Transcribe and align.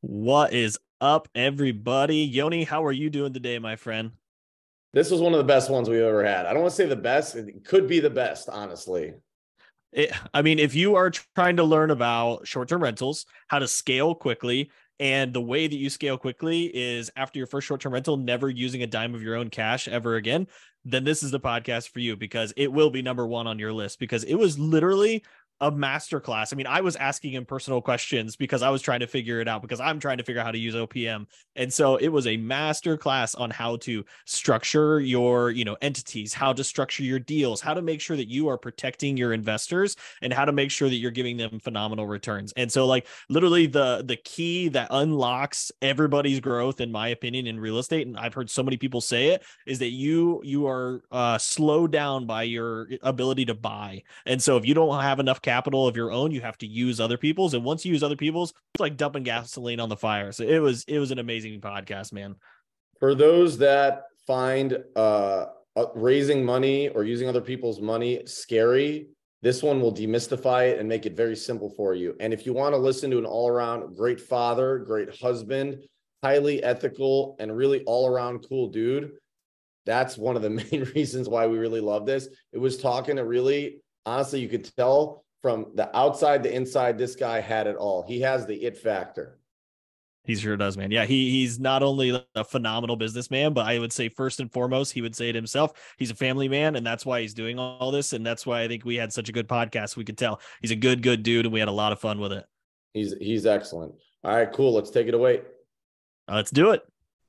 What 0.00 0.52
is 0.52 0.78
up, 1.00 1.28
everybody? 1.34 2.18
Yoni, 2.18 2.62
how 2.62 2.84
are 2.84 2.92
you 2.92 3.10
doing 3.10 3.32
today, 3.32 3.58
my 3.58 3.74
friend? 3.74 4.12
This 4.92 5.10
was 5.10 5.20
one 5.20 5.32
of 5.32 5.38
the 5.38 5.44
best 5.44 5.70
ones 5.70 5.88
we've 5.88 6.00
ever 6.00 6.24
had. 6.24 6.46
I 6.46 6.52
don't 6.52 6.62
want 6.62 6.70
to 6.70 6.76
say 6.76 6.86
the 6.86 6.94
best, 6.94 7.34
it 7.34 7.64
could 7.64 7.88
be 7.88 7.98
the 7.98 8.08
best, 8.08 8.48
honestly. 8.48 9.14
It, 9.90 10.12
I 10.32 10.42
mean, 10.42 10.60
if 10.60 10.76
you 10.76 10.94
are 10.94 11.10
trying 11.34 11.56
to 11.56 11.64
learn 11.64 11.90
about 11.90 12.46
short 12.46 12.68
term 12.68 12.82
rentals, 12.82 13.26
how 13.48 13.58
to 13.58 13.66
scale 13.66 14.14
quickly, 14.14 14.70
and 15.00 15.32
the 15.32 15.40
way 15.40 15.66
that 15.66 15.76
you 15.76 15.90
scale 15.90 16.16
quickly 16.16 16.66
is 16.66 17.10
after 17.16 17.38
your 17.38 17.48
first 17.48 17.66
short 17.66 17.80
term 17.80 17.92
rental, 17.92 18.16
never 18.16 18.48
using 18.48 18.84
a 18.84 18.86
dime 18.86 19.16
of 19.16 19.22
your 19.22 19.34
own 19.34 19.50
cash 19.50 19.88
ever 19.88 20.14
again, 20.14 20.46
then 20.84 21.02
this 21.02 21.24
is 21.24 21.32
the 21.32 21.40
podcast 21.40 21.88
for 21.88 21.98
you 21.98 22.16
because 22.16 22.52
it 22.56 22.72
will 22.72 22.90
be 22.90 23.02
number 23.02 23.26
one 23.26 23.48
on 23.48 23.58
your 23.58 23.72
list 23.72 23.98
because 23.98 24.22
it 24.24 24.36
was 24.36 24.60
literally 24.60 25.24
a 25.60 25.72
masterclass. 25.72 26.52
I 26.52 26.56
mean, 26.56 26.66
I 26.66 26.80
was 26.80 26.94
asking 26.96 27.32
him 27.32 27.44
personal 27.44 27.80
questions 27.80 28.36
because 28.36 28.62
I 28.62 28.70
was 28.70 28.80
trying 28.80 29.00
to 29.00 29.06
figure 29.06 29.40
it 29.40 29.48
out 29.48 29.60
because 29.62 29.80
I'm 29.80 29.98
trying 29.98 30.18
to 30.18 30.24
figure 30.24 30.40
out 30.40 30.46
how 30.46 30.52
to 30.52 30.58
use 30.58 30.74
OPM. 30.74 31.26
And 31.56 31.72
so 31.72 31.96
it 31.96 32.08
was 32.08 32.26
a 32.26 32.36
master 32.36 32.96
class 32.96 33.34
on 33.34 33.50
how 33.50 33.76
to 33.78 34.04
structure 34.24 35.00
your, 35.00 35.50
you 35.50 35.64
know, 35.64 35.76
entities, 35.82 36.32
how 36.32 36.52
to 36.52 36.62
structure 36.62 37.02
your 37.02 37.18
deals, 37.18 37.60
how 37.60 37.74
to 37.74 37.82
make 37.82 38.00
sure 38.00 38.16
that 38.16 38.28
you 38.28 38.48
are 38.48 38.56
protecting 38.56 39.16
your 39.16 39.32
investors 39.32 39.96
and 40.22 40.32
how 40.32 40.44
to 40.44 40.52
make 40.52 40.70
sure 40.70 40.88
that 40.88 40.96
you're 40.96 41.10
giving 41.10 41.36
them 41.36 41.58
phenomenal 41.58 42.06
returns. 42.06 42.52
And 42.56 42.70
so 42.70 42.86
like 42.86 43.06
literally 43.28 43.66
the 43.66 44.04
the 44.06 44.16
key 44.16 44.68
that 44.68 44.88
unlocks 44.90 45.72
everybody's 45.82 46.40
growth 46.40 46.80
in 46.80 46.92
my 46.92 47.08
opinion 47.08 47.46
in 47.46 47.58
real 47.58 47.78
estate 47.78 48.06
and 48.06 48.16
I've 48.16 48.34
heard 48.34 48.48
so 48.48 48.62
many 48.62 48.76
people 48.76 49.00
say 49.00 49.28
it 49.28 49.42
is 49.66 49.80
that 49.80 49.90
you 49.90 50.40
you 50.44 50.66
are 50.68 51.02
uh 51.10 51.38
slowed 51.38 51.90
down 51.90 52.26
by 52.26 52.44
your 52.44 52.88
ability 53.02 53.46
to 53.46 53.54
buy. 53.54 54.04
And 54.24 54.40
so 54.40 54.56
if 54.56 54.64
you 54.64 54.74
don't 54.74 55.00
have 55.00 55.18
enough 55.18 55.42
capital 55.48 55.88
of 55.88 55.96
your 55.96 56.12
own. 56.12 56.30
You 56.30 56.42
have 56.42 56.58
to 56.58 56.66
use 56.66 57.00
other 57.00 57.16
people's, 57.16 57.54
and 57.54 57.64
once 57.64 57.84
you 57.84 57.92
use 57.92 58.02
other 58.02 58.16
people's, 58.16 58.50
it's 58.74 58.80
like 58.80 58.98
dumping 58.98 59.22
gasoline 59.22 59.80
on 59.80 59.88
the 59.88 59.96
fire. 59.96 60.30
So 60.30 60.44
it 60.44 60.58
was 60.58 60.84
it 60.86 60.98
was 60.98 61.10
an 61.10 61.18
amazing 61.18 61.60
podcast, 61.60 62.12
man. 62.12 62.36
For 63.00 63.14
those 63.14 63.56
that 63.58 64.02
find 64.26 64.78
uh, 64.94 65.46
uh 65.74 65.86
raising 65.94 66.44
money 66.44 66.90
or 66.90 67.04
using 67.04 67.28
other 67.28 67.40
people's 67.40 67.80
money 67.80 68.22
scary, 68.26 69.06
this 69.40 69.62
one 69.62 69.80
will 69.80 69.94
demystify 69.94 70.70
it 70.70 70.80
and 70.80 70.88
make 70.88 71.06
it 71.06 71.16
very 71.16 71.36
simple 71.36 71.70
for 71.70 71.94
you. 71.94 72.14
And 72.20 72.34
if 72.34 72.44
you 72.44 72.52
want 72.52 72.74
to 72.74 72.78
listen 72.78 73.10
to 73.12 73.18
an 73.18 73.24
all 73.24 73.48
around 73.48 73.96
great 73.96 74.20
father, 74.20 74.78
great 74.78 75.18
husband, 75.18 75.82
highly 76.22 76.62
ethical, 76.62 77.36
and 77.38 77.56
really 77.56 77.82
all 77.84 78.06
around 78.06 78.44
cool 78.46 78.68
dude, 78.68 79.12
that's 79.86 80.18
one 80.18 80.36
of 80.36 80.42
the 80.42 80.50
main 80.70 80.84
reasons 80.94 81.26
why 81.26 81.46
we 81.46 81.56
really 81.56 81.80
love 81.80 82.04
this. 82.04 82.28
It 82.52 82.58
was 82.58 82.76
talking 82.76 83.16
to 83.16 83.24
really, 83.24 83.80
honestly, 84.04 84.40
you 84.40 84.48
could 84.48 84.70
tell 84.76 85.24
from 85.42 85.66
the 85.74 85.94
outside 85.96 86.42
to 86.42 86.54
inside, 86.54 86.98
this 86.98 87.16
guy 87.16 87.40
had 87.40 87.66
it 87.66 87.76
all. 87.76 88.02
He 88.02 88.20
has 88.20 88.46
the 88.46 88.54
it 88.54 88.76
factor. 88.76 89.38
He 90.24 90.34
sure 90.34 90.58
does, 90.58 90.76
man. 90.76 90.90
Yeah, 90.90 91.06
he 91.06 91.30
he's 91.30 91.58
not 91.58 91.82
only 91.82 92.22
a 92.34 92.44
phenomenal 92.44 92.96
businessman, 92.96 93.54
but 93.54 93.66
I 93.66 93.78
would 93.78 93.92
say 93.92 94.10
first 94.10 94.40
and 94.40 94.52
foremost, 94.52 94.92
he 94.92 95.00
would 95.00 95.16
say 95.16 95.30
it 95.30 95.34
himself. 95.34 95.72
He's 95.96 96.10
a 96.10 96.14
family 96.14 96.48
man, 96.48 96.76
and 96.76 96.86
that's 96.86 97.06
why 97.06 97.22
he's 97.22 97.32
doing 97.32 97.58
all 97.58 97.90
this. 97.90 98.12
And 98.12 98.26
that's 98.26 98.44
why 98.44 98.60
I 98.60 98.68
think 98.68 98.84
we 98.84 98.96
had 98.96 99.10
such 99.10 99.30
a 99.30 99.32
good 99.32 99.48
podcast. 99.48 99.96
We 99.96 100.04
could 100.04 100.18
tell 100.18 100.40
he's 100.60 100.70
a 100.70 100.76
good, 100.76 101.02
good 101.02 101.22
dude, 101.22 101.46
and 101.46 101.52
we 101.52 101.60
had 101.60 101.68
a 101.68 101.72
lot 101.72 101.92
of 101.92 101.98
fun 101.98 102.20
with 102.20 102.32
it. 102.32 102.44
He's 102.92 103.14
he's 103.14 103.46
excellent. 103.46 103.94
All 104.22 104.36
right, 104.36 104.52
cool. 104.52 104.74
Let's 104.74 104.90
take 104.90 105.06
it 105.06 105.14
away. 105.14 105.40
Let's 106.30 106.50
do 106.50 106.72
it. 106.72 106.82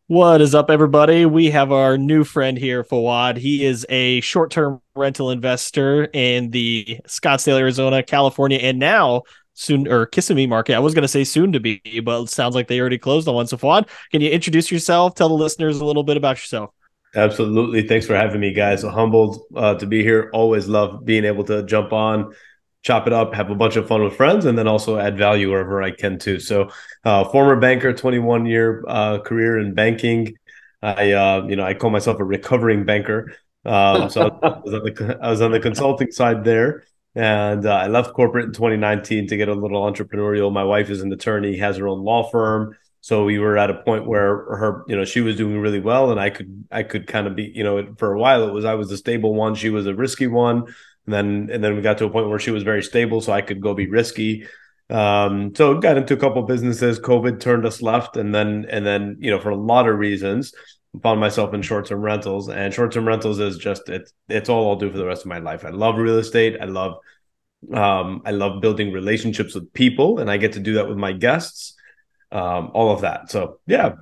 What 0.09 0.41
is 0.41 0.55
up, 0.55 0.71
everybody? 0.71 1.27
We 1.27 1.51
have 1.51 1.71
our 1.71 1.95
new 1.95 2.23
friend 2.23 2.57
here, 2.57 2.83
Fouad. 2.83 3.37
He 3.37 3.63
is 3.63 3.85
a 3.89 4.21
short 4.21 4.49
term 4.49 4.81
rental 4.95 5.29
investor 5.29 6.05
in 6.05 6.49
the 6.49 6.99
Scottsdale, 7.07 7.59
Arizona, 7.59 8.01
California, 8.01 8.57
and 8.57 8.79
now 8.79 9.21
soon 9.53 9.87
or 9.87 10.07
Kissimmee 10.07 10.47
market. 10.47 10.73
I 10.73 10.79
was 10.79 10.95
going 10.95 11.03
to 11.03 11.07
say 11.07 11.23
soon 11.23 11.51
to 11.51 11.59
be, 11.59 11.79
but 12.03 12.23
it 12.23 12.29
sounds 12.29 12.55
like 12.55 12.67
they 12.67 12.79
already 12.79 12.97
closed 12.97 13.27
on 13.27 13.35
one. 13.35 13.45
So, 13.45 13.55
Fouad, 13.55 13.87
can 14.11 14.19
you 14.21 14.31
introduce 14.31 14.71
yourself? 14.71 15.13
Tell 15.13 15.29
the 15.29 15.35
listeners 15.35 15.79
a 15.79 15.85
little 15.85 16.01
bit 16.03 16.17
about 16.17 16.37
yourself. 16.37 16.71
Absolutely. 17.13 17.87
Thanks 17.87 18.07
for 18.07 18.15
having 18.15 18.41
me, 18.41 18.51
guys. 18.51 18.81
Humbled 18.81 19.39
uh, 19.55 19.75
to 19.75 19.85
be 19.85 20.01
here. 20.01 20.31
Always 20.33 20.67
love 20.67 21.05
being 21.05 21.23
able 21.23 21.43
to 21.43 21.61
jump 21.67 21.93
on 21.93 22.33
chop 22.81 23.07
it 23.07 23.13
up, 23.13 23.33
have 23.33 23.49
a 23.49 23.55
bunch 23.55 23.75
of 23.75 23.87
fun 23.87 24.03
with 24.03 24.15
friends, 24.15 24.45
and 24.45 24.57
then 24.57 24.67
also 24.67 24.97
add 24.97 25.17
value 25.17 25.51
wherever 25.51 25.81
I 25.81 25.91
can 25.91 26.17
too. 26.17 26.39
So, 26.39 26.69
uh, 27.03 27.25
former 27.25 27.59
banker, 27.59 27.93
21 27.93 28.45
year 28.45 28.83
uh, 28.87 29.19
career 29.19 29.59
in 29.59 29.73
banking. 29.73 30.37
I, 30.81 31.11
uh, 31.11 31.45
you 31.47 31.57
know, 31.57 31.65
I 31.65 31.73
call 31.73 31.89
myself 31.89 32.19
a 32.19 32.23
recovering 32.23 32.85
banker. 32.85 33.33
Um, 33.65 34.09
so 34.09 34.39
I 34.41 34.47
was, 34.59 34.71
the, 34.71 35.19
I 35.21 35.29
was, 35.29 35.41
on 35.41 35.51
the 35.51 35.59
consulting 35.59 36.11
side 36.11 36.45
there, 36.45 36.85
and 37.15 37.65
uh, 37.65 37.73
I 37.73 37.87
left 37.87 38.13
corporate 38.13 38.45
in 38.45 38.53
2019 38.53 39.27
to 39.27 39.37
get 39.37 39.49
a 39.49 39.53
little 39.53 39.81
entrepreneurial. 39.81 40.51
My 40.53 40.63
wife 40.63 40.89
is 40.89 41.01
an 41.01 41.11
attorney, 41.11 41.57
has 41.57 41.75
her 41.77 41.87
own 41.87 42.03
law 42.03 42.29
firm. 42.29 42.77
So 43.01 43.25
we 43.25 43.39
were 43.39 43.57
at 43.57 43.69
a 43.69 43.75
point 43.75 44.05
where 44.07 44.29
her, 44.55 44.83
you 44.87 44.95
know, 44.95 45.05
she 45.05 45.19
was 45.21 45.35
doing 45.35 45.59
really 45.59 45.79
well, 45.79 46.11
and 46.11 46.19
I 46.19 46.29
could, 46.29 46.65
I 46.71 46.83
could 46.83 47.07
kind 47.07 47.27
of 47.27 47.35
be, 47.35 47.51
you 47.53 47.63
know, 47.63 47.93
for 47.97 48.13
a 48.13 48.19
while 48.19 48.47
it 48.47 48.53
was 48.53 48.63
I 48.63 48.75
was 48.75 48.89
the 48.89 48.97
stable 48.97 49.33
one, 49.33 49.55
she 49.55 49.69
was 49.69 49.85
a 49.87 49.93
risky 49.93 50.27
one 50.27 50.73
and 51.09 51.13
then 51.13 51.49
and 51.51 51.63
then 51.63 51.75
we 51.75 51.81
got 51.81 51.97
to 51.97 52.05
a 52.05 52.09
point 52.09 52.29
where 52.29 52.37
she 52.37 52.51
was 52.51 52.61
very 52.61 52.83
stable, 52.83 53.19
so 53.19 53.33
I 53.33 53.41
could 53.41 53.61
go 53.61 53.73
be 53.73 53.87
risky. 53.87 54.45
Um, 54.91 55.55
so 55.55 55.79
got 55.79 55.97
into 55.97 56.13
a 56.13 56.17
couple 56.17 56.43
businesses. 56.43 56.99
COVID 56.99 57.39
turned 57.39 57.65
us 57.65 57.81
left, 57.81 58.15
and 58.15 58.33
then 58.33 58.67
and 58.69 58.85
then 58.85 59.17
you 59.19 59.31
know 59.31 59.39
for 59.39 59.49
a 59.49 59.55
lot 59.55 59.89
of 59.89 59.97
reasons, 59.97 60.53
found 61.01 61.19
myself 61.19 61.55
in 61.55 61.63
short 61.63 61.87
term 61.87 62.01
rentals. 62.01 62.47
And 62.47 62.71
short 62.71 62.91
term 62.91 63.07
rentals 63.07 63.39
is 63.39 63.57
just 63.57 63.89
it's 63.89 64.13
it's 64.27 64.49
all 64.49 64.69
I'll 64.69 64.75
do 64.75 64.91
for 64.91 64.99
the 64.99 65.05
rest 65.05 65.23
of 65.23 65.29
my 65.29 65.39
life. 65.39 65.65
I 65.65 65.69
love 65.69 65.97
real 65.97 66.19
estate. 66.19 66.57
I 66.61 66.65
love 66.65 66.97
um, 67.73 68.21
I 68.23 68.29
love 68.29 68.61
building 68.61 68.91
relationships 68.91 69.55
with 69.55 69.73
people, 69.73 70.19
and 70.19 70.29
I 70.29 70.37
get 70.37 70.53
to 70.53 70.59
do 70.59 70.75
that 70.75 70.87
with 70.87 70.97
my 70.97 71.13
guests. 71.13 71.73
Um, 72.31 72.69
all 72.75 72.91
of 72.91 73.01
that. 73.01 73.31
So 73.31 73.59
yeah. 73.65 73.93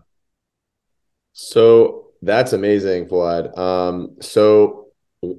So 1.31 2.07
that's 2.21 2.51
amazing, 2.51 3.07
Fouad. 3.07 3.57
Um, 3.57 4.17
so 4.19 4.86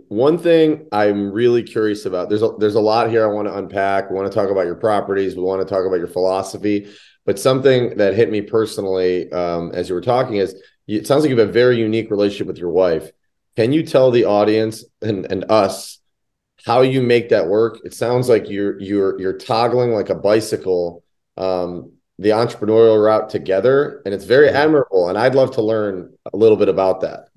one 0.09 0.39
thing 0.39 0.87
I'm 0.93 1.33
really 1.33 1.63
curious 1.63 2.07
about 2.07 2.29
there's 2.29 2.43
a, 2.43 2.51
there's 2.59 2.75
a 2.75 2.81
lot 2.81 3.11
here 3.11 3.25
I 3.25 3.33
want 3.33 3.49
to 3.49 3.57
unpack. 3.57 4.11
We 4.11 4.17
want 4.17 4.31
to 4.31 4.35
talk 4.35 4.51
about 4.51 4.67
your 4.67 4.75
properties. 4.75 5.37
We 5.37 5.43
want 5.43 5.67
to 5.67 5.75
talk 5.75 5.87
about 5.87 5.99
your 5.99 6.09
philosophy. 6.09 6.89
But 7.25 7.39
something 7.39 7.99
that 7.99 8.15
hit 8.15 8.31
me 8.31 8.41
personally 8.41 9.31
um, 9.33 9.73
as 9.75 9.89
you 9.89 9.95
were 9.95 10.01
talking 10.01 10.37
is 10.37 10.61
it 10.87 11.07
sounds 11.07 11.23
like 11.23 11.31
you 11.31 11.39
have 11.39 11.49
a 11.49 11.53
very 11.53 11.79
unique 11.79 12.11
relationship 12.11 12.47
with 12.47 12.59
your 12.59 12.71
wife. 12.71 13.11
Can 13.57 13.73
you 13.73 13.83
tell 13.83 14.11
the 14.11 14.25
audience 14.25 14.85
and, 15.03 15.31
and 15.31 15.45
us 15.51 15.99
how 16.65 16.81
you 16.81 17.03
make 17.03 17.29
that 17.29 17.49
work? 17.49 17.81
It 17.85 17.93
sounds 17.93 18.29
like 18.29 18.49
you're 18.49 18.81
you're 18.81 19.21
you're 19.21 19.39
toggling 19.39 19.91
like 19.91 20.11
a 20.11 20.15
bicycle 20.15 21.03
um, 21.37 21.93
the 22.19 22.31
entrepreneurial 22.31 23.03
route 23.03 23.31
together, 23.31 24.03
and 24.05 24.13
it's 24.13 24.25
very 24.25 24.49
admirable. 24.49 25.09
And 25.09 25.17
I'd 25.17 25.37
love 25.37 25.53
to 25.53 25.63
learn 25.63 26.13
a 26.33 26.37
little 26.37 26.57
bit 26.57 26.69
about 26.69 27.01
that. 27.03 27.28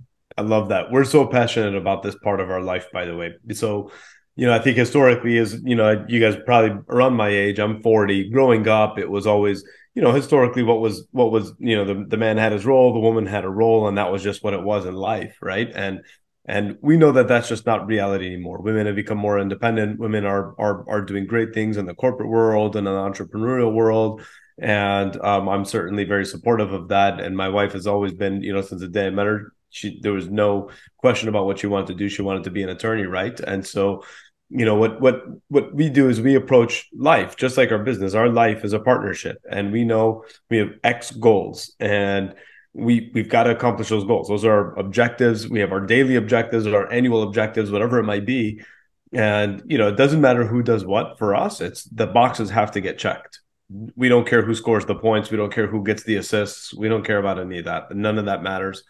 I 0.42 0.44
love 0.44 0.70
that. 0.70 0.90
We're 0.90 1.06
so 1.06 1.28
passionate 1.28 1.76
about 1.76 2.02
this 2.02 2.16
part 2.16 2.40
of 2.40 2.50
our 2.50 2.62
life, 2.62 2.88
by 2.92 3.06
the 3.06 3.16
way. 3.16 3.36
So, 3.54 3.92
you 4.36 4.48
know, 4.48 4.54
I 4.54 4.58
think 4.58 4.76
historically, 4.76 5.38
is 5.38 5.62
you 5.64 5.76
know, 5.76 6.04
you 6.08 6.20
guys 6.20 6.36
probably 6.48 6.82
around 6.90 7.14
my 7.14 7.30
age. 7.30 7.60
I'm 7.60 7.84
40. 7.84 8.32
Growing 8.32 8.68
up, 8.68 8.98
it 8.98 9.08
was 9.08 9.28
always, 9.28 9.64
you 9.94 10.02
know, 10.02 10.12
historically, 10.12 10.64
what 10.64 10.82
was 10.82 11.08
what 11.12 11.32
was, 11.32 11.54
you 11.60 11.76
know, 11.76 11.86
the 11.86 12.06
the 12.08 12.18
man 12.18 12.38
had 12.38 12.54
his 12.54 12.66
role, 12.66 12.92
the 12.92 13.00
woman 13.00 13.28
had 13.28 13.46
a 13.46 13.50
role, 13.50 13.88
and 13.88 14.00
that 14.00 14.12
was 14.12 14.24
just 14.24 14.44
what 14.44 14.56
it 14.56 14.64
was 14.64 14.86
in 14.88 14.96
life, 14.96 15.38
right? 15.44 15.70
And 15.76 16.02
and 16.46 16.80
we 16.82 16.98
know 16.98 17.12
that 17.12 17.28
that's 17.28 17.48
just 17.48 17.68
not 17.68 17.86
reality 17.86 18.26
anymore. 18.26 18.62
Women 18.64 18.88
have 18.88 18.96
become 18.96 19.20
more 19.20 19.38
independent. 19.38 20.00
Women 20.00 20.26
are 20.26 20.60
are 20.60 20.90
are 20.90 21.02
doing 21.02 21.28
great 21.28 21.54
things 21.54 21.78
in 21.78 21.86
the 21.86 21.94
corporate 21.94 22.30
world 22.30 22.76
and 22.76 22.88
in 22.88 22.94
the 22.96 23.00
entrepreneurial 23.00 23.72
world. 23.72 24.24
And 24.58 25.16
um, 25.22 25.48
I'm 25.48 25.66
certainly 25.66 26.04
very 26.04 26.26
supportive 26.26 26.74
of 26.74 26.88
that. 26.88 27.20
And 27.20 27.38
my 27.38 27.50
wife 27.50 27.74
has 27.74 27.86
always 27.86 28.14
been, 28.14 28.42
you 28.42 28.54
know, 28.54 28.62
since 28.62 28.82
the 28.82 28.88
day 28.88 29.06
I 29.06 29.12
met 29.12 29.28
her, 29.28 29.54
she 29.72 30.00
there 30.02 30.14
was 30.14 30.30
no 30.30 30.70
question 30.98 31.30
about 31.30 31.46
what 31.46 31.60
she 31.60 31.68
wanted 31.68 31.88
to 31.88 31.96
do. 31.96 32.10
She 32.10 32.22
wanted 32.22 32.44
to 32.44 32.52
be 32.52 32.62
an 32.62 32.70
attorney, 32.70 33.04
right? 33.04 33.40
And 33.40 33.66
so, 33.66 34.04
you 34.50 34.66
know, 34.66 34.76
what 34.76 35.02
what 35.02 35.24
what 35.48 35.74
we 35.74 35.90
do 35.90 36.10
is 36.10 36.22
we 36.22 36.36
approach 36.36 36.90
life 36.94 37.38
just 37.38 37.58
like 37.58 37.72
our 37.72 37.80
business. 37.80 38.14
Our 38.14 38.30
life 38.30 38.64
is 38.64 38.74
a 38.74 38.80
partnership, 38.80 39.38
and 39.50 39.72
we 39.72 39.86
know 39.86 40.26
we 40.50 40.58
have 40.58 40.74
X 40.84 41.12
goals, 41.12 41.74
and 41.80 42.36
we 42.74 43.12
we've 43.14 43.30
got 43.30 43.44
to 43.44 43.52
accomplish 43.52 43.90
those 43.90 44.04
goals. 44.04 44.28
Those 44.28 44.46
are 44.46 44.52
our 44.52 44.80
objectives. 44.80 45.48
We 45.48 45.62
have 45.62 45.72
our 45.72 45.80
daily 45.80 46.18
objectives, 46.18 46.68
our 46.68 46.92
annual 46.92 47.24
objectives, 47.24 47.72
whatever 47.72 47.98
it 47.98 48.04
might 48.04 48.26
be. 48.26 48.62
And 49.14 49.64
you 49.66 49.78
know, 49.78 49.88
it 49.88 49.98
doesn't 49.98 50.22
matter 50.22 50.46
who 50.46 50.62
does 50.62 50.86
what 50.86 51.18
for 51.18 51.34
us. 51.34 51.62
It's 51.62 51.86
the 51.86 52.08
boxes 52.08 52.50
have 52.50 52.72
to 52.72 52.82
get 52.82 52.98
checked. 52.98 53.40
We 53.96 54.10
don't 54.10 54.28
care 54.28 54.42
who 54.42 54.54
scores 54.54 54.86
the 54.86 54.96
points. 54.96 55.32
We 55.32 55.38
don't 55.38 55.54
care 55.54 55.68
who 55.68 55.82
gets 55.82 56.04
the 56.04 56.18
assists. 56.18 56.74
We 56.74 56.90
don't 56.90 57.06
care 57.06 57.20
about 57.20 57.40
any 57.40 57.60
of 57.60 57.66
that. 57.66 57.96
None 57.96 58.18
of 58.18 58.26
that 58.26 58.44
matters 58.44 58.84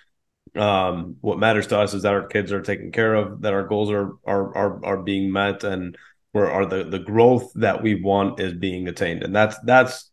um, 0.55 1.17
what 1.21 1.39
matters 1.39 1.67
to 1.67 1.79
us 1.79 1.93
is 1.93 2.03
that 2.03 2.13
our 2.13 2.27
kids 2.27 2.51
are 2.51 2.61
taken 2.61 2.91
care 2.91 3.13
of, 3.15 3.41
that 3.41 3.53
our 3.53 3.67
goals 3.67 3.89
are 3.89 4.13
are 4.25 4.55
are, 4.55 4.85
are 4.85 5.03
being 5.03 5.31
met, 5.31 5.63
and 5.63 5.97
where 6.31 6.51
are 6.51 6.65
the 6.65 6.83
the 6.83 6.99
growth 6.99 7.51
that 7.55 7.81
we 7.81 7.95
want 7.95 8.39
is 8.39 8.53
being 8.53 8.88
attained, 8.88 9.23
and 9.23 9.35
that's 9.35 9.57
that's 9.63 10.11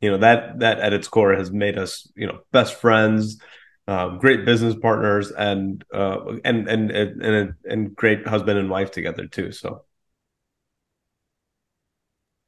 you 0.00 0.10
know 0.10 0.18
that 0.18 0.60
that 0.60 0.78
at 0.78 0.92
its 0.92 1.08
core 1.08 1.34
has 1.34 1.50
made 1.50 1.78
us 1.78 2.10
you 2.14 2.26
know 2.26 2.40
best 2.52 2.74
friends, 2.74 3.40
uh, 3.88 4.10
great 4.16 4.44
business 4.44 4.74
partners, 4.80 5.32
and 5.32 5.84
uh, 5.92 6.36
and 6.44 6.68
and 6.68 6.90
and 6.90 7.54
and 7.64 7.96
great 7.96 8.26
husband 8.26 8.58
and 8.58 8.70
wife 8.70 8.90
together 8.90 9.26
too. 9.26 9.52
So. 9.52 9.84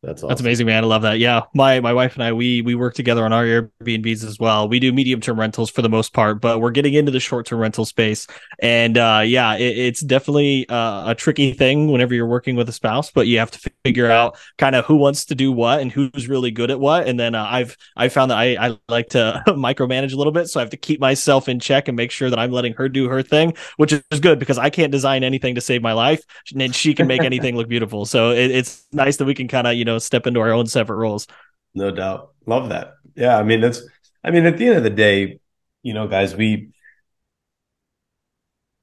That's 0.02 0.20
awesome. 0.20 0.28
That's 0.30 0.40
amazing, 0.40 0.66
man. 0.66 0.82
I 0.82 0.86
love 0.88 1.02
that. 1.02 1.20
Yeah, 1.20 1.42
my 1.54 1.78
my 1.78 1.92
wife 1.92 2.14
and 2.14 2.24
I 2.24 2.32
we 2.32 2.60
we 2.60 2.74
work 2.74 2.94
together 2.94 3.24
on 3.24 3.32
our 3.32 3.44
Airbnbs 3.44 4.24
as 4.24 4.36
well. 4.36 4.68
We 4.68 4.80
do 4.80 4.92
medium 4.92 5.20
term 5.20 5.38
rentals 5.38 5.70
for 5.70 5.80
the 5.80 5.88
most 5.88 6.12
part, 6.12 6.40
but 6.40 6.60
we're 6.60 6.72
getting 6.72 6.94
into 6.94 7.12
the 7.12 7.20
short 7.20 7.46
term 7.46 7.60
rental 7.60 7.84
space. 7.84 8.26
And 8.58 8.98
uh, 8.98 9.22
yeah, 9.24 9.54
it, 9.54 9.78
it's 9.78 10.00
definitely 10.00 10.68
uh, 10.68 11.10
a 11.10 11.14
tricky 11.14 11.52
thing 11.52 11.92
whenever 11.92 12.14
you're 12.14 12.26
working 12.26 12.56
with 12.56 12.68
a 12.68 12.72
spouse, 12.72 13.12
but 13.12 13.28
you 13.28 13.38
have 13.38 13.52
to 13.52 13.70
figure 13.84 14.10
out 14.10 14.36
kind 14.58 14.74
of 14.74 14.84
who 14.86 14.96
wants 14.96 15.24
to 15.26 15.36
do 15.36 15.52
what 15.52 15.80
and 15.80 15.92
who's 15.92 16.26
really 16.28 16.50
good 16.50 16.72
at 16.72 16.80
what. 16.80 17.06
And 17.06 17.20
then 17.20 17.36
uh, 17.36 17.46
I've 17.48 17.76
I 17.96 18.08
found 18.08 18.32
that 18.32 18.38
I 18.38 18.56
I 18.58 18.78
like 18.88 19.10
to 19.10 19.40
micromanage 19.50 20.12
a 20.14 20.16
little 20.16 20.32
bit, 20.32 20.48
so 20.48 20.58
I 20.58 20.64
have 20.64 20.70
to 20.70 20.76
keep 20.76 20.98
myself 20.98 21.48
in 21.48 21.60
check 21.60 21.86
and 21.86 21.96
make 21.96 22.10
sure 22.10 22.28
that 22.28 22.40
I'm 22.40 22.50
letting 22.50 22.72
her 22.72 22.88
do 22.88 23.08
her 23.08 23.22
thing, 23.22 23.54
which 23.76 23.92
is 23.92 24.18
good 24.20 24.40
because 24.40 24.58
I 24.58 24.68
can't 24.68 24.90
design 24.90 25.22
anything 25.22 25.54
to 25.54 25.60
save 25.60 25.80
my 25.80 25.92
life, 25.92 26.24
and 26.58 26.74
she 26.74 26.92
can 26.92 27.06
make 27.06 27.22
anything 27.22 27.54
look 27.54 27.68
beautiful. 27.68 28.04
So 28.04 28.32
it, 28.32 28.50
it's 28.50 28.84
nice 28.90 29.16
that 29.18 29.26
we 29.26 29.34
can 29.34 29.46
kind 29.46 29.68
of 29.68 29.74
you 29.74 29.84
know 29.84 29.91
know 29.92 29.98
step 29.98 30.26
into 30.26 30.40
our 30.40 30.50
own 30.50 30.66
separate 30.66 30.96
roles. 30.96 31.26
No 31.74 31.90
doubt. 31.90 32.34
Love 32.46 32.70
that. 32.70 32.94
Yeah 33.14 33.38
i 33.38 33.42
mean 33.42 33.60
that's 33.60 33.82
i 34.24 34.30
mean 34.30 34.46
at 34.46 34.56
the 34.56 34.66
end 34.66 34.76
of 34.76 34.82
the 34.82 34.90
day 34.90 35.38
you 35.82 35.94
know 35.94 36.08
guys 36.08 36.34
we 36.34 36.72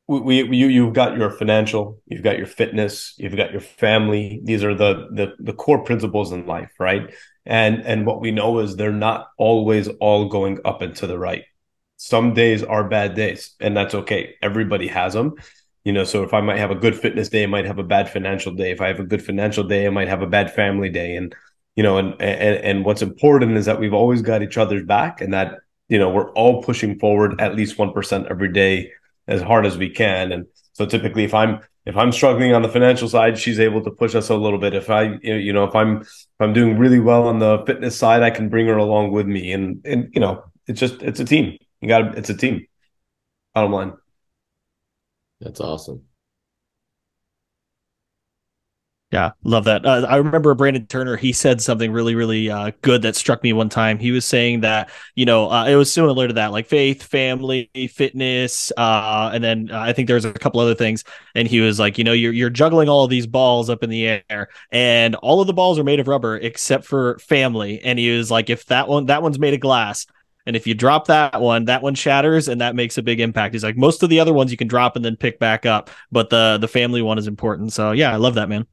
we, 0.07 0.41
we 0.43 0.57
you 0.57 0.67
you've 0.67 0.93
got 0.93 1.17
your 1.17 1.29
financial 1.29 2.01
you've 2.07 2.23
got 2.23 2.37
your 2.37 2.47
fitness 2.47 3.13
you've 3.17 3.35
got 3.35 3.51
your 3.51 3.61
family. 3.61 4.41
These 4.43 4.63
are 4.63 4.73
the 4.73 5.07
the 5.11 5.33
the 5.39 5.53
core 5.53 5.83
principles 5.83 6.31
in 6.31 6.47
life 6.47 6.71
right? 6.79 7.13
And 7.45 7.81
and 7.85 8.05
what 8.05 8.19
we 8.19 8.31
know 8.31 8.59
is 8.59 8.75
they're 8.75 8.91
not 8.91 9.27
always 9.37 9.87
all 9.87 10.27
going 10.27 10.59
up 10.65 10.81
and 10.81 10.95
to 10.97 11.07
the 11.07 11.19
right. 11.19 11.43
Some 11.97 12.33
days 12.33 12.63
are 12.63 12.89
bad 12.89 13.13
days 13.13 13.55
and 13.59 13.77
that's 13.77 13.93
okay. 13.93 14.35
Everybody 14.41 14.87
has 14.87 15.13
them 15.13 15.35
you 15.83 15.93
know, 15.93 16.03
so 16.03 16.23
if 16.23 16.33
I 16.33 16.41
might 16.41 16.57
have 16.57 16.71
a 16.71 16.75
good 16.75 16.95
fitness 16.95 17.29
day, 17.29 17.43
I 17.43 17.47
might 17.47 17.65
have 17.65 17.79
a 17.79 17.83
bad 17.83 18.09
financial 18.09 18.53
day. 18.53 18.71
If 18.71 18.81
I 18.81 18.87
have 18.87 18.99
a 18.99 19.05
good 19.05 19.23
financial 19.23 19.63
day, 19.63 19.87
I 19.87 19.89
might 19.89 20.07
have 20.07 20.21
a 20.21 20.27
bad 20.27 20.53
family 20.53 20.89
day. 20.89 21.15
And, 21.15 21.33
you 21.75 21.83
know, 21.83 21.97
and 21.97 22.13
and, 22.21 22.57
and 22.57 22.85
what's 22.85 23.01
important 23.01 23.57
is 23.57 23.65
that 23.65 23.79
we've 23.79 23.93
always 23.93 24.21
got 24.21 24.43
each 24.43 24.57
other's 24.57 24.85
back 24.85 25.21
and 25.21 25.33
that, 25.33 25.59
you 25.87 25.97
know, 25.97 26.09
we're 26.09 26.31
all 26.31 26.61
pushing 26.61 26.99
forward 26.99 27.39
at 27.39 27.55
least 27.55 27.77
1% 27.77 28.29
every 28.29 28.51
day 28.51 28.91
as 29.27 29.41
hard 29.41 29.65
as 29.65 29.77
we 29.77 29.89
can. 29.89 30.31
And 30.31 30.45
so 30.73 30.85
typically 30.85 31.23
if 31.23 31.33
I'm 31.33 31.61
if 31.85 31.97
I'm 31.97 32.11
struggling 32.11 32.53
on 32.53 32.61
the 32.61 32.69
financial 32.69 33.09
side, 33.09 33.39
she's 33.39 33.59
able 33.59 33.81
to 33.83 33.89
push 33.89 34.13
us 34.13 34.29
a 34.29 34.35
little 34.35 34.59
bit. 34.59 34.75
If 34.75 34.89
I, 34.89 35.17
you 35.23 35.53
know, 35.53 35.63
if 35.63 35.75
I'm 35.75 36.01
if 36.01 36.39
I'm 36.39 36.53
doing 36.53 36.77
really 36.77 36.99
well 36.99 37.27
on 37.27 37.39
the 37.39 37.63
fitness 37.65 37.97
side, 37.97 38.21
I 38.21 38.29
can 38.29 38.49
bring 38.49 38.67
her 38.67 38.77
along 38.77 39.11
with 39.11 39.25
me. 39.25 39.53
And 39.53 39.81
and 39.85 40.09
you 40.13 40.19
know, 40.19 40.43
it's 40.67 40.79
just 40.79 41.01
it's 41.01 41.19
a 41.19 41.25
team. 41.25 41.57
You 41.81 41.87
got 41.87 42.17
it's 42.17 42.29
a 42.29 42.37
team. 42.37 42.67
Bottom 43.55 43.71
line. 43.71 43.93
That's 45.41 45.59
awesome. 45.59 46.05
Yeah, 49.11 49.31
love 49.43 49.63
that. 49.63 49.87
Uh, 49.87 50.05
I 50.07 50.17
remember 50.17 50.53
Brandon 50.53 50.85
Turner. 50.85 51.17
He 51.17 51.33
said 51.33 51.61
something 51.61 51.91
really, 51.91 52.13
really 52.13 52.51
uh, 52.51 52.69
good 52.83 53.01
that 53.01 53.15
struck 53.15 53.41
me 53.41 53.53
one 53.53 53.67
time. 53.67 53.97
He 53.97 54.11
was 54.11 54.23
saying 54.23 54.61
that 54.61 54.91
you 55.15 55.25
know 55.25 55.49
uh, 55.49 55.65
it 55.65 55.73
was 55.73 55.91
similar 55.91 56.27
to 56.27 56.33
that, 56.35 56.51
like 56.51 56.67
faith, 56.67 57.01
family, 57.01 57.71
fitness, 57.91 58.71
uh, 58.77 59.31
and 59.33 59.43
then 59.43 59.71
uh, 59.71 59.79
I 59.79 59.93
think 59.93 60.07
there's 60.07 60.25
a 60.25 60.33
couple 60.33 60.59
other 60.59 60.75
things. 60.75 61.03
And 61.33 61.47
he 61.47 61.59
was 61.59 61.79
like, 61.79 61.97
you 61.97 62.03
know, 62.03 62.13
you're 62.13 62.33
you're 62.33 62.51
juggling 62.51 62.87
all 62.87 63.03
of 63.03 63.09
these 63.09 63.25
balls 63.25 63.67
up 63.71 63.81
in 63.81 63.89
the 63.89 64.21
air, 64.29 64.49
and 64.71 65.15
all 65.15 65.41
of 65.41 65.47
the 65.47 65.53
balls 65.53 65.79
are 65.79 65.83
made 65.83 65.99
of 65.99 66.07
rubber 66.07 66.37
except 66.37 66.85
for 66.85 67.17
family. 67.17 67.81
And 67.81 67.97
he 67.97 68.15
was 68.15 68.29
like, 68.29 68.51
if 68.51 68.67
that 68.67 68.87
one 68.87 69.07
that 69.07 69.23
one's 69.23 69.39
made 69.39 69.55
of 69.55 69.59
glass, 69.59 70.05
and 70.45 70.55
if 70.55 70.65
you 70.65 70.73
drop 70.73 71.07
that 71.07 71.41
one, 71.41 71.65
that 71.65 71.81
one 71.81 71.95
shatters 71.95 72.47
and 72.47 72.61
that 72.61 72.75
makes 72.75 72.97
a 72.97 73.01
big 73.01 73.19
impact. 73.19 73.53
He's 73.53 73.63
like, 73.63 73.77
most 73.77 74.03
of 74.03 74.09
the 74.09 74.19
other 74.19 74.33
ones 74.33 74.51
you 74.51 74.57
can 74.57 74.67
drop 74.67 74.95
and 74.95 75.03
then 75.03 75.15
pick 75.15 75.39
back 75.39 75.65
up, 75.65 75.89
but 76.11 76.29
the 76.29 76.57
the 76.59 76.67
family 76.67 77.01
one 77.01 77.17
is 77.17 77.27
important. 77.27 77.73
So 77.73 77.91
yeah, 77.91 78.11
I 78.11 78.17
love 78.17 78.35
that, 78.35 78.49
man. 78.49 78.65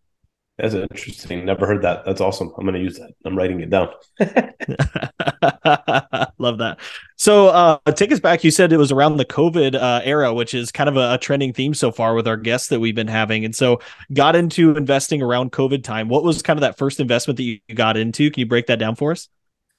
That's 0.59 0.73
interesting. 0.73 1.45
Never 1.45 1.67
heard 1.67 1.83
that. 1.83 2.07
That's 2.07 2.23
awesome. 2.23 2.51
I'm 2.57 2.65
going 2.65 2.77
to 2.77 2.81
use 2.81 2.99
that. 2.99 3.11
I'm 3.27 3.37
writing 3.37 3.61
it 3.61 3.69
down. 3.69 3.91
Love 6.39 6.57
that. 6.59 6.79
So, 7.17 7.49
uh, 7.49 7.79
take 7.93 8.11
us 8.11 8.21
back. 8.21 8.43
You 8.43 8.51
said 8.51 8.73
it 8.73 8.79
was 8.79 8.91
around 8.91 9.19
the 9.19 9.27
COVID 9.27 9.75
uh, 9.75 10.01
era, 10.03 10.33
which 10.33 10.55
is 10.55 10.73
kind 10.73 10.89
of 10.89 10.97
a, 10.97 11.15
a, 11.15 11.19
trending 11.19 11.53
theme 11.53 11.75
so 11.75 11.93
far 11.93 12.15
with 12.15 12.27
our 12.27 12.39
guests 12.39 12.69
that 12.69 12.81
we've 12.81 12.95
been 12.95 13.07
having. 13.07 13.45
And 13.45 13.55
so, 13.55 13.83
got 14.15 14.35
into 14.35 14.75
investing 14.75 15.21
around 15.21 15.53
COVID 15.53 15.85
time. 15.85 16.09
What 16.09 16.25
was 16.25 16.41
kind 16.41 16.59
of 16.59 16.63
that 16.63 16.79
first 16.79 17.01
investment 17.01 17.37
that 17.37 17.43
you 17.43 17.61
got 17.75 17.99
into? 17.99 18.31
Can 18.31 18.41
you 18.41 18.47
break 18.47 18.69
that 18.69 18.79
down 18.79 18.95
for 18.95 19.13
us? 19.13 19.29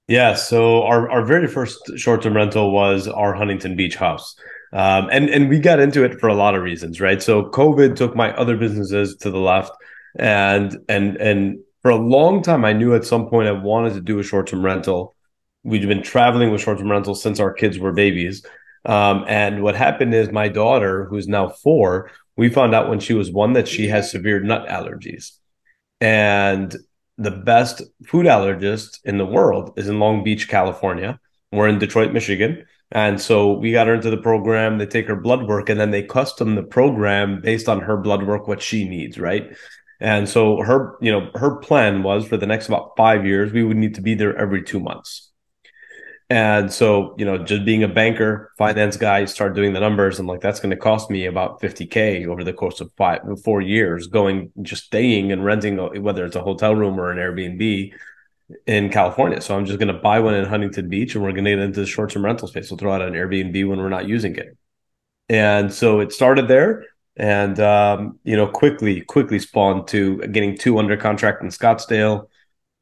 Yeah, 0.07 0.35
so 0.35 0.83
our, 0.83 1.09
our 1.09 1.25
very 1.25 1.47
first 1.47 1.97
short 1.97 2.21
term 2.21 2.35
rental 2.35 2.71
was 2.71 3.07
our 3.07 3.33
Huntington 3.33 3.75
Beach 3.75 3.95
house. 3.95 4.35
Um, 4.73 5.09
and, 5.11 5.29
and 5.29 5.49
we 5.49 5.59
got 5.59 5.79
into 5.79 6.03
it 6.03 6.19
for 6.19 6.27
a 6.27 6.33
lot 6.33 6.55
of 6.55 6.63
reasons, 6.63 7.01
right? 7.01 7.21
So 7.21 7.49
COVID 7.49 7.95
took 7.95 8.15
my 8.15 8.33
other 8.35 8.55
businesses 8.57 9.15
to 9.17 9.31
the 9.31 9.39
left. 9.39 9.71
And 10.17 10.77
and 10.89 11.17
and 11.17 11.59
for 11.81 11.91
a 11.91 11.95
long 11.95 12.41
time, 12.41 12.65
I 12.65 12.73
knew 12.73 12.95
at 12.95 13.05
some 13.05 13.27
point 13.27 13.47
I 13.47 13.51
wanted 13.51 13.93
to 13.93 14.01
do 14.01 14.19
a 14.19 14.23
short 14.23 14.47
term 14.47 14.63
rental. 14.63 15.15
We'd 15.63 15.87
been 15.87 16.03
traveling 16.03 16.51
with 16.51 16.61
short 16.61 16.79
term 16.79 16.89
rentals 16.89 17.21
since 17.21 17.39
our 17.39 17.53
kids 17.53 17.77
were 17.77 17.91
babies. 17.91 18.45
Um, 18.85 19.25
and 19.27 19.61
what 19.61 19.75
happened 19.75 20.13
is 20.13 20.31
my 20.31 20.47
daughter, 20.47 21.05
who's 21.05 21.27
now 21.27 21.49
four, 21.49 22.09
we 22.37 22.49
found 22.49 22.73
out 22.73 22.89
when 22.89 22.99
she 22.99 23.13
was 23.13 23.29
one 23.31 23.53
that 23.53 23.67
she 23.67 23.87
has 23.89 24.09
severe 24.09 24.39
nut 24.39 24.67
allergies. 24.69 25.33
And 25.99 26.75
the 27.17 27.31
best 27.31 27.81
food 28.05 28.25
allergist 28.25 28.99
in 29.03 29.17
the 29.17 29.25
world 29.25 29.73
is 29.77 29.87
in 29.87 29.99
Long 29.99 30.23
Beach, 30.23 30.47
California. 30.47 31.19
We're 31.51 31.67
in 31.67 31.79
Detroit, 31.79 32.13
Michigan. 32.13 32.65
And 32.91 33.19
so 33.19 33.53
we 33.53 33.71
got 33.71 33.87
her 33.87 33.95
into 33.95 34.09
the 34.09 34.17
program. 34.17 34.77
They 34.77 34.85
take 34.85 35.07
her 35.07 35.15
blood 35.15 35.47
work 35.47 35.69
and 35.69 35.79
then 35.79 35.91
they 35.91 36.03
custom 36.03 36.55
the 36.55 36.63
program 36.63 37.41
based 37.41 37.67
on 37.67 37.81
her 37.81 37.97
blood 37.97 38.23
work, 38.23 38.47
what 38.47 38.61
she 38.61 38.87
needs, 38.87 39.17
right? 39.17 39.55
And 39.99 40.29
so 40.29 40.61
her, 40.61 40.95
you 41.01 41.11
know, 41.11 41.31
her 41.35 41.55
plan 41.57 42.03
was 42.03 42.27
for 42.27 42.37
the 42.37 42.45
next 42.45 42.67
about 42.67 42.95
five 42.95 43.25
years, 43.25 43.51
we 43.51 43.63
would 43.63 43.77
need 43.77 43.95
to 43.95 44.01
be 44.01 44.13
there 44.13 44.37
every 44.37 44.63
two 44.63 44.79
months. 44.79 45.26
And 46.29 46.71
so, 46.73 47.15
you 47.17 47.23
know, 47.23 47.37
just 47.37 47.63
being 47.63 47.83
a 47.83 47.87
banker, 47.87 48.51
finance 48.57 48.97
guy, 48.97 49.23
start 49.25 49.55
doing 49.55 49.71
the 49.71 49.79
numbers. 49.79 50.19
I'm 50.19 50.27
like, 50.27 50.41
that's 50.41 50.59
going 50.59 50.71
to 50.71 50.77
cost 50.77 51.09
me 51.09 51.25
about 51.25 51.61
50K 51.61 52.27
over 52.27 52.43
the 52.43 52.51
course 52.51 52.81
of 52.81 52.91
five, 52.97 53.21
four 53.45 53.61
years, 53.61 54.07
going, 54.07 54.51
just 54.61 54.85
staying 54.85 55.31
and 55.31 55.45
renting, 55.45 55.77
whether 56.03 56.25
it's 56.25 56.35
a 56.35 56.41
hotel 56.41 56.75
room 56.75 56.99
or 56.99 57.11
an 57.11 57.17
Airbnb 57.17 57.93
in 58.65 58.89
California. 58.89 59.39
So 59.39 59.55
I'm 59.55 59.65
just 59.65 59.79
going 59.79 59.93
to 59.93 60.01
buy 60.01 60.19
one 60.19 60.33
in 60.33 60.43
Huntington 60.45 60.89
Beach 60.89 61.15
and 61.15 61.23
we're 61.23 61.31
going 61.31 61.45
to 61.45 61.51
get 61.51 61.59
into 61.59 61.79
the 61.79 61.85
short 61.85 62.09
term 62.11 62.25
rental 62.25 62.49
space. 62.49 62.69
We'll 62.69 62.77
throw 62.77 62.91
out 62.91 63.01
an 63.01 63.13
Airbnb 63.13 63.67
when 63.67 63.79
we're 63.79 63.87
not 63.87 64.07
using 64.07 64.35
it. 64.35 64.57
And 65.29 65.71
so 65.71 66.01
it 66.01 66.11
started 66.11 66.49
there 66.49 66.85
and, 67.15 67.57
um, 67.61 68.19
you 68.25 68.35
know, 68.35 68.47
quickly, 68.47 68.99
quickly 68.99 69.39
spawned 69.39 69.87
to 69.89 70.17
getting 70.27 70.57
two 70.57 70.77
under 70.77 70.97
contract 70.97 71.41
in 71.41 71.49
Scottsdale. 71.49 72.27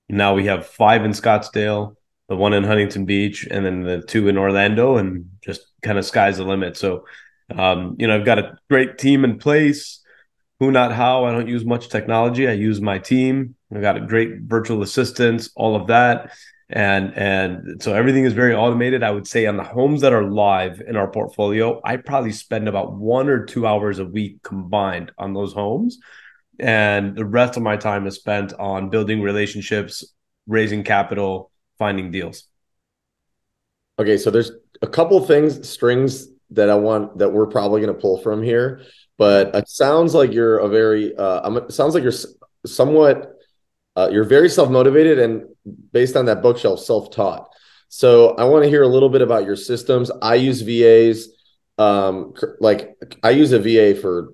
Now 0.09 0.33
we 0.33 0.45
have 0.45 0.65
five 0.65 1.05
in 1.05 1.11
Scottsdale 1.11 1.94
the 2.27 2.35
one 2.35 2.53
in 2.53 2.63
Huntington 2.63 3.05
Beach, 3.05 3.47
and 3.49 3.65
then 3.65 3.83
the 3.83 4.01
two 4.01 4.27
in 4.27 4.37
Orlando, 4.37 4.97
and 4.97 5.29
just 5.43 5.61
kind 5.81 5.97
of 5.97 6.05
sky's 6.05 6.37
the 6.37 6.43
limit. 6.43 6.75
So, 6.75 7.05
um, 7.55 7.95
you 7.99 8.07
know, 8.07 8.15
I've 8.15 8.25
got 8.25 8.39
a 8.39 8.57
great 8.69 8.97
team 8.97 9.23
in 9.23 9.37
place. 9.37 10.01
Who, 10.59 10.71
not 10.71 10.93
how. 10.93 11.25
I 11.25 11.33
don't 11.33 11.49
use 11.49 11.65
much 11.65 11.89
technology. 11.89 12.47
I 12.47 12.53
use 12.53 12.79
my 12.79 12.97
team. 12.97 13.55
I've 13.73 13.81
got 13.81 13.97
a 13.97 14.01
great 14.01 14.41
virtual 14.43 14.81
assistants, 14.81 15.49
all 15.55 15.75
of 15.75 15.87
that, 15.87 16.31
and 16.69 17.13
and 17.15 17.83
so 17.83 17.93
everything 17.93 18.23
is 18.23 18.33
very 18.33 18.55
automated. 18.55 19.03
I 19.03 19.11
would 19.11 19.27
say 19.27 19.45
on 19.45 19.57
the 19.57 19.63
homes 19.63 20.01
that 20.01 20.13
are 20.13 20.23
live 20.23 20.81
in 20.81 20.95
our 20.95 21.11
portfolio, 21.11 21.81
I 21.83 21.97
probably 21.97 22.31
spend 22.31 22.69
about 22.69 22.93
one 22.93 23.27
or 23.27 23.45
two 23.45 23.67
hours 23.67 23.99
a 23.99 24.05
week 24.05 24.41
combined 24.43 25.11
on 25.17 25.33
those 25.33 25.51
homes, 25.51 25.99
and 26.57 27.15
the 27.15 27.25
rest 27.25 27.57
of 27.57 27.63
my 27.63 27.75
time 27.75 28.07
is 28.07 28.15
spent 28.15 28.53
on 28.53 28.89
building 28.89 29.21
relationships, 29.21 30.05
raising 30.47 30.83
capital 30.83 31.51
finding 31.77 32.11
deals. 32.11 32.47
Okay, 33.97 34.17
so 34.17 34.29
there's 34.29 34.51
a 34.81 34.87
couple 34.87 35.19
things, 35.25 35.67
strings 35.67 36.27
that 36.51 36.69
I 36.69 36.75
want 36.75 37.17
that 37.17 37.29
we're 37.29 37.47
probably 37.47 37.81
going 37.81 37.93
to 37.93 37.99
pull 37.99 38.17
from 38.17 38.43
here, 38.43 38.81
but 39.17 39.55
it 39.55 39.69
sounds 39.69 40.13
like 40.13 40.33
you're 40.33 40.57
a 40.57 40.67
very, 40.67 41.15
uh, 41.15 41.41
I'm, 41.43 41.57
it 41.57 41.71
sounds 41.71 41.93
like 41.93 42.03
you're 42.03 42.13
somewhat, 42.65 43.33
uh, 43.95 44.09
you're 44.11 44.25
very 44.25 44.49
self 44.49 44.69
motivated 44.69 45.19
and 45.19 45.45
based 45.93 46.15
on 46.15 46.25
that 46.25 46.41
bookshelf, 46.41 46.79
self 46.81 47.09
taught. 47.11 47.49
So 47.87 48.35
I 48.35 48.43
want 48.45 48.63
to 48.63 48.69
hear 48.69 48.83
a 48.83 48.87
little 48.87 49.09
bit 49.09 49.21
about 49.21 49.45
your 49.45 49.55
systems. 49.55 50.11
I 50.21 50.35
use 50.35 50.61
VAs, 50.61 51.29
um, 51.77 52.33
like 52.59 52.97
I 53.23 53.29
use 53.29 53.53
a 53.53 53.59
VA 53.59 53.99
for 53.99 54.33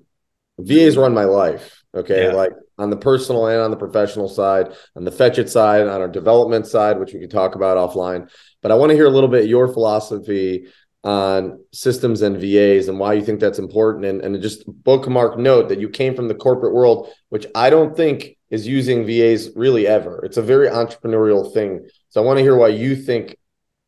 VAs 0.58 0.96
run 0.96 1.14
my 1.14 1.24
life. 1.24 1.82
Okay, 1.94 2.24
yeah. 2.24 2.32
like 2.32 2.52
on 2.82 2.90
the 2.90 2.96
personal 2.96 3.46
and 3.46 3.60
on 3.60 3.70
the 3.70 3.76
professional 3.76 4.28
side, 4.28 4.72
on 4.96 5.04
the 5.04 5.10
Fetchit 5.10 5.48
side, 5.48 5.86
on 5.86 6.00
our 6.00 6.08
development 6.08 6.66
side, 6.66 6.98
which 6.98 7.12
we 7.12 7.20
can 7.20 7.30
talk 7.30 7.54
about 7.54 7.76
offline. 7.76 8.28
But 8.60 8.72
I 8.72 8.74
want 8.74 8.90
to 8.90 8.96
hear 8.96 9.06
a 9.06 9.10
little 9.10 9.28
bit 9.28 9.48
your 9.48 9.72
philosophy 9.72 10.66
on 11.04 11.64
systems 11.72 12.22
and 12.22 12.36
VAs 12.36 12.88
and 12.88 12.98
why 12.98 13.12
you 13.14 13.24
think 13.24 13.40
that's 13.40 13.58
important. 13.58 14.04
And, 14.04 14.20
and 14.20 14.42
just 14.42 14.64
bookmark 14.66 15.38
note 15.38 15.68
that 15.68 15.80
you 15.80 15.88
came 15.88 16.14
from 16.14 16.28
the 16.28 16.34
corporate 16.34 16.74
world, 16.74 17.08
which 17.28 17.46
I 17.54 17.70
don't 17.70 17.96
think 17.96 18.36
is 18.50 18.66
using 18.66 19.06
VAs 19.06 19.50
really 19.56 19.86
ever. 19.86 20.24
It's 20.24 20.36
a 20.36 20.42
very 20.42 20.68
entrepreneurial 20.68 21.52
thing. 21.52 21.88
So 22.10 22.22
I 22.22 22.24
want 22.24 22.38
to 22.38 22.42
hear 22.42 22.56
why 22.56 22.68
you 22.68 22.94
think 22.94 23.36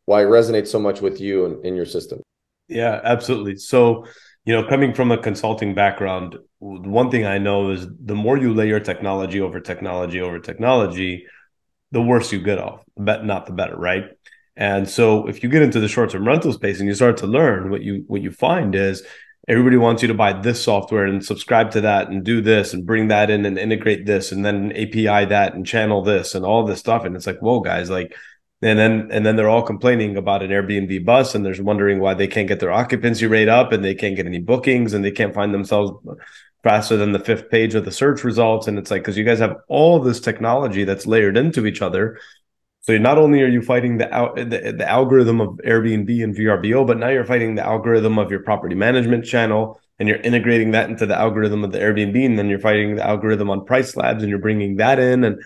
why 0.06 0.22
it 0.22 0.26
resonates 0.26 0.68
so 0.68 0.78
much 0.78 1.00
with 1.00 1.20
you 1.20 1.46
and 1.46 1.64
in 1.64 1.74
your 1.74 1.86
system. 1.86 2.20
Yeah, 2.68 3.00
absolutely. 3.04 3.56
So 3.56 4.06
you 4.44 4.54
know, 4.54 4.66
coming 4.68 4.92
from 4.92 5.10
a 5.10 5.18
consulting 5.18 5.74
background, 5.74 6.36
one 6.58 7.10
thing 7.10 7.24
I 7.24 7.38
know 7.38 7.70
is 7.70 7.86
the 7.98 8.14
more 8.14 8.36
you 8.36 8.52
layer 8.52 8.80
technology 8.80 9.40
over 9.40 9.60
technology 9.60 10.20
over 10.20 10.38
technology, 10.38 11.26
the 11.92 12.02
worse 12.02 12.32
you 12.32 12.42
get 12.42 12.58
off, 12.58 12.82
but 12.96 13.24
not 13.24 13.46
the 13.46 13.52
better, 13.52 13.76
right? 13.76 14.04
And 14.56 14.88
so 14.88 15.26
if 15.26 15.42
you 15.42 15.48
get 15.48 15.62
into 15.62 15.80
the 15.80 15.88
short-term 15.88 16.26
rental 16.26 16.52
space 16.52 16.78
and 16.78 16.88
you 16.88 16.94
start 16.94 17.16
to 17.18 17.26
learn, 17.26 17.70
what 17.70 17.82
you 17.82 18.04
what 18.06 18.22
you 18.22 18.30
find 18.30 18.74
is 18.74 19.02
everybody 19.48 19.76
wants 19.76 20.02
you 20.02 20.08
to 20.08 20.14
buy 20.14 20.32
this 20.32 20.62
software 20.62 21.04
and 21.04 21.24
subscribe 21.24 21.70
to 21.72 21.80
that 21.82 22.08
and 22.08 22.24
do 22.24 22.40
this 22.40 22.72
and 22.72 22.86
bring 22.86 23.08
that 23.08 23.30
in 23.30 23.44
and 23.44 23.58
integrate 23.58 24.06
this 24.06 24.32
and 24.32 24.44
then 24.44 24.72
API 24.72 25.26
that 25.26 25.54
and 25.54 25.66
channel 25.66 26.02
this 26.02 26.34
and 26.34 26.44
all 26.44 26.64
this 26.64 26.80
stuff. 26.80 27.04
And 27.04 27.16
it's 27.16 27.26
like, 27.26 27.40
whoa, 27.40 27.60
guys, 27.60 27.90
like 27.90 28.14
and 28.62 28.78
then 28.78 29.08
and 29.10 29.26
then 29.26 29.36
they're 29.36 29.48
all 29.48 29.62
complaining 29.62 30.16
about 30.16 30.42
an 30.42 30.50
Airbnb 30.50 31.04
bus 31.04 31.34
and 31.34 31.44
they're 31.44 31.62
wondering 31.62 32.00
why 32.00 32.14
they 32.14 32.26
can't 32.26 32.48
get 32.48 32.60
their 32.60 32.72
occupancy 32.72 33.26
rate 33.26 33.48
up 33.48 33.72
and 33.72 33.84
they 33.84 33.94
can't 33.94 34.16
get 34.16 34.26
any 34.26 34.40
bookings 34.40 34.94
and 34.94 35.04
they 35.04 35.10
can't 35.10 35.34
find 35.34 35.52
themselves 35.52 35.92
faster 36.64 36.96
than 36.96 37.12
the 37.12 37.18
fifth 37.18 37.50
page 37.50 37.74
of 37.74 37.84
the 37.84 37.92
search 37.92 38.24
results. 38.24 38.66
And 38.66 38.78
it's 38.78 38.90
like 38.90 39.02
because 39.02 39.18
you 39.18 39.24
guys 39.24 39.38
have 39.38 39.58
all 39.68 40.00
this 40.00 40.18
technology 40.18 40.84
that's 40.84 41.06
layered 41.06 41.36
into 41.36 41.66
each 41.66 41.82
other. 41.82 42.18
So 42.80 42.98
not 42.98 43.16
only 43.16 43.42
are 43.42 43.48
you 43.48 43.62
fighting 43.62 43.98
the, 43.98 44.06
the, 44.36 44.74
the 44.76 44.88
algorithm 44.88 45.40
of 45.40 45.58
Airbnb 45.64 46.22
and 46.22 46.36
VRBO, 46.36 46.86
but 46.86 46.98
now 46.98 47.08
you're 47.08 47.24
fighting 47.24 47.54
the 47.54 47.64
algorithm 47.64 48.18
of 48.18 48.30
your 48.30 48.40
property 48.40 48.74
management 48.74 49.24
channel, 49.24 49.80
and 49.98 50.06
you're 50.06 50.18
integrating 50.18 50.72
that 50.72 50.90
into 50.90 51.06
the 51.06 51.16
algorithm 51.16 51.64
of 51.64 51.72
the 51.72 51.78
Airbnb, 51.78 52.26
and 52.26 52.38
then 52.38 52.50
you're 52.50 52.58
fighting 52.58 52.96
the 52.96 53.06
algorithm 53.06 53.48
on 53.48 53.60
PriceLabs, 53.64 54.20
and 54.20 54.28
you're 54.28 54.38
bringing 54.38 54.76
that 54.76 54.98
in, 54.98 55.24
and 55.24 55.42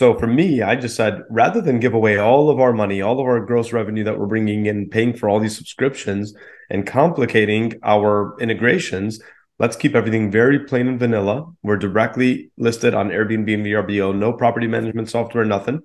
so 0.00 0.18
for 0.18 0.26
me, 0.26 0.62
I 0.62 0.76
just 0.76 0.96
said 0.96 1.24
rather 1.28 1.60
than 1.60 1.78
give 1.78 1.92
away 1.92 2.16
all 2.16 2.48
of 2.48 2.58
our 2.58 2.72
money, 2.72 3.02
all 3.02 3.20
of 3.20 3.26
our 3.26 3.38
gross 3.38 3.70
revenue 3.70 4.02
that 4.04 4.18
we're 4.18 4.24
bringing 4.24 4.64
in, 4.64 4.88
paying 4.88 5.14
for 5.14 5.28
all 5.28 5.38
these 5.38 5.54
subscriptions 5.54 6.32
and 6.70 6.86
complicating 6.86 7.74
our 7.82 8.34
integrations, 8.40 9.20
let's 9.58 9.76
keep 9.76 9.94
everything 9.94 10.30
very 10.30 10.60
plain 10.60 10.88
and 10.88 10.98
vanilla. 10.98 11.52
We're 11.62 11.76
directly 11.76 12.50
listed 12.56 12.94
on 12.94 13.10
Airbnb 13.10 13.52
and 13.52 13.66
VRBO, 13.66 14.16
no 14.16 14.32
property 14.32 14.66
management 14.66 15.10
software, 15.10 15.44
nothing. 15.44 15.82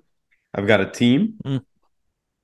I've 0.54 0.66
got 0.66 0.80
a 0.80 0.90
team. 0.90 1.34
Mm. 1.44 1.60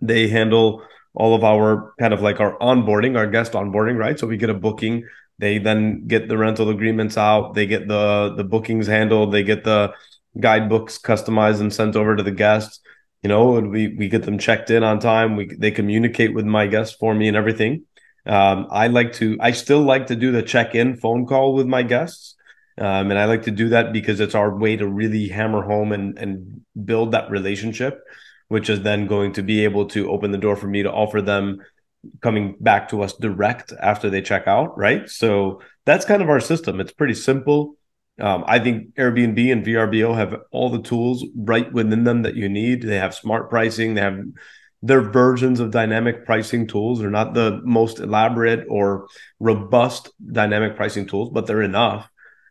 They 0.02 0.28
handle 0.28 0.82
all 1.14 1.34
of 1.34 1.42
our 1.42 1.94
kind 1.98 2.12
of 2.12 2.20
like 2.20 2.38
our 2.38 2.58
onboarding, 2.58 3.16
our 3.16 3.26
guest 3.26 3.52
onboarding, 3.52 3.96
right? 3.96 4.18
So 4.18 4.26
we 4.26 4.36
get 4.36 4.50
a 4.50 4.54
booking, 4.54 5.08
they 5.38 5.56
then 5.56 6.06
get 6.06 6.28
the 6.28 6.36
rental 6.36 6.68
agreements 6.68 7.16
out, 7.16 7.54
they 7.54 7.66
get 7.66 7.88
the 7.88 8.34
the 8.36 8.44
bookings 8.44 8.86
handled, 8.86 9.32
they 9.32 9.42
get 9.42 9.64
the 9.64 9.94
guidebooks 10.38 10.98
customized 10.98 11.60
and 11.60 11.72
sent 11.72 11.96
over 11.96 12.16
to 12.16 12.22
the 12.22 12.30
guests. 12.30 12.80
You 13.22 13.28
know, 13.28 13.56
and 13.56 13.70
we 13.70 13.88
we 13.88 14.08
get 14.08 14.24
them 14.24 14.38
checked 14.38 14.70
in 14.70 14.82
on 14.82 14.98
time. 14.98 15.36
We 15.36 15.46
they 15.46 15.70
communicate 15.70 16.34
with 16.34 16.44
my 16.44 16.66
guests 16.66 16.96
for 16.98 17.14
me 17.14 17.28
and 17.28 17.36
everything. 17.36 17.84
Um, 18.26 18.66
I 18.70 18.88
like 18.88 19.12
to. 19.14 19.36
I 19.40 19.52
still 19.52 19.82
like 19.82 20.08
to 20.08 20.16
do 20.16 20.32
the 20.32 20.42
check 20.42 20.74
in 20.74 20.96
phone 20.96 21.26
call 21.26 21.54
with 21.54 21.66
my 21.66 21.84
guests, 21.84 22.34
um, 22.78 23.10
and 23.10 23.18
I 23.18 23.26
like 23.26 23.42
to 23.44 23.52
do 23.52 23.68
that 23.70 23.92
because 23.92 24.18
it's 24.18 24.34
our 24.34 24.56
way 24.56 24.76
to 24.76 24.88
really 24.88 25.28
hammer 25.28 25.62
home 25.62 25.92
and 25.92 26.18
and 26.18 26.62
build 26.84 27.12
that 27.12 27.30
relationship, 27.30 28.00
which 28.48 28.68
is 28.68 28.82
then 28.82 29.06
going 29.06 29.34
to 29.34 29.42
be 29.42 29.64
able 29.64 29.86
to 29.86 30.10
open 30.10 30.32
the 30.32 30.38
door 30.38 30.56
for 30.56 30.66
me 30.66 30.82
to 30.82 30.90
offer 30.90 31.22
them 31.22 31.62
coming 32.20 32.56
back 32.58 32.88
to 32.88 33.02
us 33.02 33.12
direct 33.14 33.72
after 33.80 34.10
they 34.10 34.22
check 34.22 34.48
out. 34.48 34.76
Right. 34.76 35.08
So 35.08 35.60
that's 35.84 36.04
kind 36.04 36.22
of 36.22 36.28
our 36.28 36.40
system. 36.40 36.80
It's 36.80 36.92
pretty 36.92 37.14
simple. 37.14 37.76
Um, 38.20 38.44
I 38.46 38.58
think 38.58 38.94
Airbnb 38.94 39.52
and 39.52 39.64
VRBO 39.64 40.14
have 40.14 40.34
all 40.50 40.70
the 40.70 40.82
tools 40.82 41.24
right 41.34 41.72
within 41.72 42.04
them 42.04 42.22
that 42.22 42.36
you 42.36 42.48
need. 42.48 42.82
They 42.82 42.98
have 42.98 43.14
smart 43.14 43.48
pricing. 43.48 43.94
They 43.94 44.02
have 44.02 44.20
their 44.82 45.00
versions 45.00 45.60
of 45.60 45.70
dynamic 45.70 46.26
pricing 46.26 46.66
tools. 46.66 46.98
They're 46.98 47.10
not 47.10 47.34
the 47.34 47.60
most 47.64 48.00
elaborate 48.00 48.66
or 48.68 49.06
robust 49.38 50.10
dynamic 50.32 50.76
pricing 50.76 51.06
tools, 51.06 51.30
but 51.32 51.46
they're 51.46 51.62
enough. 51.62 52.08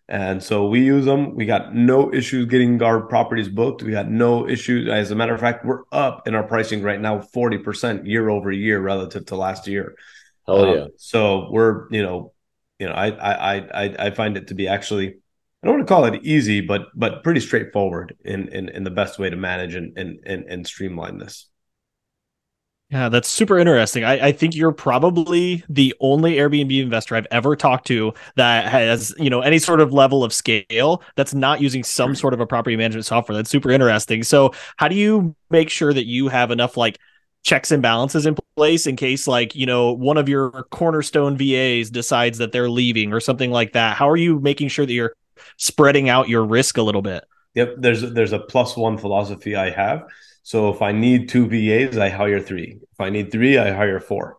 And 0.08 0.44
so 0.44 0.68
we 0.68 0.82
use 0.82 1.06
them. 1.06 1.36
We 1.36 1.46
got 1.46 1.74
no 1.74 2.13
issues 2.13 2.48
getting 2.48 2.82
our 2.82 3.01
properties 3.01 3.48
booked. 3.48 3.82
We 3.82 3.91
got 3.91 4.10
no 4.10 4.48
issues. 4.48 4.89
As 4.89 5.12
a 5.12 5.15
matter 5.15 5.34
of 5.34 5.39
fact, 5.39 5.63
we're 5.63 5.84
up 5.91 6.27
in 6.27 6.36
our 6.36 6.44
pricing 6.44 6.82
right 6.82 7.00
now, 7.00 7.20
40% 7.20 8.06
year 8.06 8.30
over 8.30 8.51
year 8.51 8.82
relative 8.82 9.27
to 9.27 9.38
last 9.38 9.68
year. 9.68 9.96
Oh 10.48 10.68
um, 10.68 10.75
yeah. 10.75 10.86
So 10.98 11.50
we're, 11.50 11.88
you 11.91 12.03
know, 12.03 12.34
you 12.77 12.88
know, 12.88 12.94
I, 12.94 13.08
I, 13.12 13.56
I, 13.56 13.96
I 14.08 14.12
find 14.12 14.36
it 14.36 14.48
to 14.48 14.53
be 14.53 14.68
actually 14.68 15.21
I 15.63 15.68
don't 15.68 15.77
want 15.77 15.88
to 15.88 15.94
call 15.94 16.06
it 16.06 16.24
easy, 16.24 16.62
but 16.62 16.88
but 16.96 17.24
pretty 17.24 17.39
straightforward 17.39 18.15
in 18.25 18.48
in, 18.50 18.70
in 18.70 18.84
the 18.84 18.89
best 18.91 19.20
way 19.20 19.30
to 19.30 19.36
manage 19.36 19.75
and, 19.75 19.96
and 19.98 20.20
and 20.25 20.44
and 20.46 20.68
streamline 20.68 21.20
this. 21.20 21.48
Yeah, 22.89 23.08
that's 23.08 23.30
super 23.30 23.58
interesting. 23.58 24.03
I, 24.03 24.27
I 24.27 24.32
think 24.34 24.53
you're 24.53 24.74
probably 24.74 25.63
the 25.70 25.96
only 26.01 26.34
Airbnb 26.36 26.77
investor 26.82 27.15
I've 27.15 27.27
ever 27.32 27.56
talked 27.56 27.88
to 27.88 28.13
that 28.36 28.68
has, 28.68 29.15
you 29.18 29.30
know, 29.30 29.39
any 29.39 29.60
sort 29.60 29.80
of 29.80 29.94
level 29.94 30.25
of 30.25 30.34
scale 30.34 31.01
that's 31.15 31.34
not 31.34 31.62
using 31.62 31.86
some 31.86 32.15
sort 32.15 32.34
of 32.34 32.41
a 32.41 32.46
property 32.46 32.75
management 32.75 33.06
software. 33.06 33.38
That's 33.38 33.50
super 33.50 33.72
interesting. 33.72 34.24
So, 34.24 34.53
how 34.75 34.89
do 34.89 34.96
you 34.96 35.34
make 35.50 35.70
sure 35.70 35.94
that 35.94 36.06
you 36.06 36.27
have 36.27 36.51
enough 36.51 36.75
like 36.75 37.00
checks 37.44 37.72
and 37.72 37.82
balances 37.82 38.25
in 38.25 38.36
place 38.58 38.86
in 38.86 38.98
case 38.98 39.25
like 39.25 39.56
you 39.56 39.65
know 39.65 39.94
one 39.94 40.18
of 40.18 40.27
your 40.30 40.51
cornerstone 40.70 41.38
VAs 41.38 41.89
decides 41.89 42.38
that 42.39 42.51
they're 42.51 42.70
leaving 42.70 43.13
or 43.13 43.20
something 43.20 43.50
like 43.50 43.74
that 43.74 43.98
how 43.98 44.08
are 44.08 44.18
you 44.18 44.39
making 44.41 44.68
sure 44.68 44.86
that 44.86 44.94
you're 44.94 45.15
spreading 45.57 46.10
out 46.10 46.29
your 46.29 46.45
risk 46.45 46.77
a 46.77 46.81
little 46.81 47.01
bit. 47.01 47.24
Yep, 47.55 47.75
there's 47.77 48.01
there's 48.13 48.33
a 48.33 48.39
plus 48.39 48.77
one 48.77 48.98
philosophy 48.98 49.55
I 49.55 49.69
have. 49.71 50.03
So 50.43 50.69
if 50.69 50.81
I 50.81 50.91
need 50.91 51.29
two 51.29 51.48
VAs, 51.48 51.98
I 51.98 52.10
hire 52.10 52.39
three. 52.39 52.79
If 52.91 53.00
I 53.00 53.10
need 53.10 53.31
three, 53.31 53.57
I 53.57 53.71
hire 53.71 54.00
four. 54.00 54.38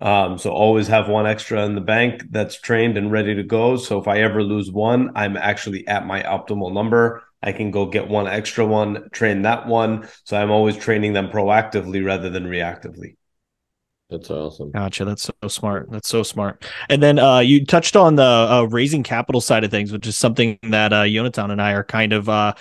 Um, 0.00 0.38
so 0.38 0.50
always 0.50 0.86
have 0.88 1.08
one 1.08 1.26
extra 1.26 1.64
in 1.64 1.74
the 1.74 1.80
bank 1.80 2.22
that's 2.30 2.60
trained 2.60 2.96
and 2.96 3.10
ready 3.10 3.34
to 3.34 3.42
go. 3.42 3.76
So 3.76 3.98
if 3.98 4.06
I 4.06 4.20
ever 4.20 4.42
lose 4.42 4.70
one, 4.70 5.10
I'm 5.16 5.36
actually 5.36 5.86
at 5.88 6.06
my 6.06 6.22
optimal 6.22 6.72
number. 6.72 7.24
I 7.42 7.52
can 7.52 7.70
go 7.70 7.86
get 7.86 8.08
one 8.08 8.26
extra 8.26 8.64
one, 8.64 9.08
train 9.10 9.42
that 9.42 9.66
one. 9.66 10.08
So 10.24 10.36
I'm 10.36 10.50
always 10.50 10.76
training 10.76 11.12
them 11.12 11.28
proactively 11.28 12.04
rather 12.04 12.30
than 12.30 12.46
reactively. 12.46 13.16
That's 14.10 14.30
awesome. 14.30 14.70
Gotcha. 14.70 15.04
That's 15.04 15.24
so 15.24 15.48
smart. 15.48 15.90
That's 15.90 16.08
so 16.08 16.22
smart. 16.22 16.64
And 16.88 17.02
then 17.02 17.18
uh, 17.18 17.40
you 17.40 17.66
touched 17.66 17.94
on 17.94 18.14
the 18.14 18.22
uh, 18.22 18.62
raising 18.70 19.02
capital 19.02 19.42
side 19.42 19.64
of 19.64 19.70
things, 19.70 19.92
which 19.92 20.06
is 20.06 20.16
something 20.16 20.58
that 20.62 20.94
uh, 20.94 21.02
Yonatan 21.02 21.50
and 21.50 21.60
I 21.60 21.72
are 21.72 21.84
kind 21.84 22.14
of 22.14 22.26
uh, 22.26 22.54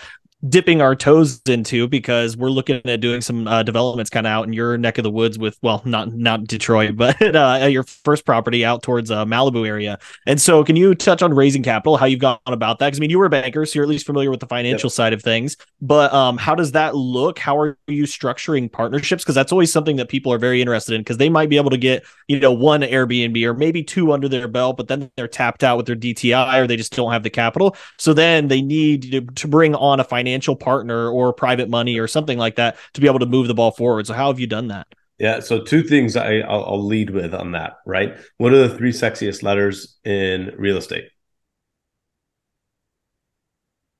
dipping 0.48 0.82
our 0.82 0.96
toes 0.96 1.41
into 1.48 1.88
because 1.88 2.38
we're 2.38 2.51
looking 2.51 2.79
at 2.86 3.01
doing 3.01 3.22
some 3.22 3.48
uh, 3.48 3.63
developments 3.63 4.10
kind 4.10 4.27
of 4.27 4.32
out 4.32 4.46
in 4.46 4.53
your 4.53 4.77
neck 4.77 5.00
of 5.00 5.03
the 5.03 5.10
woods 5.10 5.39
with 5.39 5.58
well 5.63 5.82
not 5.84 6.13
not 6.13 6.44
Detroit 6.44 6.96
but 6.96 7.20
uh, 7.36 7.67
your 7.70 7.84
first 7.84 8.24
property 8.24 8.63
out 8.63 8.84
towards 8.84 9.10
uh, 9.10 9.25
Malibu 9.25 9.65
area. 9.67 9.98
And 10.27 10.39
so 10.39 10.63
can 10.63 10.75
you 10.75 10.94
touch 10.94 11.24
on 11.24 11.34
raising 11.34 11.63
capital 11.63 11.98
how 11.98 12.06
you've 12.06 12.20
gone 12.20 12.38
about 12.46 12.77
that? 12.79 12.88
Because 12.88 13.00
I 13.00 13.01
mean 13.01 13.10
you 13.10 13.17
were 13.17 13.25
a 13.25 13.32
banker 13.32 13.65
so 13.65 13.77
you're 13.77 13.84
at 13.84 13.89
least 13.89 14.06
familiar 14.06 14.29
with 14.29 14.39
the 14.39 14.46
financial 14.46 14.89
yep. 14.89 14.94
side 14.94 15.13
of 15.13 15.24
things. 15.24 15.58
But 15.82 16.13
um 16.13 16.38
how 16.38 16.53
does 16.53 16.72
that 16.74 16.96
look? 16.96 17.39
How 17.39 17.58
are 17.58 17.77
you 17.88 18.03
structuring 18.03 18.72
partnerships? 18.72 19.24
Because 19.24 19.36
that's 19.36 19.51
always 19.51 19.72
something 19.72 19.96
that 19.96 20.08
people 20.08 20.32
are 20.32 20.38
very 20.38 20.62
interested 20.62 20.94
in 20.94 21.01
because 21.01 21.17
they 21.17 21.29
might 21.29 21.50
be 21.50 21.58
able 21.58 21.72
to 21.72 21.77
get 21.77 22.06
you 22.27 22.39
know 22.39 22.51
one 22.51 22.82
Airbnb 22.82 23.44
or 23.44 23.56
maybe 23.56 23.84
two 23.84 24.12
under 24.12 24.29
their 24.29 24.48
belt 24.48 24.77
but 24.77 24.88
then 24.88 25.10
they're 25.15 25.27
tapped 25.27 25.63
out 25.63 25.77
with 25.77 25.88
their 25.88 25.96
DTI 25.96 26.62
or 26.62 26.67
they 26.67 26.77
just 26.77 26.96
don't 26.96 27.12
have 27.12 27.24
the 27.24 27.29
capital. 27.32 27.75
So 27.98 28.13
then 28.13 28.50
they 28.50 28.62
need 28.62 29.12
to, 29.12 29.22
to 29.22 29.48
bring 29.48 29.74
on 29.74 30.00
a 30.00 30.03
financial 30.03 30.26
financial 30.27 30.55
partner 30.55 31.10
or 31.10 31.31
private 31.31 31.69
money 31.69 31.98
or 31.98 32.07
something 32.07 32.38
like 32.38 32.55
that 32.55 32.77
to 32.93 33.01
be 33.01 33.07
able 33.07 33.19
to 33.19 33.25
move 33.25 33.48
the 33.48 33.53
ball 33.53 33.72
forward. 33.72 34.05
So 34.05 34.13
how 34.13 34.27
have 34.27 34.39
you 34.39 34.48
done 34.48 34.67
that? 34.67 34.88
Yeah, 35.19 35.39
so 35.39 35.63
two 35.63 35.81
things 35.81 36.15
I, 36.15 36.39
I'll, 36.39 36.63
I'll 36.65 36.86
lead 36.86 37.10
with 37.10 37.34
on 37.34 37.53
that. 37.53 37.77
Right, 37.86 38.15
what 38.38 38.53
are 38.53 38.67
the 38.67 38.77
three 38.77 38.91
sexiest 38.91 39.41
letters 39.41 39.98
in 40.03 40.53
real 40.57 40.77
estate? 40.77 41.05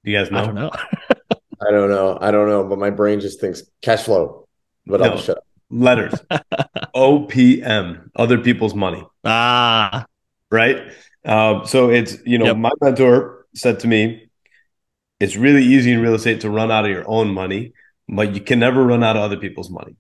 Do 0.04 0.12
you 0.12 0.18
guys 0.18 0.30
know? 0.30 0.40
I 0.40 0.46
don't 0.46 0.56
know. 0.56 0.72
I 1.60 1.72
don't 1.72 1.90
know. 1.90 2.18
I 2.22 2.30
don't 2.30 2.50
know, 2.50 2.64
but 2.66 2.78
my 2.78 2.92
brain 2.92 3.20
just 3.20 3.42
thinks 3.42 3.64
cash 3.82 4.04
flow. 4.04 4.48
But 4.86 5.00
no, 5.00 5.12
I'll 5.12 5.18
shut 5.18 5.38
up. 5.38 5.44
Letters. 5.72 6.14
OPM, 6.96 8.10
other 8.16 8.38
people's 8.38 8.76
money. 8.76 9.04
Ah. 9.24 10.06
Right. 10.52 10.92
Um, 11.26 11.66
so 11.66 11.90
it's, 11.90 12.18
you 12.26 12.38
know, 12.38 12.46
yep. 12.46 12.58
my 12.58 12.72
mentor 12.80 13.48
said 13.56 13.80
to 13.80 13.88
me, 13.88 14.27
it's 15.20 15.36
really 15.36 15.64
easy 15.64 15.92
in 15.92 16.02
real 16.02 16.16
estate 16.16 16.42
to 16.42 16.50
run 16.50 16.72
out 16.72 16.86
of 16.86 16.92
your 16.92 17.10
own 17.10 17.34
money, 17.34 17.74
but 18.08 18.36
you 18.36 18.42
can 18.42 18.60
never 18.60 18.84
run 18.84 19.04
out 19.04 19.16
of 19.16 19.24
other 19.24 19.38
people's 19.38 19.70
money. 19.70 19.96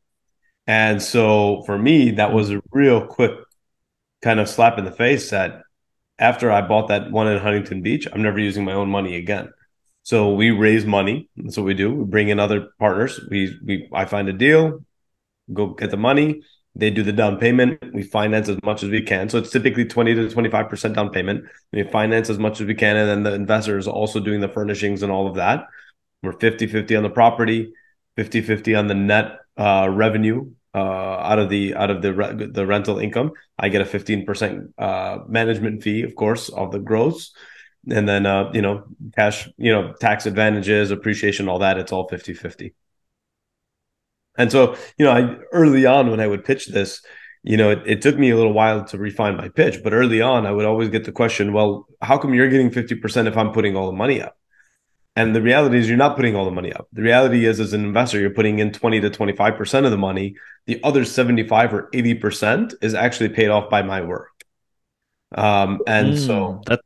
And 0.67 1.01
so 1.01 1.63
for 1.65 1.77
me, 1.77 2.11
that 2.11 2.33
was 2.33 2.51
a 2.51 2.61
real 2.71 3.05
quick 3.05 3.31
kind 4.21 4.39
of 4.39 4.49
slap 4.49 4.77
in 4.77 4.85
the 4.85 4.91
face 4.91 5.29
that 5.29 5.61
after 6.19 6.51
I 6.51 6.61
bought 6.61 6.89
that 6.89 7.11
one 7.11 7.27
in 7.27 7.39
Huntington 7.39 7.81
Beach, 7.81 8.07
I'm 8.11 8.21
never 8.21 8.39
using 8.39 8.65
my 8.65 8.73
own 8.73 8.89
money 8.89 9.15
again. 9.15 9.49
So 10.03 10.33
we 10.33 10.51
raise 10.51 10.85
money. 10.85 11.29
That's 11.35 11.57
what 11.57 11.65
we 11.65 11.73
do. 11.73 11.93
We 11.93 12.05
bring 12.05 12.29
in 12.29 12.39
other 12.39 12.69
partners. 12.79 13.19
We 13.29 13.57
we 13.65 13.89
I 13.93 14.05
find 14.05 14.29
a 14.29 14.33
deal, 14.33 14.85
go 15.53 15.67
get 15.67 15.91
the 15.91 15.97
money, 15.97 16.41
they 16.77 16.91
do 16.91 17.01
the 17.01 17.11
down 17.11 17.37
payment. 17.37 17.79
We 17.93 18.03
finance 18.03 18.49
as 18.49 18.57
much 18.63 18.83
as 18.83 18.89
we 18.89 19.01
can. 19.01 19.29
So 19.29 19.39
it's 19.39 19.49
typically 19.49 19.85
20 19.85 20.13
to 20.13 20.27
25% 20.27 20.93
down 20.93 21.09
payment. 21.09 21.45
We 21.73 21.83
finance 21.83 22.29
as 22.29 22.37
much 22.37 22.61
as 22.61 22.67
we 22.67 22.75
can. 22.75 22.95
And 22.95 23.09
then 23.09 23.23
the 23.23 23.33
investor 23.33 23.77
is 23.77 23.87
also 23.87 24.19
doing 24.19 24.41
the 24.41 24.47
furnishings 24.47 25.01
and 25.01 25.11
all 25.11 25.27
of 25.27 25.35
that. 25.35 25.65
We're 26.21 26.33
50 26.33 26.67
50 26.67 26.95
on 26.95 27.03
the 27.03 27.09
property, 27.09 27.73
50 28.15 28.41
50 28.41 28.75
on 28.75 28.87
the 28.87 28.93
net 28.93 29.39
uh, 29.57 29.87
revenue 29.89 30.51
uh, 30.75 30.79
out 30.79 31.39
of 31.39 31.49
the 31.49 31.73
out 31.73 31.89
of 31.89 32.01
the 32.03 32.13
re- 32.13 32.47
the 32.47 32.65
rental 32.65 32.99
income. 32.99 33.31
I 33.57 33.69
get 33.69 33.81
a 33.81 33.85
15% 33.85 34.73
uh, 34.77 35.19
management 35.27 35.81
fee, 35.81 36.03
of 36.03 36.15
course, 36.15 36.49
of 36.49 36.71
the 36.71 36.79
gross. 36.79 37.33
And 37.89 38.07
then, 38.07 38.25
uh, 38.25 38.51
you 38.53 38.61
know, 38.61 38.83
cash, 39.15 39.47
you 39.57 39.71
know, 39.71 39.93
tax 39.93 40.25
advantages, 40.25 40.91
appreciation, 40.91 41.47
all 41.47 41.59
that. 41.59 41.77
It's 41.79 41.91
all 41.91 42.07
50 42.07 42.33
50. 42.33 42.73
And 44.37 44.51
so, 44.51 44.75
you 44.97 45.05
know, 45.05 45.11
I, 45.11 45.37
early 45.51 45.85
on 45.85 46.09
when 46.11 46.19
I 46.19 46.27
would 46.27 46.45
pitch 46.45 46.67
this, 46.67 47.01
you 47.43 47.57
know, 47.57 47.71
it, 47.71 47.81
it, 47.85 48.01
took 48.01 48.17
me 48.17 48.29
a 48.29 48.35
little 48.35 48.53
while 48.53 48.83
to 48.85 48.97
refine 48.97 49.37
my 49.37 49.49
pitch, 49.49 49.81
but 49.83 49.93
early 49.93 50.21
on, 50.21 50.45
I 50.45 50.51
would 50.51 50.65
always 50.65 50.89
get 50.89 51.05
the 51.05 51.11
question, 51.11 51.53
well, 51.53 51.87
how 52.01 52.17
come 52.17 52.33
you're 52.33 52.49
getting 52.49 52.69
50% 52.69 53.27
if 53.27 53.37
I'm 53.37 53.51
putting 53.51 53.75
all 53.75 53.87
the 53.87 53.97
money 53.97 54.21
up? 54.21 54.37
And 55.15 55.35
the 55.35 55.41
reality 55.41 55.79
is, 55.79 55.87
you're 55.87 55.97
not 55.97 56.15
putting 56.15 56.35
all 56.35 56.45
the 56.45 56.51
money 56.51 56.71
up. 56.71 56.87
The 56.93 57.01
reality 57.01 57.45
is, 57.45 57.59
as 57.59 57.73
an 57.73 57.83
investor, 57.83 58.19
you're 58.19 58.29
putting 58.29 58.59
in 58.59 58.71
20 58.71 59.01
to 59.01 59.09
25% 59.09 59.85
of 59.85 59.89
the 59.89 59.97
money. 59.97 60.35
The 60.67 60.79
other 60.83 61.05
75 61.05 61.73
or 61.73 61.89
80% 61.91 62.75
is 62.83 62.93
actually 62.93 63.29
paid 63.29 63.47
off 63.47 63.67
by 63.67 63.81
my 63.81 64.01
work. 64.01 64.29
Um, 65.33 65.79
and 65.87 66.13
mm, 66.13 66.25
so 66.25 66.61
that 66.67 66.81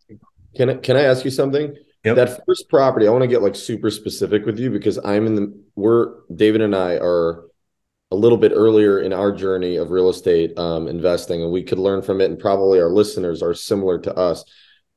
can 0.56 0.70
I, 0.70 0.74
can 0.76 0.96
I 0.96 1.04
ask 1.04 1.26
you 1.26 1.32
something? 1.32 1.76
Yep. 2.04 2.16
That 2.16 2.42
first 2.48 2.68
property, 2.70 3.08
I 3.08 3.12
want 3.12 3.22
to 3.22 3.28
get 3.28 3.44
like 3.44 3.56
super 3.56 3.92
specific 3.92 4.46
with 4.46 4.60
you 4.60 4.72
because 4.72 4.98
I'm 5.04 5.28
in 5.28 5.36
the 5.36 5.64
we're 5.76 6.16
David 6.34 6.62
and 6.62 6.76
I 6.76 6.96
are 6.96 7.44
a 8.12 8.16
little 8.16 8.38
bit 8.38 8.52
earlier 8.54 9.00
in 9.00 9.14
our 9.14 9.32
journey 9.32 9.78
of 9.78 9.92
real 9.92 10.10
estate 10.10 10.58
um, 10.58 10.88
investing, 10.88 11.44
and 11.44 11.52
we 11.52 11.64
could 11.64 11.80
learn 11.80 12.02
from 12.02 12.20
it. 12.20 12.30
And 12.30 12.40
probably 12.40 12.80
our 12.82 12.90
listeners 12.90 13.42
are 13.42 13.54
similar 13.54 14.00
to 14.00 14.16
us. 14.16 14.44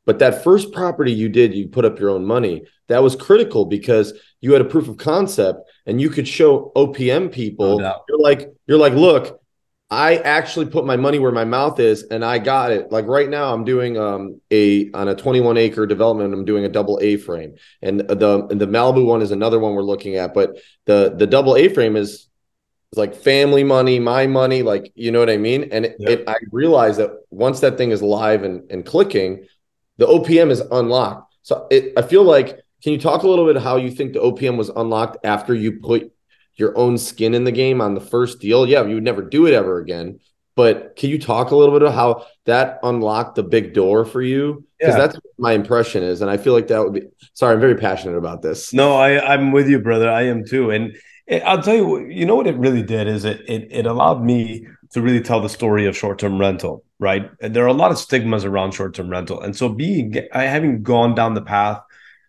But 0.06 0.18
that 0.18 0.42
first 0.44 0.72
property 0.72 1.12
you 1.12 1.28
did, 1.28 1.54
you 1.54 1.68
put 1.68 1.84
up 1.84 1.98
your 1.98 2.10
own 2.10 2.26
money. 2.26 2.64
That 2.88 3.02
was 3.02 3.16
critical 3.16 3.64
because 3.64 4.12
you 4.40 4.52
had 4.52 4.60
a 4.60 4.66
proof 4.66 4.88
of 4.88 4.96
concept, 4.96 5.60
and 5.86 6.00
you 6.00 6.10
could 6.10 6.28
show 6.28 6.72
OPM 6.74 7.32
people. 7.32 7.78
No 7.78 8.02
you're 8.08 8.20
like, 8.20 8.48
you're 8.66 8.78
like, 8.78 8.94
look, 8.94 9.40
I 9.94 10.16
actually 10.16 10.66
put 10.66 10.84
my 10.84 10.96
money 10.96 11.20
where 11.20 11.30
my 11.30 11.44
mouth 11.44 11.78
is, 11.78 12.02
and 12.04 12.24
I 12.24 12.38
got 12.38 12.72
it. 12.72 12.90
Like 12.90 13.06
right 13.06 13.28
now, 13.28 13.54
I'm 13.54 13.64
doing 13.64 13.96
um 13.96 14.40
a 14.50 14.90
on 14.92 15.08
a 15.08 15.14
21 15.14 15.56
acre 15.56 15.86
development. 15.86 16.34
I'm 16.34 16.44
doing 16.44 16.64
a 16.64 16.68
double 16.68 16.98
A 17.00 17.16
frame, 17.16 17.54
and 17.80 18.00
the 18.00 18.46
and 18.50 18.60
the 18.60 18.66
Malibu 18.66 19.06
one 19.06 19.22
is 19.22 19.30
another 19.30 19.60
one 19.60 19.74
we're 19.74 19.82
looking 19.82 20.16
at. 20.16 20.34
But 20.34 20.56
the 20.86 21.14
the 21.16 21.26
double 21.26 21.56
A 21.56 21.68
frame 21.68 21.96
is 21.96 22.28
like 22.96 23.14
family 23.14 23.62
money, 23.62 24.00
my 24.00 24.26
money, 24.26 24.62
like 24.62 24.92
you 24.96 25.12
know 25.12 25.20
what 25.20 25.30
I 25.30 25.36
mean. 25.36 25.68
And 25.70 25.86
it, 25.86 25.96
yep. 25.98 26.20
it, 26.20 26.28
I 26.28 26.36
realized 26.50 26.98
that 26.98 27.10
once 27.30 27.60
that 27.60 27.76
thing 27.76 27.92
is 27.92 28.02
live 28.02 28.42
and 28.42 28.70
and 28.72 28.84
clicking, 28.84 29.46
the 29.98 30.06
OPM 30.06 30.50
is 30.50 30.60
unlocked. 30.60 31.34
So 31.42 31.66
it, 31.70 31.92
I 31.96 32.02
feel 32.02 32.24
like, 32.24 32.48
can 32.82 32.92
you 32.92 32.98
talk 32.98 33.22
a 33.22 33.28
little 33.28 33.46
bit 33.46 33.62
how 33.62 33.76
you 33.76 33.90
think 33.90 34.12
the 34.14 34.20
OPM 34.20 34.56
was 34.56 34.70
unlocked 34.70 35.18
after 35.24 35.54
you 35.54 35.78
put 35.80 36.10
your 36.56 36.76
own 36.76 36.98
skin 36.98 37.34
in 37.34 37.44
the 37.44 37.52
game 37.52 37.80
on 37.80 37.94
the 37.94 38.00
first 38.00 38.40
deal, 38.40 38.66
yeah, 38.66 38.84
you 38.84 38.94
would 38.94 39.04
never 39.04 39.22
do 39.22 39.46
it 39.46 39.54
ever 39.54 39.78
again. 39.80 40.20
But 40.56 40.94
can 40.96 41.10
you 41.10 41.18
talk 41.18 41.50
a 41.50 41.56
little 41.56 41.74
bit 41.74 41.82
about 41.82 41.94
how 41.94 42.26
that 42.46 42.78
unlocked 42.82 43.34
the 43.34 43.42
big 43.42 43.74
door 43.74 44.04
for 44.04 44.22
you? 44.22 44.64
Because 44.78 44.94
yeah. 44.94 45.06
that's 45.06 45.18
my 45.36 45.52
impression 45.52 46.04
is, 46.04 46.20
and 46.20 46.30
I 46.30 46.36
feel 46.36 46.52
like 46.52 46.68
that 46.68 46.82
would 46.82 46.92
be. 46.92 47.02
Sorry, 47.32 47.54
I'm 47.54 47.60
very 47.60 47.74
passionate 47.74 48.16
about 48.16 48.42
this. 48.42 48.72
No, 48.72 48.94
I 48.94 49.34
I'm 49.34 49.50
with 49.50 49.68
you, 49.68 49.80
brother. 49.80 50.08
I 50.08 50.22
am 50.22 50.44
too, 50.44 50.70
and 50.70 50.96
it, 51.26 51.42
I'll 51.42 51.60
tell 51.60 51.74
you, 51.74 52.06
you 52.06 52.24
know 52.24 52.36
what 52.36 52.46
it 52.46 52.56
really 52.56 52.82
did 52.82 53.08
is 53.08 53.24
it 53.24 53.40
it 53.48 53.66
it 53.70 53.86
allowed 53.86 54.22
me 54.22 54.68
to 54.92 55.02
really 55.02 55.20
tell 55.20 55.40
the 55.40 55.48
story 55.48 55.86
of 55.86 55.96
short 55.96 56.20
term 56.20 56.38
rental. 56.38 56.84
Right, 57.00 57.28
and 57.40 57.54
there 57.54 57.64
are 57.64 57.68
a 57.68 57.72
lot 57.72 57.90
of 57.90 57.98
stigmas 57.98 58.44
around 58.44 58.74
short 58.74 58.94
term 58.94 59.08
rental, 59.08 59.40
and 59.40 59.56
so 59.56 59.68
being 59.68 60.14
I 60.32 60.44
having 60.44 60.84
gone 60.84 61.16
down 61.16 61.34
the 61.34 61.42
path 61.42 61.82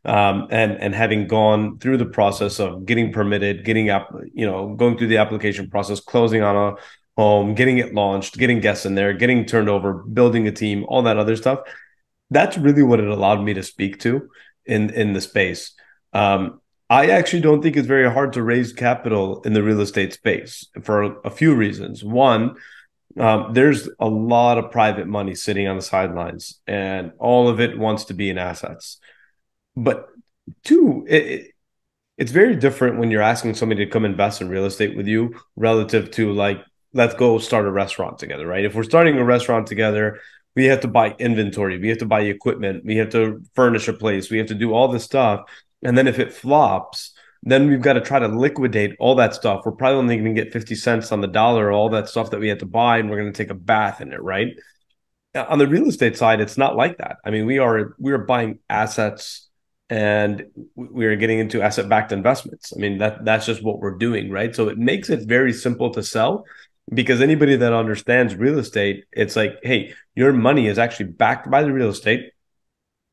um, 0.05 0.47
and 0.51 0.73
and 0.73 0.93
having 0.93 1.27
gone 1.27 1.79
through 1.79 1.97
the 1.97 2.05
process 2.05 2.59
of 2.59 2.85
getting 2.85 3.11
permitted, 3.11 3.65
getting 3.65 3.89
up, 3.89 4.13
you 4.33 4.45
know, 4.45 4.75
going 4.75 4.97
through 4.97 5.07
the 5.07 5.17
application 5.17 5.69
process, 5.69 5.99
closing 5.99 6.41
on 6.41 6.55
a 6.55 6.75
home, 7.17 7.55
getting 7.55 7.77
it 7.77 7.93
launched, 7.93 8.37
getting 8.37 8.59
guests 8.59 8.85
in 8.85 8.95
there, 8.95 9.13
getting 9.13 9.45
turned 9.45 9.69
over, 9.69 9.93
building 9.93 10.47
a 10.47 10.51
team, 10.51 10.85
all 10.87 11.01
that 11.03 11.17
other 11.17 11.35
stuff. 11.35 11.59
That's 12.29 12.57
really 12.57 12.83
what 12.83 12.99
it 12.99 13.07
allowed 13.07 13.41
me 13.43 13.53
to 13.53 13.63
speak 13.63 13.99
to 14.01 14.29
in 14.65 14.89
in 14.91 15.13
the 15.13 15.21
space. 15.21 15.73
Um, 16.13 16.61
I 16.89 17.09
actually 17.09 17.41
don't 17.41 17.63
think 17.63 17.75
it's 17.75 17.87
very 17.87 18.11
hard 18.11 18.33
to 18.33 18.43
raise 18.43 18.71
capital 18.71 19.41
in 19.41 19.53
the 19.53 19.63
real 19.63 19.81
estate 19.81 20.13
space 20.13 20.67
for 20.83 21.19
a 21.21 21.31
few 21.31 21.55
reasons. 21.55 22.03
One, 22.03 22.57
um, 23.17 23.53
there's 23.53 23.89
a 23.99 24.07
lot 24.07 24.59
of 24.59 24.71
private 24.71 25.07
money 25.07 25.33
sitting 25.33 25.67
on 25.67 25.77
the 25.77 25.81
sidelines, 25.81 26.59
and 26.67 27.11
all 27.17 27.47
of 27.47 27.59
it 27.59 27.77
wants 27.77 28.05
to 28.05 28.13
be 28.13 28.29
in 28.29 28.37
assets. 28.37 28.99
But 29.75 30.09
two, 30.63 31.05
it, 31.07 31.51
it's 32.17 32.31
very 32.31 32.55
different 32.55 32.97
when 32.97 33.11
you're 33.11 33.21
asking 33.21 33.55
somebody 33.55 33.85
to 33.85 33.91
come 33.91 34.05
invest 34.05 34.41
in 34.41 34.49
real 34.49 34.65
estate 34.65 34.95
with 34.95 35.07
you 35.07 35.35
relative 35.55 36.11
to 36.11 36.31
like, 36.31 36.63
let's 36.93 37.13
go 37.13 37.37
start 37.39 37.65
a 37.65 37.71
restaurant 37.71 38.17
together, 38.19 38.47
right? 38.47 38.63
If 38.63 38.73
we're 38.73 38.83
starting 38.83 39.17
a 39.17 39.25
restaurant 39.25 39.67
together, 39.67 40.19
we 40.55 40.65
have 40.65 40.79
to 40.81 40.87
buy 40.87 41.13
inventory, 41.19 41.77
we 41.77 41.89
have 41.89 41.97
to 41.97 42.05
buy 42.05 42.21
equipment, 42.21 42.85
we 42.85 42.95
have 42.97 43.09
to 43.09 43.43
furnish 43.53 43.89
a 43.89 43.93
place, 43.93 44.29
we 44.29 44.37
have 44.37 44.47
to 44.47 44.55
do 44.55 44.73
all 44.73 44.87
this 44.87 45.03
stuff. 45.03 45.41
And 45.83 45.97
then 45.97 46.07
if 46.07 46.19
it 46.19 46.33
flops, 46.33 47.13
then 47.43 47.69
we've 47.69 47.81
got 47.81 47.93
to 47.93 48.01
try 48.01 48.19
to 48.19 48.27
liquidate 48.27 48.95
all 48.97 49.15
that 49.15 49.35
stuff. 49.35 49.63
We're 49.65 49.73
probably 49.73 49.97
only 49.97 50.17
going 50.17 50.33
to 50.33 50.43
get 50.43 50.53
50 50.53 50.73
cents 50.75 51.11
on 51.11 51.19
the 51.19 51.27
dollar, 51.27 51.71
all 51.71 51.89
that 51.89 52.07
stuff 52.07 52.31
that 52.31 52.39
we 52.39 52.47
had 52.47 52.59
to 52.59 52.65
buy, 52.65 52.97
and 52.97 53.09
we're 53.09 53.19
going 53.19 53.31
to 53.31 53.37
take 53.37 53.51
a 53.51 53.55
bath 53.55 53.99
in 53.99 54.13
it, 54.13 54.21
right? 54.21 54.55
Uh, 55.35 55.45
on 55.49 55.59
the 55.59 55.67
real 55.67 55.87
estate 55.87 56.17
side, 56.17 56.39
it's 56.39 56.57
not 56.57 56.77
like 56.77 56.97
that. 56.97 57.17
I 57.25 57.29
mean, 57.29 57.45
we 57.45 57.59
are 57.59 57.93
we 57.99 58.13
are 58.13 58.17
buying 58.17 58.59
assets 58.69 59.44
and 59.89 60.45
we 60.75 61.05
are 61.05 61.15
getting 61.15 61.39
into 61.39 61.61
asset 61.61 61.87
backed 61.87 62.11
investments. 62.11 62.73
I 62.75 62.79
mean 62.79 62.97
that 62.99 63.23
that's 63.23 63.45
just 63.45 63.63
what 63.63 63.79
we're 63.79 63.97
doing, 63.97 64.31
right? 64.31 64.55
So 64.55 64.69
it 64.69 64.77
makes 64.77 65.09
it 65.09 65.27
very 65.27 65.53
simple 65.53 65.91
to 65.91 66.03
sell 66.03 66.45
because 66.93 67.21
anybody 67.21 67.55
that 67.55 67.73
understands 67.73 68.35
real 68.35 68.59
estate, 68.59 69.05
it's 69.11 69.35
like, 69.35 69.55
hey, 69.63 69.93
your 70.15 70.33
money 70.33 70.67
is 70.67 70.77
actually 70.77 71.11
backed 71.11 71.49
by 71.49 71.63
the 71.63 71.73
real 71.73 71.89
estate. 71.89 72.31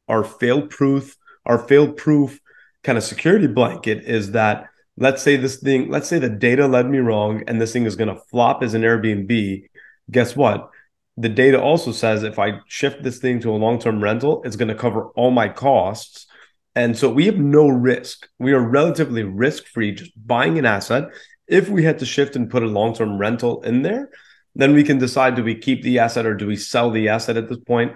Our 0.08 0.24
fail 0.24 0.66
proof, 0.66 1.16
our 1.46 1.58
fail 1.58 1.92
proof 1.92 2.40
kind 2.82 2.98
of 2.98 3.04
security 3.04 3.46
blanket 3.46 4.04
is 4.04 4.32
that 4.32 4.68
let's 4.96 5.22
say 5.22 5.36
this 5.36 5.56
thing, 5.56 5.90
let's 5.90 6.08
say 6.08 6.18
the 6.18 6.28
data 6.28 6.66
led 6.66 6.88
me 6.88 6.98
wrong 6.98 7.42
and 7.46 7.60
this 7.60 7.72
thing 7.72 7.86
is 7.86 7.96
going 7.96 8.14
to 8.14 8.20
flop 8.30 8.62
as 8.62 8.74
an 8.74 8.82
Airbnb. 8.82 9.68
Guess 10.10 10.36
what? 10.36 10.70
The 11.16 11.28
data 11.28 11.60
also 11.60 11.92
says 11.92 12.22
if 12.22 12.38
I 12.38 12.60
shift 12.66 13.02
this 13.02 13.18
thing 13.18 13.40
to 13.40 13.50
a 13.50 13.56
long 13.56 13.78
term 13.78 14.02
rental, 14.02 14.42
it's 14.44 14.56
going 14.56 14.68
to 14.68 14.74
cover 14.74 15.08
all 15.10 15.30
my 15.30 15.48
costs 15.48 16.26
and 16.74 16.96
so 16.96 17.10
we 17.10 17.26
have 17.26 17.36
no 17.36 17.68
risk. 17.68 18.28
We 18.38 18.52
are 18.52 18.60
relatively 18.60 19.24
risk 19.24 19.66
free 19.66 19.92
just 19.92 20.12
buying 20.26 20.58
an 20.58 20.64
asset. 20.64 21.08
If 21.46 21.68
we 21.68 21.84
had 21.84 21.98
to 21.98 22.06
shift 22.06 22.34
and 22.36 22.50
put 22.50 22.62
a 22.62 22.66
long 22.66 22.94
term 22.94 23.18
rental 23.18 23.62
in 23.62 23.82
there, 23.82 24.10
then 24.54 24.72
we 24.72 24.84
can 24.84 24.98
decide 24.98 25.34
do 25.34 25.44
we 25.44 25.54
keep 25.54 25.82
the 25.82 25.98
asset 25.98 26.26
or 26.26 26.34
do 26.34 26.46
we 26.46 26.56
sell 26.56 26.90
the 26.90 27.08
asset 27.08 27.36
at 27.36 27.48
this 27.48 27.58
point? 27.58 27.92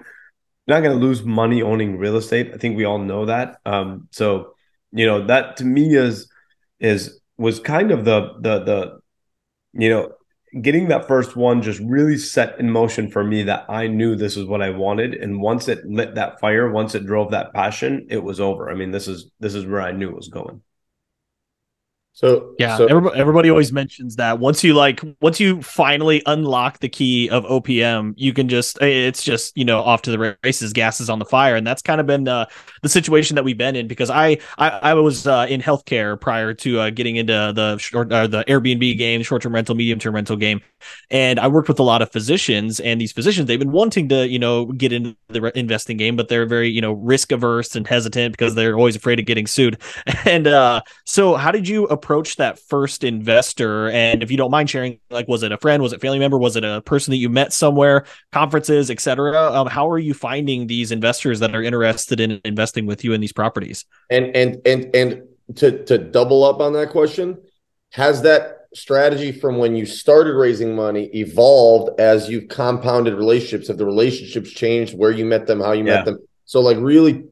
You're 0.65 0.77
not 0.77 0.83
going 0.83 0.99
to 0.99 1.05
lose 1.05 1.23
money 1.23 1.61
owning 1.61 1.97
real 1.97 2.17
estate. 2.17 2.51
I 2.53 2.57
think 2.57 2.77
we 2.77 2.85
all 2.85 2.99
know 2.99 3.25
that. 3.25 3.57
Um, 3.65 4.09
so, 4.11 4.53
you 4.91 5.05
know, 5.05 5.25
that 5.27 5.57
to 5.57 5.65
me 5.65 5.95
is, 5.95 6.29
is, 6.79 7.19
was 7.37 7.59
kind 7.59 7.91
of 7.91 8.05
the, 8.05 8.33
the, 8.41 8.63
the, 8.63 8.99
you 9.73 9.89
know, 9.89 10.11
getting 10.61 10.87
that 10.89 11.07
first 11.07 11.35
one 11.35 11.61
just 11.61 11.79
really 11.79 12.17
set 12.17 12.59
in 12.59 12.69
motion 12.69 13.09
for 13.09 13.23
me 13.23 13.43
that 13.43 13.65
I 13.69 13.87
knew 13.87 14.15
this 14.15 14.37
is 14.37 14.45
what 14.45 14.61
I 14.61 14.69
wanted. 14.69 15.13
And 15.13 15.41
once 15.41 15.67
it 15.67 15.85
lit 15.85 16.15
that 16.15 16.39
fire, 16.39 16.71
once 16.71 16.95
it 16.95 17.05
drove 17.05 17.31
that 17.31 17.53
passion, 17.53 18.07
it 18.09 18.23
was 18.23 18.39
over. 18.39 18.69
I 18.69 18.75
mean, 18.75 18.91
this 18.91 19.07
is 19.07 19.31
this 19.39 19.55
is 19.55 19.65
where 19.65 19.81
I 19.81 19.91
knew 19.91 20.09
it 20.09 20.15
was 20.15 20.29
going. 20.29 20.61
So 22.17 22.55
yeah, 22.57 22.77
so- 22.77 22.87
everybody, 22.87 23.19
everybody 23.19 23.49
always 23.51 23.71
mentions 23.71 24.15
that. 24.15 24.39
Once 24.39 24.63
you 24.63 24.73
like 24.73 25.03
once 25.21 25.39
you 25.39 25.61
finally 25.61 26.23
unlock 26.25 26.79
the 26.79 26.89
key 26.89 27.29
of 27.29 27.43
OPM, 27.43 28.15
you 28.17 28.33
can 28.33 28.49
just 28.49 28.81
it's 28.81 29.21
just 29.21 29.55
you 29.55 29.63
know 29.63 29.81
off 29.81 30.01
to 30.01 30.09
the 30.09 30.35
races, 30.43 30.73
gases 30.73 31.11
on 31.11 31.19
the 31.19 31.25
fire, 31.25 31.55
and 31.55 31.67
that's 31.67 31.83
kind 31.83 32.01
of 32.01 32.07
been 32.07 32.27
uh, 32.27 32.47
the 32.81 32.89
situation 32.89 33.35
that 33.35 33.43
we've 33.43 33.57
been 33.59 33.75
in 33.75 33.87
because 33.87 34.09
I 34.09 34.39
I, 34.57 34.69
I 34.69 34.93
was 34.95 35.27
uh, 35.27 35.45
in 35.47 35.61
healthcare 35.61 36.19
prior 36.19 36.55
to 36.55 36.79
uh, 36.79 36.89
getting 36.89 37.17
into 37.17 37.53
the 37.55 37.77
short 37.77 38.11
uh, 38.11 38.25
the 38.25 38.43
Airbnb 38.45 38.97
game, 38.97 39.21
short 39.21 39.43
term 39.43 39.53
rental, 39.53 39.75
medium 39.75 39.99
term 39.99 40.15
rental 40.15 40.37
game, 40.37 40.61
and 41.11 41.39
I 41.39 41.47
worked 41.47 41.67
with 41.67 41.77
a 41.77 41.83
lot 41.83 42.01
of 42.01 42.11
physicians, 42.11 42.79
and 42.79 42.99
these 42.99 43.11
physicians 43.11 43.45
they've 43.45 43.59
been 43.59 43.71
wanting 43.71 44.09
to 44.09 44.27
you 44.27 44.39
know 44.39 44.65
get 44.65 44.91
into 44.91 45.15
the 45.27 45.55
investing 45.55 45.97
game, 45.97 46.15
but 46.15 46.29
they're 46.29 46.47
very 46.47 46.71
you 46.71 46.81
know 46.81 46.93
risk 46.93 47.31
averse 47.31 47.75
and 47.75 47.85
hesitant 47.85 48.33
because 48.33 48.55
they're 48.55 48.75
always 48.75 48.95
afraid 48.95 49.19
of 49.19 49.27
getting 49.27 49.45
sued, 49.45 49.77
and 50.25 50.47
uh, 50.47 50.81
so 51.05 51.35
how 51.35 51.51
did 51.51 51.67
you 51.67 51.83
approach 51.85 52.06
approach 52.07 52.37
that 52.37 52.57
first 52.57 53.03
investor? 53.03 53.89
And 53.89 54.23
if 54.23 54.31
you 54.31 54.37
don't 54.37 54.49
mind 54.49 54.69
sharing, 54.69 54.99
like, 55.09 55.27
was 55.27 55.43
it 55.43 55.51
a 55.51 55.57
friend? 55.57 55.83
Was 55.83 55.91
it 55.91 55.99
family 55.99 56.19
member? 56.19 56.37
Was 56.37 56.55
it 56.55 56.63
a 56.63 56.81
person 56.81 57.11
that 57.11 57.17
you 57.17 57.27
met 57.27 57.51
somewhere, 57.51 58.05
conferences, 58.31 58.89
etc.? 58.89 59.37
Um, 59.37 59.67
how 59.67 59.89
are 59.89 59.99
you 59.99 60.13
finding 60.13 60.67
these 60.67 60.93
investors 60.93 61.41
that 61.41 61.53
are 61.53 61.61
interested 61.61 62.21
in 62.21 62.39
investing 62.45 62.85
with 62.85 63.03
you 63.03 63.11
in 63.11 63.19
these 63.19 63.33
properties? 63.33 63.83
And 64.09 64.33
and 64.37 64.61
and 64.65 64.95
and 64.95 65.23
to 65.57 65.83
to 65.83 65.97
double 65.97 66.45
up 66.45 66.61
on 66.61 66.71
that 66.73 66.91
question, 66.91 67.39
has 67.91 68.21
that 68.21 68.67
strategy 68.73 69.33
from 69.33 69.57
when 69.57 69.75
you 69.75 69.85
started 69.85 70.33
raising 70.33 70.75
money 70.75 71.09
evolved 71.13 71.99
as 71.99 72.29
you've 72.29 72.47
compounded 72.47 73.15
relationships? 73.15 73.67
Have 73.67 73.77
the 73.77 73.85
relationships 73.85 74.49
changed? 74.49 74.97
Where 74.97 75.11
you 75.11 75.25
met 75.25 75.45
them? 75.45 75.59
How 75.59 75.73
you 75.73 75.83
yeah. 75.83 75.95
met 75.95 76.05
them? 76.05 76.19
So, 76.45 76.61
like, 76.61 76.77
really 76.77 77.25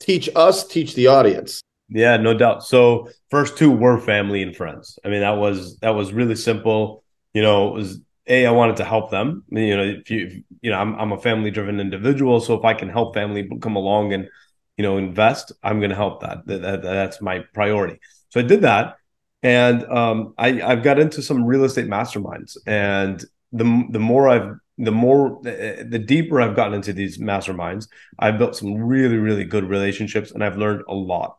teach 0.00 0.28
us, 0.34 0.66
teach 0.66 0.96
the 0.96 1.06
audience. 1.06 1.62
Yeah, 1.88 2.16
no 2.16 2.34
doubt. 2.34 2.64
So 2.64 3.08
first 3.30 3.56
two 3.56 3.70
were 3.70 3.98
family 3.98 4.42
and 4.42 4.56
friends. 4.56 4.98
I 5.04 5.08
mean, 5.08 5.20
that 5.20 5.36
was 5.36 5.78
that 5.78 5.90
was 5.90 6.12
really 6.12 6.34
simple. 6.34 7.04
You 7.32 7.42
know, 7.42 7.68
it 7.68 7.74
was 7.74 8.00
a 8.26 8.46
I 8.46 8.50
wanted 8.50 8.76
to 8.78 8.84
help 8.84 9.10
them. 9.10 9.44
You 9.50 9.76
know, 9.76 9.82
if 9.84 10.10
you 10.10 10.26
if, 10.26 10.32
you 10.62 10.70
know, 10.70 10.78
I'm 10.78 10.94
I'm 10.96 11.12
a 11.12 11.18
family 11.20 11.50
driven 11.52 11.78
individual, 11.78 12.40
so 12.40 12.54
if 12.54 12.64
I 12.64 12.74
can 12.74 12.88
help 12.88 13.14
family 13.14 13.48
come 13.60 13.76
along 13.76 14.12
and 14.12 14.28
you 14.76 14.82
know 14.82 14.96
invest, 14.98 15.52
I'm 15.62 15.78
going 15.78 15.90
to 15.90 15.96
help 15.96 16.22
that. 16.22 16.44
That, 16.46 16.62
that. 16.62 16.82
That's 16.82 17.20
my 17.20 17.40
priority. 17.54 18.00
So 18.30 18.40
I 18.40 18.42
did 18.42 18.62
that. 18.62 18.96
and 19.42 19.84
um, 19.84 20.34
I, 20.38 20.60
I've 20.62 20.82
got 20.82 20.98
into 20.98 21.22
some 21.22 21.44
real 21.44 21.64
estate 21.64 21.86
masterminds, 21.86 22.56
and 22.66 23.24
the 23.52 23.84
the 23.90 24.00
more 24.00 24.28
I've 24.28 24.56
the 24.78 24.90
more 24.92 25.40
the 25.42 26.02
deeper 26.04 26.40
I've 26.40 26.56
gotten 26.56 26.74
into 26.74 26.92
these 26.92 27.18
masterminds, 27.18 27.86
I've 28.18 28.38
built 28.38 28.56
some 28.56 28.74
really 28.76 29.18
really 29.18 29.44
good 29.44 29.64
relationships, 29.64 30.32
and 30.32 30.42
I've 30.44 30.56
learned 30.58 30.82
a 30.88 30.94
lot. 30.94 31.36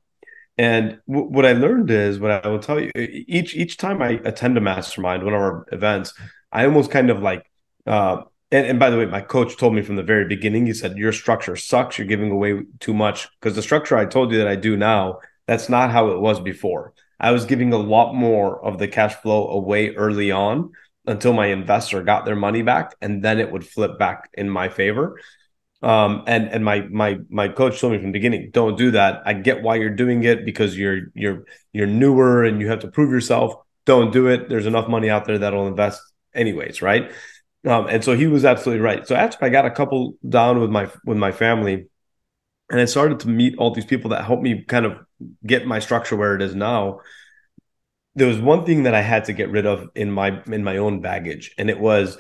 And 0.58 1.00
w- 1.08 1.28
what 1.28 1.46
I 1.46 1.54
learned 1.54 1.92
is 1.92 2.20
what 2.20 2.46
I 2.46 2.48
will 2.48 2.60
tell 2.60 2.80
you 2.80 2.92
each 2.96 3.56
each 3.56 3.78
time 3.78 4.02
I 4.02 4.20
attend 4.24 4.58
a 4.58 4.62
mastermind, 4.62 5.24
one 5.24 5.34
of 5.34 5.42
our 5.42 5.66
events, 5.72 6.14
I 6.52 6.66
almost 6.66 6.92
kind 6.92 7.10
of 7.10 7.22
like. 7.22 7.50
Uh, 7.86 8.24
and, 8.52 8.66
and 8.66 8.80
by 8.80 8.90
the 8.90 8.98
way, 8.98 9.06
my 9.06 9.22
coach 9.22 9.58
told 9.58 9.76
me 9.76 9.82
from 9.82 9.98
the 9.98 10.04
very 10.04 10.26
beginning. 10.26 10.66
He 10.66 10.74
said 10.74 10.98
your 10.98 11.12
structure 11.12 11.56
sucks. 11.56 11.98
You're 11.98 12.08
giving 12.08 12.32
away 12.32 12.64
too 12.80 12.94
much 12.94 13.28
because 13.40 13.56
the 13.56 13.62
structure 13.62 13.98
I 13.98 14.06
told 14.06 14.32
you 14.32 14.38
that 14.40 14.48
I 14.48 14.56
do 14.56 14.78
now, 14.78 15.20
that's 15.48 15.70
not 15.70 15.92
how 15.92 16.10
it 16.12 16.20
was 16.20 16.40
before. 16.40 16.94
I 17.20 17.32
was 17.32 17.46
giving 17.46 17.74
a 17.74 17.78
lot 17.78 18.14
more 18.14 18.64
of 18.64 18.78
the 18.78 18.88
cash 18.88 19.16
flow 19.16 19.50
away 19.50 19.96
early 19.96 20.32
on 20.32 20.72
until 21.06 21.34
my 21.34 21.48
investor 21.48 22.04
got 22.04 22.26
their 22.26 22.36
money 22.36 22.62
back, 22.62 22.96
and 23.02 23.24
then 23.24 23.40
it 23.40 23.52
would 23.52 23.66
flip 23.66 23.98
back 23.98 24.30
in 24.34 24.50
my 24.50 24.70
favor. 24.70 25.20
Um, 25.82 26.24
and 26.26 26.48
and 26.50 26.66
my 26.66 26.82
my 26.82 27.18
my 27.30 27.48
coach 27.50 27.80
told 27.80 27.94
me 27.94 28.00
from 28.00 28.08
the 28.08 28.12
beginning, 28.12 28.50
don't 28.52 28.78
do 28.78 28.92
that. 28.92 29.22
I 29.26 29.34
get 29.34 29.62
why 29.62 29.76
you're 29.76 29.92
doing 29.96 30.24
it 30.24 30.44
because 30.44 30.78
you're 30.78 31.12
you're 31.14 31.46
you're 31.72 31.88
newer 31.88 32.44
and 32.44 32.60
you 32.60 32.68
have 32.70 32.80
to 32.80 32.88
prove 32.88 33.12
yourself. 33.12 33.54
Don't 33.86 34.12
do 34.12 34.28
it. 34.28 34.50
There's 34.50 34.66
enough 34.66 34.88
money 34.88 35.10
out 35.10 35.26
there 35.26 35.38
that'll 35.38 35.68
invest 35.68 36.02
anyways, 36.34 36.82
right? 36.82 37.12
Um, 37.66 37.88
and 37.88 38.04
so 38.04 38.16
he 38.16 38.28
was 38.28 38.44
absolutely 38.44 38.82
right. 38.82 39.08
So 39.08 39.16
after 39.16 39.46
I 39.46 39.50
got 39.50 39.66
a 39.66 39.72
couple 39.72 40.16
down 40.28 40.60
with 40.60 40.72
my 40.72 40.90
with 41.06 41.18
my 41.18 41.32
family, 41.32 41.88
and 42.72 42.82
I 42.82 42.86
started 42.86 43.20
to 43.22 43.28
meet 43.30 43.56
all 43.58 43.72
these 43.72 43.86
people 43.86 44.10
that 44.12 44.26
helped 44.26 44.44
me 44.44 44.64
kind 44.64 44.86
of 44.86 44.98
get 45.46 45.68
my 45.68 45.80
structure 45.80 46.16
where 46.16 46.36
it 46.36 46.42
is 46.42 46.56
now 46.56 47.02
there 48.18 48.28
was 48.28 48.40
one 48.40 48.66
thing 48.66 48.84
that 48.84 48.96
I 48.96 49.02
had 49.02 49.26
to 49.26 49.34
get 49.34 49.52
rid 49.52 49.68
of 49.68 49.90
in 49.96 50.12
my 50.12 50.42
in 50.48 50.64
my 50.64 50.78
own 50.78 51.02
baggage, 51.02 51.54
and 51.58 51.70
it 51.70 51.80
was 51.80 52.18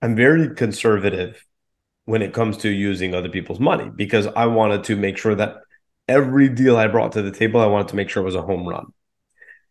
I'm 0.00 0.14
very 0.16 0.54
conservative 0.54 1.44
when 2.04 2.22
it 2.22 2.34
comes 2.34 2.56
to 2.58 2.68
using 2.68 3.14
other 3.14 3.28
people's 3.28 3.60
money 3.60 3.90
because 3.94 4.26
I 4.26 4.46
wanted 4.46 4.84
to 4.84 4.96
make 4.96 5.16
sure 5.16 5.34
that 5.34 5.56
every 6.08 6.48
deal 6.48 6.76
I 6.76 6.88
brought 6.88 7.12
to 7.12 7.22
the 7.22 7.30
table, 7.30 7.60
I 7.60 7.66
wanted 7.66 7.88
to 7.88 7.96
make 7.96 8.10
sure 8.10 8.22
it 8.22 8.26
was 8.26 8.34
a 8.34 8.42
home 8.42 8.66
run. 8.66 8.86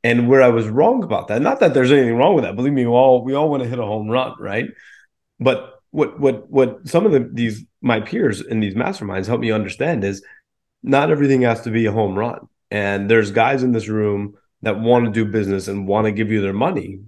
And 0.03 0.27
where 0.27 0.41
I 0.41 0.47
was 0.47 0.67
wrong 0.67 1.03
about 1.03 1.27
that, 1.27 1.41
not 1.41 1.59
that 1.59 1.73
there's 1.73 1.91
anything 1.91 2.15
wrong 2.15 2.33
with 2.33 2.43
that. 2.43 2.55
Believe 2.55 2.73
me, 2.73 2.85
we 2.85 2.91
all 2.91 3.23
we 3.23 3.35
all 3.35 3.49
want 3.49 3.61
to 3.63 3.69
hit 3.69 3.77
a 3.77 3.85
home 3.85 4.09
run, 4.09 4.33
right? 4.39 4.65
But 5.39 5.75
what 5.91 6.19
what 6.19 6.49
what 6.49 6.87
some 6.87 7.05
of 7.05 7.11
the 7.11 7.29
these 7.31 7.63
my 7.81 7.99
peers 7.99 8.41
in 8.41 8.61
these 8.61 8.73
masterminds 8.73 9.27
help 9.27 9.41
me 9.41 9.51
understand 9.51 10.03
is 10.03 10.23
not 10.81 11.11
everything 11.11 11.41
has 11.41 11.61
to 11.61 11.71
be 11.71 11.85
a 11.85 11.91
home 11.91 12.17
run. 12.17 12.47
And 12.71 13.11
there's 13.11 13.31
guys 13.31 13.61
in 13.61 13.73
this 13.73 13.89
room 13.89 14.35
that 14.63 14.79
want 14.79 15.05
to 15.05 15.11
do 15.11 15.29
business 15.29 15.67
and 15.67 15.87
want 15.87 16.05
to 16.05 16.11
give 16.11 16.31
you 16.31 16.41
their 16.41 16.53
money 16.53 17.01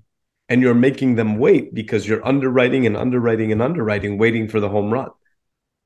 and 0.50 0.62
you're 0.62 0.74
making 0.74 1.16
them 1.16 1.38
wait 1.38 1.74
because 1.74 2.08
you're 2.08 2.26
underwriting 2.26 2.86
and 2.86 2.98
underwriting 2.98 3.52
and 3.52 3.62
underwriting 3.62 4.18
waiting 4.18 4.48
for 4.48 4.60
the 4.60 4.70
home 4.70 4.92
run. 4.92 5.10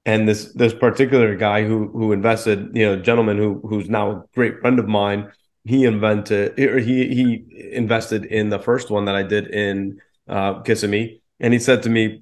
And 0.06 0.28
this 0.28 0.54
this 0.54 0.74
particular 0.74 1.36
guy 1.36 1.65
who 1.65 1.89
who 1.89 2.13
invested 2.13 2.76
you 2.76 2.86
know 2.86 2.96
gentleman 2.98 3.38
who 3.38 3.62
who's 3.67 3.89
now 3.89 4.12
a 4.12 4.24
great 4.34 4.62
friend 4.62 4.80
of 4.80 4.88
mine 4.88 5.32
he 5.65 5.84
invented 5.84 6.58
or 6.60 6.80
he 6.80 7.08
he 7.13 7.72
invested 7.74 8.26
in 8.26 8.50
the 8.50 8.60
first 8.60 8.89
one 8.89 9.06
that 9.06 9.15
I 9.15 9.24
did 9.24 9.48
in 9.48 10.00
uh 10.30 10.62
Kissimmee. 10.62 11.22
And 11.39 11.54
he 11.54 11.60
said 11.60 11.84
to 11.84 11.89
me 11.89 12.22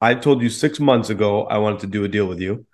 I 0.00 0.14
told 0.14 0.42
you 0.42 0.48
6 0.48 0.80
months 0.80 1.10
ago 1.10 1.44
I 1.44 1.58
wanted 1.58 1.80
to 1.80 1.86
do 1.86 2.04
a 2.04 2.08
deal 2.08 2.26
with 2.26 2.40
you. 2.40 2.66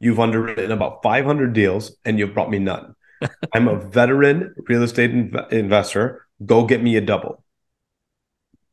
You've 0.00 0.20
underwritten 0.20 0.72
about 0.72 1.02
500 1.02 1.52
deals 1.52 1.96
and 2.04 2.18
you've 2.18 2.34
brought 2.34 2.50
me 2.50 2.58
none. 2.58 2.94
I'm 3.54 3.68
a 3.68 3.76
veteran 3.78 4.54
real 4.68 4.82
estate 4.82 5.12
inv- 5.12 5.52
investor. 5.52 6.26
Go 6.44 6.64
get 6.64 6.82
me 6.82 6.96
a 6.96 7.00
double. 7.00 7.44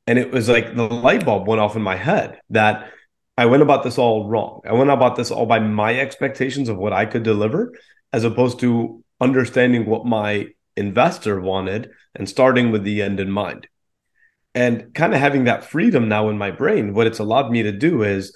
And 0.06 0.18
it 0.18 0.32
was 0.32 0.48
like 0.48 0.76
the 0.76 0.88
light 0.88 1.26
bulb 1.26 1.48
went 1.48 1.60
off 1.60 1.76
in 1.76 1.82
my 1.82 1.98
head 1.98 2.40
that 2.50 2.92
I 3.38 3.46
went 3.46 3.62
about 3.62 3.84
this 3.84 3.98
all 3.98 4.30
wrong. 4.30 4.62
I 4.66 4.74
went 4.74 4.90
about 4.90 5.16
this 5.16 5.32
all 5.32 5.46
by 5.46 5.60
my 5.60 6.00
expectations 6.00 6.70
of 6.70 6.78
what 6.78 6.94
I 6.94 7.06
could 7.06 7.24
deliver, 7.24 7.74
as 8.14 8.24
opposed 8.24 8.60
to 8.62 9.04
understanding 9.20 9.86
what 9.86 10.06
my 10.06 10.48
investor 10.76 11.40
wanted 11.40 11.92
and 12.16 12.28
starting 12.28 12.72
with 12.72 12.84
the 12.84 13.02
end 13.02 13.20
in 13.20 13.30
mind. 13.30 13.68
And 14.56 14.94
kind 14.96 15.14
of 15.14 15.20
having 15.20 15.44
that 15.44 15.66
freedom 15.66 16.08
now 16.08 16.30
in 16.30 16.38
my 16.38 16.52
brain, 16.52 16.94
what 16.94 17.06
it's 17.06 17.20
allowed 17.20 17.52
me 17.52 17.64
to 17.64 17.72
do 17.72 18.02
is 18.02 18.36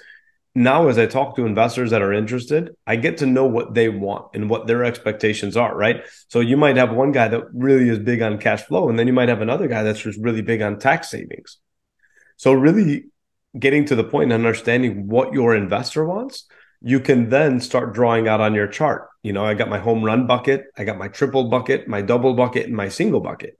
now 0.53 0.89
as 0.89 0.97
I 0.97 1.05
talk 1.05 1.35
to 1.35 1.45
investors 1.45 1.91
that 1.91 2.01
are 2.01 2.11
interested, 2.11 2.75
I 2.85 2.97
get 2.97 3.17
to 3.19 3.25
know 3.25 3.45
what 3.45 3.73
they 3.73 3.87
want 3.89 4.27
and 4.33 4.49
what 4.49 4.67
their 4.67 4.83
expectations 4.83 5.55
are, 5.55 5.75
right? 5.75 6.03
So 6.27 6.41
you 6.41 6.57
might 6.57 6.77
have 6.77 6.91
one 6.93 7.11
guy 7.11 7.29
that 7.29 7.43
really 7.53 7.87
is 7.87 7.99
big 7.99 8.21
on 8.21 8.37
cash 8.37 8.63
flow, 8.63 8.89
and 8.89 8.99
then 8.99 9.07
you 9.07 9.13
might 9.13 9.29
have 9.29 9.41
another 9.41 9.67
guy 9.67 9.83
that's 9.83 10.01
just 10.01 10.19
really 10.19 10.41
big 10.41 10.61
on 10.61 10.77
tax 10.77 11.09
savings. 11.09 11.57
So 12.35 12.51
really 12.51 13.05
getting 13.57 13.85
to 13.85 13.95
the 13.95 14.03
point 14.03 14.31
and 14.31 14.45
understanding 14.45 15.07
what 15.07 15.33
your 15.33 15.55
investor 15.55 16.05
wants, 16.05 16.45
you 16.81 16.99
can 16.99 17.29
then 17.29 17.59
start 17.59 17.93
drawing 17.93 18.27
out 18.27 18.41
on 18.41 18.53
your 18.53 18.67
chart. 18.67 19.07
You 19.23 19.33
know, 19.33 19.45
I 19.45 19.53
got 19.53 19.69
my 19.69 19.77
home 19.77 20.03
run 20.03 20.27
bucket, 20.27 20.65
I 20.77 20.83
got 20.83 20.97
my 20.97 21.07
triple 21.07 21.49
bucket, 21.49 21.87
my 21.87 22.01
double 22.01 22.33
bucket, 22.33 22.65
and 22.65 22.75
my 22.75 22.89
single 22.89 23.19
bucket. 23.19 23.57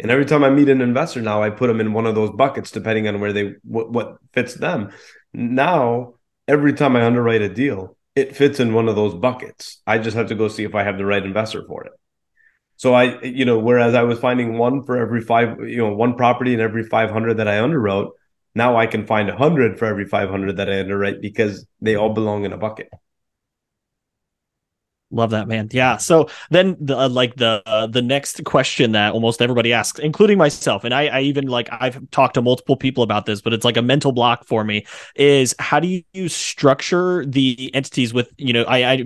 And 0.00 0.10
every 0.10 0.26
time 0.26 0.44
I 0.44 0.50
meet 0.50 0.68
an 0.68 0.80
investor 0.80 1.20
now, 1.20 1.42
I 1.42 1.50
put 1.50 1.66
them 1.66 1.80
in 1.80 1.92
one 1.92 2.06
of 2.06 2.14
those 2.14 2.30
buckets 2.30 2.70
depending 2.70 3.08
on 3.08 3.20
where 3.20 3.32
they 3.32 3.54
what, 3.64 3.90
what 3.90 4.18
fits 4.32 4.54
them. 4.54 4.90
Now 5.32 6.14
every 6.48 6.72
time 6.72 6.96
I 6.96 7.04
underwrite 7.04 7.42
a 7.42 7.48
deal, 7.48 7.96
it 8.16 8.34
fits 8.34 8.58
in 8.58 8.74
one 8.74 8.88
of 8.88 8.96
those 8.96 9.14
buckets. 9.14 9.80
I 9.86 9.98
just 9.98 10.16
have 10.16 10.28
to 10.28 10.34
go 10.34 10.48
see 10.48 10.64
if 10.64 10.74
I 10.74 10.82
have 10.82 10.98
the 10.98 11.04
right 11.04 11.24
investor 11.24 11.64
for 11.66 11.84
it. 11.84 11.92
So 12.76 12.94
I, 12.94 13.20
you 13.22 13.44
know, 13.44 13.58
whereas 13.58 13.94
I 13.94 14.02
was 14.02 14.18
finding 14.18 14.56
one 14.56 14.84
for 14.84 14.96
every 14.96 15.20
five, 15.20 15.60
you 15.60 15.78
know, 15.78 15.94
one 15.94 16.14
property 16.16 16.54
in 16.54 16.60
every 16.60 16.84
500 16.84 17.34
that 17.34 17.48
I 17.48 17.58
underwrote, 17.58 18.10
now 18.54 18.76
I 18.76 18.86
can 18.86 19.06
find 19.06 19.28
a 19.28 19.36
hundred 19.36 19.78
for 19.78 19.84
every 19.84 20.06
500 20.06 20.56
that 20.56 20.70
I 20.70 20.80
underwrite 20.80 21.20
because 21.20 21.66
they 21.80 21.96
all 21.96 22.12
belong 22.14 22.44
in 22.44 22.52
a 22.52 22.56
bucket. 22.56 22.88
Love 25.10 25.30
that, 25.30 25.48
man. 25.48 25.68
Yeah. 25.72 25.96
So 25.96 26.28
then, 26.50 26.76
the 26.78 26.98
uh, 26.98 27.08
like 27.08 27.36
the 27.36 27.62
uh, 27.64 27.86
the 27.86 28.02
next 28.02 28.44
question 28.44 28.92
that 28.92 29.14
almost 29.14 29.40
everybody 29.40 29.72
asks, 29.72 29.98
including 29.98 30.36
myself, 30.36 30.84
and 30.84 30.92
I, 30.92 31.06
I 31.06 31.20
even 31.22 31.46
like 31.46 31.70
I've 31.72 32.10
talked 32.10 32.34
to 32.34 32.42
multiple 32.42 32.76
people 32.76 33.02
about 33.02 33.24
this, 33.24 33.40
but 33.40 33.54
it's 33.54 33.64
like 33.64 33.78
a 33.78 33.82
mental 33.82 34.12
block 34.12 34.44
for 34.44 34.64
me. 34.64 34.84
Is 35.14 35.54
how 35.58 35.80
do 35.80 36.02
you 36.12 36.28
structure 36.28 37.24
the 37.24 37.70
entities 37.74 38.12
with 38.12 38.30
you 38.36 38.52
know 38.52 38.64
I, 38.64 38.92
I 38.92 39.04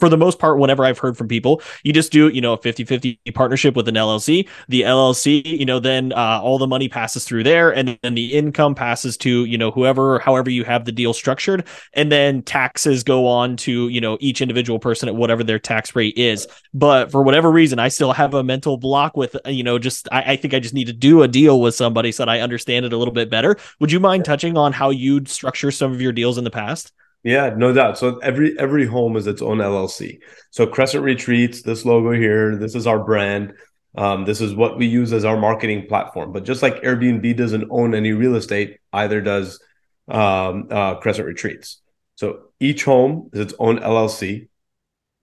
for 0.00 0.08
the 0.08 0.16
most 0.16 0.38
part, 0.38 0.58
whenever 0.58 0.84
I've 0.84 0.98
heard 0.98 1.16
from 1.16 1.28
people, 1.28 1.62
you 1.84 1.92
just 1.92 2.10
do, 2.10 2.28
you 2.28 2.40
know, 2.40 2.54
a 2.54 2.56
50 2.56 2.84
50 2.84 3.20
partnership 3.34 3.76
with 3.76 3.86
an 3.86 3.94
LLC. 3.94 4.48
The 4.68 4.82
LLC, 4.82 5.44
you 5.44 5.66
know, 5.66 5.78
then 5.78 6.12
uh, 6.12 6.40
all 6.42 6.58
the 6.58 6.66
money 6.66 6.88
passes 6.88 7.24
through 7.24 7.44
there 7.44 7.70
and 7.74 7.98
then 8.02 8.14
the 8.14 8.32
income 8.32 8.74
passes 8.74 9.16
to, 9.18 9.44
you 9.44 9.58
know, 9.58 9.70
whoever, 9.70 10.18
however 10.18 10.50
you 10.50 10.64
have 10.64 10.84
the 10.84 10.92
deal 10.92 11.12
structured. 11.12 11.66
And 11.92 12.10
then 12.10 12.42
taxes 12.42 13.04
go 13.04 13.26
on 13.26 13.56
to, 13.58 13.88
you 13.88 14.00
know, 14.00 14.16
each 14.20 14.40
individual 14.40 14.78
person 14.78 15.08
at 15.08 15.14
whatever 15.14 15.44
their 15.44 15.58
tax 15.58 15.94
rate 15.94 16.16
is. 16.16 16.48
But 16.72 17.10
for 17.10 17.22
whatever 17.22 17.50
reason, 17.50 17.78
I 17.78 17.88
still 17.88 18.12
have 18.12 18.34
a 18.34 18.42
mental 18.42 18.78
block 18.78 19.16
with, 19.16 19.36
uh, 19.46 19.50
you 19.50 19.62
know, 19.62 19.78
just, 19.78 20.08
I, 20.10 20.32
I 20.32 20.36
think 20.36 20.54
I 20.54 20.60
just 20.60 20.74
need 20.74 20.86
to 20.86 20.92
do 20.92 21.22
a 21.22 21.28
deal 21.28 21.60
with 21.60 21.74
somebody 21.74 22.10
so 22.10 22.24
that 22.24 22.30
I 22.30 22.40
understand 22.40 22.86
it 22.86 22.92
a 22.92 22.96
little 22.96 23.14
bit 23.14 23.30
better. 23.30 23.56
Would 23.80 23.92
you 23.92 24.00
mind 24.00 24.24
touching 24.24 24.56
on 24.56 24.72
how 24.72 24.90
you'd 24.90 25.28
structure 25.28 25.70
some 25.70 25.92
of 25.92 26.00
your 26.00 26.12
deals 26.12 26.38
in 26.38 26.44
the 26.44 26.50
past? 26.50 26.92
Yeah, 27.22 27.50
no 27.54 27.72
doubt. 27.72 27.98
So 27.98 28.18
every 28.18 28.58
every 28.58 28.86
home 28.86 29.16
is 29.16 29.26
its 29.26 29.42
own 29.42 29.58
LLC. 29.58 30.20
So 30.50 30.66
Crescent 30.66 31.04
Retreats, 31.04 31.62
this 31.62 31.84
logo 31.84 32.12
here, 32.12 32.56
this 32.56 32.74
is 32.74 32.86
our 32.86 32.98
brand. 32.98 33.52
Um, 33.94 34.24
this 34.24 34.40
is 34.40 34.54
what 34.54 34.78
we 34.78 34.86
use 34.86 35.12
as 35.12 35.24
our 35.24 35.36
marketing 35.36 35.86
platform. 35.86 36.32
But 36.32 36.44
just 36.44 36.62
like 36.62 36.82
Airbnb 36.82 37.36
doesn't 37.36 37.68
own 37.70 37.94
any 37.94 38.12
real 38.12 38.36
estate, 38.36 38.78
either 38.92 39.20
does 39.20 39.60
um, 40.08 40.68
uh, 40.70 40.94
Crescent 40.96 41.26
Retreats. 41.26 41.82
So 42.14 42.50
each 42.58 42.84
home 42.84 43.30
is 43.32 43.40
its 43.40 43.54
own 43.58 43.80
LLC, 43.80 44.48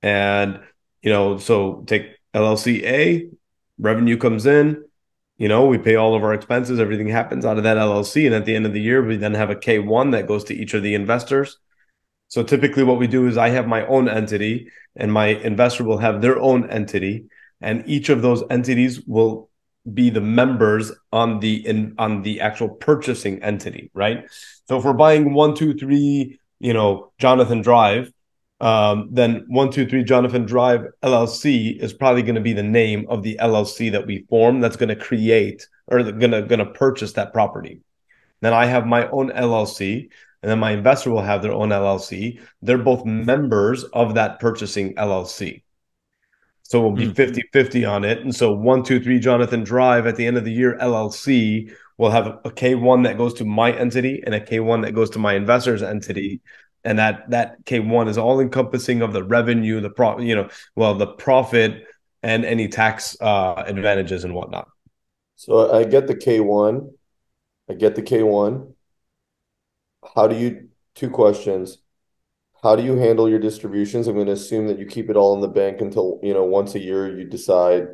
and 0.04 0.60
you 1.02 1.12
know, 1.12 1.38
so 1.38 1.84
take 1.88 2.16
LLC 2.34 2.84
A, 2.84 3.30
revenue 3.80 4.18
comes 4.18 4.46
in. 4.46 4.84
You 5.38 5.48
know, 5.48 5.68
we 5.68 5.78
pay 5.78 5.96
all 5.96 6.16
of 6.16 6.24
our 6.24 6.34
expenses. 6.34 6.80
Everything 6.80 7.08
happens 7.08 7.46
out 7.46 7.58
of 7.58 7.64
that 7.64 7.78
LLC, 7.78 8.28
and 8.28 8.36
at 8.36 8.46
the 8.46 8.56
end 8.56 8.68
of 8.68 8.74
the 8.74 8.82
year, 8.82 9.04
we 9.04 9.18
then 9.18 9.34
have 9.34 9.50
a 9.50 9.56
K 9.56 9.80
one 9.80 10.12
that 10.12 10.28
goes 10.28 10.44
to 10.46 10.56
each 10.56 10.76
of 10.76 10.84
the 10.84 10.94
investors 10.94 11.58
so 12.28 12.44
typically 12.44 12.84
what 12.84 13.00
we 13.00 13.08
do 13.08 13.28
is 13.28 13.38
I 13.38 13.50
have 13.50 13.68
my 13.68 13.86
own 13.88 14.10
entity 14.10 14.70
and 14.96 15.12
my 15.12 15.28
investor 15.28 15.84
will 15.84 15.98
have 16.00 16.22
their 16.22 16.40
own 16.40 16.70
entity 16.70 17.26
and 17.62 17.84
each 17.88 18.10
of 18.10 18.22
those 18.22 18.44
entities 18.50 19.02
will 19.06 19.50
be 19.94 20.10
the 20.10 20.22
members 20.22 20.92
on 21.12 21.40
the 21.40 21.66
in 21.66 21.96
on 21.98 22.22
the 22.22 22.42
actual 22.42 22.70
purchasing 22.70 23.42
entity, 23.42 23.90
right? 23.94 24.30
So 24.68 24.78
if 24.78 24.84
we're 24.84 24.94
buying 24.94 25.34
one, 25.34 25.56
two, 25.56 25.74
three, 25.74 26.40
you 26.60 26.74
know, 26.74 27.14
Jonathan 27.20 27.62
Drive, 27.62 28.12
um, 28.60 29.10
then 29.12 29.46
one, 29.48 29.72
two, 29.72 29.88
three 29.88 30.04
Jonathan 30.04 30.46
Drive 30.46 30.88
LLC 31.04 31.80
is 31.82 31.94
probably 31.94 32.22
going 32.22 32.36
to 32.36 32.42
be 32.42 32.54
the 32.54 32.64
name 32.64 33.06
of 33.10 33.24
the 33.24 33.38
LLC 33.42 33.92
that 33.92 34.06
we 34.06 34.26
form 34.30 34.60
that's 34.60 34.76
going 34.76 34.90
to 34.90 34.96
create 34.96 35.68
or 35.88 36.04
going 36.04 36.32
to 36.32 36.42
going 36.42 36.60
to 36.60 36.66
purchase 36.66 37.14
that 37.14 37.34
property. 37.34 37.82
Then 38.42 38.54
I 38.54 38.66
have 38.66 38.86
my 38.86 39.08
own 39.10 39.30
LLC 39.30 40.10
and 40.42 40.52
then 40.52 40.60
my 40.60 40.72
investor 40.72 41.10
will 41.10 41.22
have 41.22 41.42
their 41.42 41.52
own 41.52 41.70
LLC. 41.70 42.40
They're 42.62 42.78
both 42.78 43.06
members 43.06 43.84
of 43.86 44.16
that 44.16 44.40
purchasing 44.40 44.94
LLC. 44.96 45.64
So 46.62 46.82
we'll 46.82 46.92
be 46.92 47.14
50 47.14 47.44
50 47.54 47.86
on 47.86 48.04
it. 48.04 48.20
And 48.20 48.36
so 48.36 48.52
123 48.52 49.20
Jonathan 49.20 49.64
Drive 49.64 50.06
at 50.06 50.18
the 50.18 50.26
end 50.26 50.38
of 50.38 50.44
the 50.44 50.52
year, 50.52 50.78
LLC 50.82 51.72
will 51.98 52.12
have 52.12 52.28
a 52.28 52.52
K1 52.52 53.06
that 53.06 53.18
goes 53.18 53.34
to 53.36 53.46
my 53.46 53.72
entity 53.72 54.22
and 54.26 54.36
a 54.36 54.42
K1 54.42 54.84
that 54.84 54.92
goes 54.92 55.10
to 55.12 55.20
my 55.20 55.34
investor's 55.34 55.82
entity. 55.82 56.42
And 56.84 57.00
that 57.00 57.30
that 57.30 57.64
K1 57.64 58.10
is 58.10 58.18
all 58.18 58.40
encompassing 58.40 59.02
of 59.02 59.14
the 59.14 59.24
revenue, 59.24 59.80
the 59.80 59.90
profit, 59.90 60.26
you 60.26 60.36
know, 60.36 60.50
well, 60.76 60.94
the 60.94 61.08
profit 61.08 61.86
and 62.22 62.44
any 62.44 62.68
tax 62.68 63.16
uh, 63.22 63.64
advantages 63.66 64.24
and 64.24 64.34
whatnot. 64.34 64.68
So 65.36 65.74
I 65.74 65.86
get 65.86 66.08
the 66.08 66.16
K1. 66.16 66.92
I 67.70 67.74
get 67.74 67.96
the 67.96 68.02
K1. 68.02 68.74
How 70.16 70.28
do 70.28 70.36
you, 70.36 70.70
two 70.96 71.10
questions. 71.10 71.80
How 72.64 72.76
do 72.76 72.84
you 72.84 72.96
handle 72.96 73.30
your 73.30 73.40
distributions? 73.40 74.08
I'm 74.08 74.16
going 74.16 74.28
to 74.28 74.34
assume 74.34 74.68
that 74.68 74.80
you 74.80 74.86
keep 74.86 75.10
it 75.10 75.16
all 75.16 75.36
in 75.36 75.42
the 75.42 75.48
bank 75.48 75.82
until, 75.82 76.20
you 76.24 76.34
know, 76.34 76.44
once 76.44 76.76
a 76.76 76.80
year 76.80 77.18
you 77.18 77.26
decide 77.26 77.88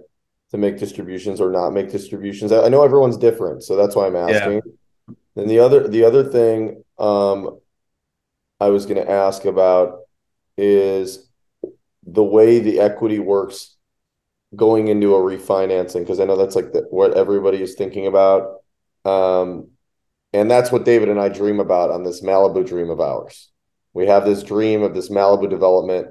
to 0.52 0.58
make 0.58 0.78
distributions 0.78 1.42
or 1.42 1.52
not 1.52 1.72
make 1.72 1.92
distributions. 1.92 2.52
I, 2.52 2.66
I 2.66 2.70
know 2.70 2.84
everyone's 2.84 3.18
different, 3.18 3.64
so 3.64 3.76
that's 3.76 3.96
why 3.96 4.08
I'm 4.08 4.16
asking. 4.16 4.62
Yeah. 5.08 5.16
And 5.36 5.50
the 5.50 5.60
other 5.60 5.88
the 5.88 6.06
other 6.06 6.24
thing 6.24 6.84
um, 7.00 7.60
I 8.60 8.70
was 8.70 8.86
going 8.86 9.04
to 9.04 9.12
ask 9.12 9.46
about 9.46 10.02
is 10.58 11.28
the 12.06 12.24
way 12.24 12.60
the 12.60 12.80
equity 12.80 13.20
works 13.20 13.76
going 14.56 14.88
into 14.88 15.16
a 15.16 15.20
refinancing 15.20 16.02
because 16.02 16.20
I 16.20 16.26
know 16.26 16.38
that's 16.38 16.56
like 16.56 16.72
the, 16.72 16.86
what 16.92 17.18
everybody 17.18 17.62
is 17.62 17.74
thinking 17.74 18.08
about. 18.08 18.62
Um, 19.04 19.70
and 20.34 20.50
that's 20.50 20.72
what 20.72 20.86
David 20.86 21.10
and 21.10 21.20
I 21.20 21.30
dream 21.30 21.60
about 21.60 21.92
on 21.92 22.04
this 22.04 22.22
Malibu 22.22 22.66
dream 22.66 22.90
of 22.90 23.00
ours. 23.00 23.52
We 23.94 24.08
have 24.08 24.26
this 24.26 24.42
dream 24.42 24.82
of 24.82 24.96
this 24.96 25.10
Malibu 25.10 25.50
development, 25.50 26.08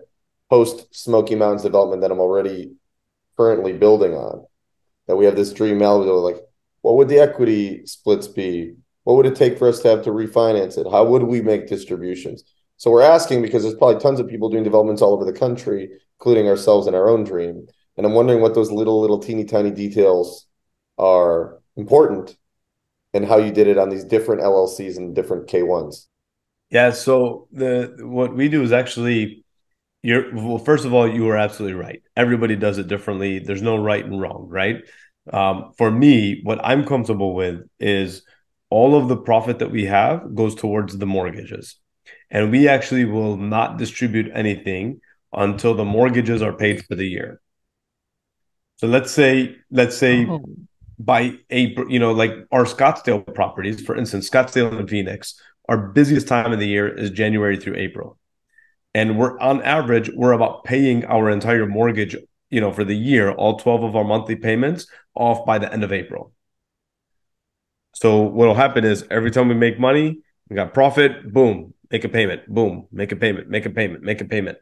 post 0.49 0.95
Smoky 0.95 1.35
Mountains 1.35 1.63
development 1.63 2.03
that 2.03 2.13
I'm 2.13 2.21
already 2.21 2.73
currently 3.37 3.73
building 3.73 4.15
on. 4.15 4.47
That 5.09 5.17
we 5.17 5.25
have 5.25 5.35
this 5.35 5.53
dream 5.53 5.79
Malibu, 5.79 6.23
like, 6.23 6.41
what 6.83 6.97
would 6.97 7.09
the 7.09 7.19
equity 7.19 7.85
splits 7.87 8.29
be? 8.29 8.75
What 9.03 9.17
would 9.17 9.27
it 9.27 9.35
take 9.35 9.59
for 9.59 9.69
us 9.69 9.81
to 9.81 9.89
have 9.89 10.03
to 10.05 10.11
refinance 10.11 10.79
it? 10.79 10.87
How 10.89 11.05
would 11.05 11.25
we 11.25 11.41
make 11.41 11.67
distributions? 11.67 12.45
So 12.77 12.91
we're 12.91 13.03
asking 13.03 13.43
because 13.43 13.63
there's 13.63 13.75
probably 13.75 14.01
tons 14.01 14.21
of 14.21 14.29
people 14.29 14.49
doing 14.49 14.65
developments 14.65 15.03
all 15.03 15.13
over 15.13 15.25
the 15.25 15.33
country, 15.33 15.91
including 16.21 16.49
ourselves 16.49 16.87
in 16.87 16.95
our 16.95 17.09
own 17.09 17.25
dream. 17.25 17.67
And 17.97 18.07
I'm 18.07 18.15
wondering 18.15 18.41
what 18.41 18.55
those 18.55 18.71
little, 18.71 19.01
little 19.01 19.19
teeny 19.19 19.45
tiny 19.45 19.73
details 19.73 20.47
are 20.99 21.61
important 21.77 22.37
and 23.14 23.27
how 23.27 23.38
you 23.38 23.53
did 23.53 23.66
it 23.66 23.79
on 23.79 23.88
these 23.88 24.05
different 24.05 24.42
LLCs 24.42 24.96
and 24.96 25.14
different 25.14 25.48
K1s. 25.48 26.07
Yeah, 26.70 26.90
so 26.90 27.48
the 27.53 27.96
what 28.01 28.35
we 28.35 28.48
do 28.48 28.62
is 28.62 28.72
actually 28.72 29.44
you're 30.03 30.35
well 30.35 30.59
first 30.59 30.85
of 30.85 30.94
all 30.94 31.07
you 31.07 31.29
are 31.29 31.37
absolutely 31.37 31.79
right. 31.79 32.03
Everybody 32.16 32.57
does 32.57 32.79
it 32.79 32.88
differently. 32.88 33.38
There's 33.38 33.62
no 33.62 33.77
right 33.77 34.05
and 34.05 34.20
wrong, 34.20 34.46
right? 34.48 34.83
Um, 35.33 35.72
for 35.77 35.90
me, 35.90 36.40
what 36.42 36.61
I'm 36.64 36.85
comfortable 36.85 37.35
with 37.35 37.61
is 37.79 38.22
all 38.70 38.96
of 38.96 39.09
the 39.09 39.16
profit 39.16 39.59
that 39.59 39.70
we 39.70 39.85
have 39.85 40.35
goes 40.35 40.55
towards 40.55 40.96
the 40.96 41.07
mortgages. 41.07 41.77
And 42.31 42.51
we 42.51 42.68
actually 42.68 43.05
will 43.05 43.37
not 43.37 43.77
distribute 43.77 44.33
anything 44.35 45.03
until 45.33 45.75
the 45.75 45.85
mortgages 45.85 46.40
are 46.40 46.55
paid 46.55 46.85
for 46.87 46.94
the 46.94 47.07
year. 47.07 47.40
So 48.77 48.87
let's 48.87 49.12
say 49.12 49.57
let's 49.70 49.96
say 49.96 50.27
oh. 50.27 50.42
By 51.05 51.35
April, 51.51 51.91
you 51.91 51.99
know, 51.99 52.12
like 52.12 52.33
our 52.51 52.65
Scottsdale 52.65 53.35
properties, 53.35 53.85
for 53.85 53.97
instance, 53.97 54.29
Scottsdale 54.29 54.79
and 54.79 54.88
Phoenix, 54.88 55.41
our 55.69 55.79
busiest 55.79 56.29
time 56.29 56.53
of 56.53 56.59
the 56.59 56.67
year 56.67 56.88
is 56.88 57.11
January 57.11 57.57
through 57.57 57.77
April. 57.77 58.19
And 58.95 59.19
we're 59.19 59.38
on 59.41 59.62
average, 59.62 60.11
we're 60.15 60.33
about 60.33 60.65
paying 60.65 61.05
our 61.07 61.31
entire 61.31 61.67
mortgage, 61.67 62.17
you 62.51 62.61
know, 62.61 62.73
for 62.73 62.85
the 62.85 62.97
year, 62.97 63.31
all 63.31 63.59
12 63.59 63.85
of 63.85 63.97
our 63.97 64.05
monthly 64.05 64.37
payments 64.37 64.87
off 65.15 65.47
by 65.47 65.59
the 65.59 65.73
end 65.73 65.83
of 65.83 65.93
April. 65.93 66.33
So 67.95 68.23
what'll 68.23 68.55
happen 68.55 68.85
is 68.85 69.05
every 69.11 69.31
time 69.31 69.49
we 69.49 69.55
make 69.55 69.79
money, 69.79 70.21
we 70.49 70.57
got 70.57 70.75
profit, 70.75 71.33
boom, 71.33 71.75
make 71.91 72.05
a 72.05 72.09
payment, 72.09 72.47
boom, 72.47 72.87
make 72.93 73.12
a 73.12 73.17
payment, 73.17 73.49
make 73.49 73.67
a 73.67 73.71
payment, 73.71 74.03
make 74.03 74.21
a 74.21 74.25
payment. 74.25 74.59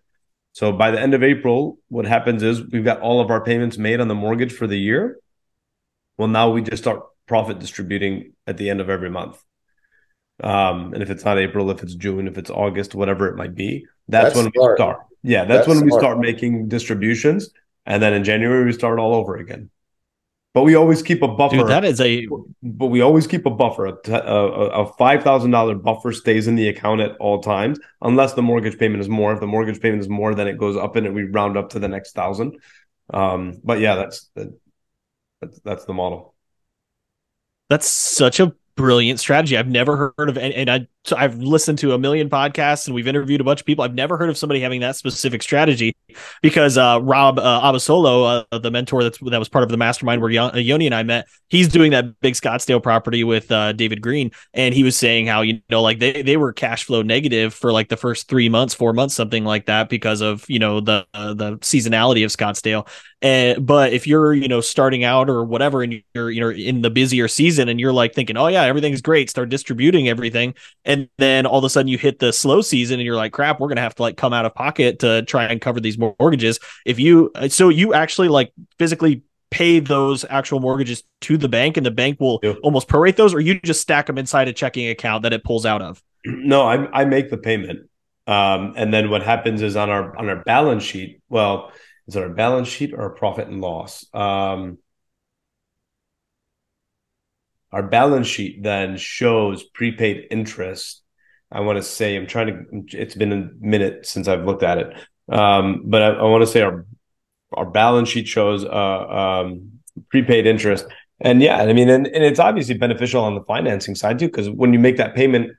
So 0.52 0.72
by 0.72 0.90
the 0.90 1.00
end 1.00 1.14
of 1.14 1.22
April, 1.22 1.78
what 1.88 2.06
happens 2.06 2.42
is 2.42 2.62
we've 2.62 2.84
got 2.84 3.00
all 3.00 3.20
of 3.20 3.30
our 3.30 3.42
payments 3.42 3.78
made 3.78 4.00
on 4.00 4.08
the 4.08 4.14
mortgage 4.14 4.52
for 4.52 4.66
the 4.66 4.78
year. 4.78 5.18
Well, 6.20 6.28
now 6.28 6.50
we 6.50 6.60
just 6.60 6.82
start 6.82 7.02
profit 7.26 7.60
distributing 7.60 8.34
at 8.46 8.58
the 8.58 8.68
end 8.68 8.82
of 8.82 8.90
every 8.90 9.08
month. 9.08 9.42
Um, 10.44 10.92
and 10.92 11.02
if 11.02 11.08
it's 11.08 11.24
not 11.24 11.38
April, 11.38 11.70
if 11.70 11.82
it's 11.82 11.94
June, 11.94 12.28
if 12.28 12.36
it's 12.36 12.50
August, 12.50 12.94
whatever 12.94 13.28
it 13.28 13.36
might 13.36 13.54
be, 13.54 13.86
that's, 14.06 14.24
that's 14.26 14.36
when 14.36 14.52
smart. 14.52 14.72
we 14.72 14.76
start. 14.76 14.98
Yeah, 15.22 15.46
that's, 15.46 15.60
that's 15.60 15.68
when 15.68 15.78
smart. 15.78 15.92
we 15.92 15.98
start 15.98 16.18
making 16.18 16.68
distributions. 16.68 17.48
And 17.86 18.02
then 18.02 18.12
in 18.12 18.22
January, 18.22 18.66
we 18.66 18.72
start 18.72 18.98
all 18.98 19.14
over 19.14 19.36
again. 19.36 19.70
But 20.52 20.64
we 20.64 20.74
always 20.74 21.00
keep 21.00 21.22
a 21.22 21.28
buffer. 21.28 21.56
Dude, 21.56 21.68
that 21.68 21.86
is 21.86 22.02
a. 22.02 22.28
But 22.62 22.88
we 22.88 23.00
always 23.00 23.26
keep 23.26 23.46
a 23.46 23.50
buffer. 23.50 23.86
A, 23.86 23.94
a, 24.12 24.46
a 24.82 24.92
five 24.98 25.22
thousand 25.22 25.52
dollar 25.52 25.74
buffer 25.74 26.12
stays 26.12 26.48
in 26.48 26.54
the 26.54 26.68
account 26.68 27.00
at 27.00 27.16
all 27.16 27.40
times, 27.40 27.80
unless 28.02 28.34
the 28.34 28.42
mortgage 28.42 28.78
payment 28.78 29.00
is 29.00 29.08
more. 29.08 29.32
If 29.32 29.40
the 29.40 29.46
mortgage 29.46 29.80
payment 29.80 30.02
is 30.02 30.08
more, 30.10 30.34
then 30.34 30.48
it 30.48 30.58
goes 30.58 30.76
up 30.76 30.96
and 30.96 31.14
we 31.14 31.22
round 31.22 31.56
up 31.56 31.70
to 31.70 31.78
the 31.78 31.88
next 31.88 32.12
thousand. 32.12 32.58
Um, 33.08 33.58
but 33.64 33.80
yeah, 33.80 33.94
that's 33.94 34.28
that's 35.40 35.58
that's 35.60 35.84
the 35.84 35.92
model. 35.94 36.34
That's 37.68 37.88
such 37.88 38.40
a 38.40 38.54
brilliant 38.74 39.20
strategy. 39.20 39.56
I've 39.56 39.68
never 39.68 40.12
heard 40.16 40.28
of, 40.28 40.36
and, 40.36 40.52
and 40.52 40.70
I 40.70 40.88
I've 41.16 41.36
listened 41.38 41.78
to 41.78 41.94
a 41.94 41.98
million 41.98 42.28
podcasts 42.28 42.86
and 42.86 42.94
we've 42.94 43.08
interviewed 43.08 43.40
a 43.40 43.44
bunch 43.44 43.60
of 43.60 43.66
people. 43.66 43.84
I've 43.84 43.94
never 43.94 44.16
heard 44.18 44.28
of 44.28 44.36
somebody 44.36 44.60
having 44.60 44.80
that 44.82 44.96
specific 44.96 45.42
strategy 45.42 45.96
because 46.42 46.76
uh, 46.76 47.00
Rob 47.02 47.38
uh, 47.38 47.60
Abasolo, 47.62 48.44
uh, 48.52 48.58
the 48.58 48.70
mentor 48.70 49.02
that's 49.02 49.18
that 49.18 49.38
was 49.38 49.48
part 49.48 49.62
of 49.62 49.70
the 49.70 49.76
mastermind 49.76 50.20
where 50.20 50.30
uh, 50.30 50.56
Yoni 50.56 50.86
and 50.86 50.94
I 50.94 51.02
met, 51.02 51.26
he's 51.48 51.68
doing 51.68 51.92
that 51.92 52.20
big 52.20 52.34
Scottsdale 52.34 52.82
property 52.82 53.24
with 53.24 53.50
uh, 53.50 53.72
David 53.72 54.02
Greene, 54.02 54.30
and 54.52 54.74
he 54.74 54.84
was 54.84 54.96
saying 54.96 55.26
how 55.26 55.40
you 55.40 55.60
know 55.70 55.82
like 55.82 56.00
they 56.00 56.22
they 56.22 56.36
were 56.36 56.52
cash 56.52 56.84
flow 56.84 57.02
negative 57.02 57.54
for 57.54 57.72
like 57.72 57.88
the 57.88 57.96
first 57.96 58.28
three 58.28 58.48
months, 58.48 58.74
four 58.74 58.92
months, 58.92 59.14
something 59.14 59.44
like 59.44 59.66
that 59.66 59.88
because 59.88 60.20
of 60.20 60.44
you 60.48 60.58
know 60.58 60.80
the 60.80 61.06
uh, 61.14 61.34
the 61.34 61.56
seasonality 61.58 62.24
of 62.24 62.30
Scottsdale. 62.30 62.86
And 63.22 63.66
but 63.66 63.92
if 63.92 64.06
you're 64.06 64.32
you 64.32 64.48
know 64.48 64.60
starting 64.60 65.04
out 65.04 65.30
or 65.30 65.44
whatever, 65.44 65.82
and 65.82 66.02
you're 66.14 66.30
you 66.30 66.40
know 66.40 66.50
in 66.50 66.82
the 66.82 66.90
busier 66.90 67.28
season, 67.28 67.68
and 67.68 67.80
you're 67.80 67.92
like 67.92 68.14
thinking, 68.14 68.36
oh 68.36 68.48
yeah, 68.48 68.62
everything's 68.62 69.00
great, 69.00 69.30
start 69.30 69.48
distributing 69.48 70.08
everything 70.08 70.54
and 70.90 71.08
then 71.18 71.46
all 71.46 71.58
of 71.58 71.64
a 71.64 71.70
sudden 71.70 71.88
you 71.88 71.98
hit 71.98 72.18
the 72.18 72.32
slow 72.32 72.60
season 72.60 72.98
and 72.98 73.06
you're 73.06 73.16
like 73.16 73.32
crap 73.32 73.60
we're 73.60 73.68
gonna 73.68 73.80
have 73.80 73.94
to 73.94 74.02
like 74.02 74.16
come 74.16 74.32
out 74.32 74.44
of 74.44 74.54
pocket 74.54 74.98
to 75.00 75.22
try 75.22 75.44
and 75.44 75.60
cover 75.60 75.80
these 75.80 75.98
mortgages. 75.98 76.58
If 76.84 76.98
you 76.98 77.30
uh, 77.34 77.48
so 77.48 77.68
you 77.68 77.94
actually 77.94 78.28
like 78.28 78.52
physically 78.78 79.22
pay 79.50 79.80
those 79.80 80.24
actual 80.28 80.60
mortgages 80.60 81.02
to 81.20 81.36
the 81.36 81.48
bank 81.48 81.76
and 81.76 81.84
the 81.84 81.90
bank 81.90 82.20
will 82.20 82.40
yep. 82.42 82.56
almost 82.62 82.88
prorate 82.88 83.16
those 83.16 83.34
or 83.34 83.40
you 83.40 83.60
just 83.60 83.80
stack 83.80 84.06
them 84.06 84.18
inside 84.18 84.48
a 84.48 84.52
checking 84.52 84.88
account 84.88 85.22
that 85.22 85.32
it 85.32 85.44
pulls 85.44 85.64
out 85.64 85.82
of? 85.82 86.02
No 86.24 86.62
i, 86.62 87.02
I 87.02 87.04
make 87.04 87.30
the 87.30 87.38
payment. 87.38 87.88
Um, 88.26 88.74
and 88.76 88.92
then 88.92 89.10
what 89.10 89.22
happens 89.22 89.62
is 89.62 89.76
on 89.76 89.90
our 89.90 90.16
on 90.16 90.28
our 90.28 90.42
balance 90.42 90.82
sheet 90.82 91.20
well 91.28 91.72
is 92.08 92.16
it 92.16 92.22
our 92.22 92.28
balance 92.28 92.66
sheet 92.66 92.92
or 92.92 93.06
a 93.06 93.14
profit 93.14 93.46
and 93.46 93.60
loss? 93.60 94.04
Um, 94.12 94.78
our 97.72 97.82
balance 97.82 98.26
sheet 98.26 98.62
then 98.62 98.96
shows 98.96 99.62
prepaid 99.62 100.26
interest. 100.30 101.02
I 101.52 101.60
want 101.60 101.76
to 101.76 101.82
say 101.82 102.16
I'm 102.16 102.26
trying 102.26 102.46
to. 102.46 102.98
It's 102.98 103.14
been 103.14 103.32
a 103.32 103.50
minute 103.60 104.06
since 104.06 104.28
I've 104.28 104.44
looked 104.44 104.62
at 104.62 104.78
it, 104.78 104.94
um, 105.28 105.82
but 105.84 106.02
I, 106.02 106.08
I, 106.08 106.22
want 106.24 106.42
to 106.42 106.46
say 106.46 106.62
our 106.62 106.86
our 107.52 107.66
balance 107.66 108.08
sheet 108.08 108.28
shows 108.28 108.64
uh, 108.64 108.68
um, 108.68 109.80
prepaid 110.10 110.46
interest. 110.46 110.86
And 111.20 111.42
yeah, 111.42 111.58
I 111.58 111.72
mean, 111.72 111.90
and, 111.90 112.06
and 112.06 112.24
it's 112.24 112.38
obviously 112.38 112.78
beneficial 112.78 113.22
on 113.22 113.34
the 113.34 113.42
financing 113.42 113.94
side 113.94 114.18
too, 114.18 114.26
because 114.26 114.48
when 114.48 114.72
you 114.72 114.78
make 114.78 114.96
that 114.96 115.14
payment, 115.14 115.50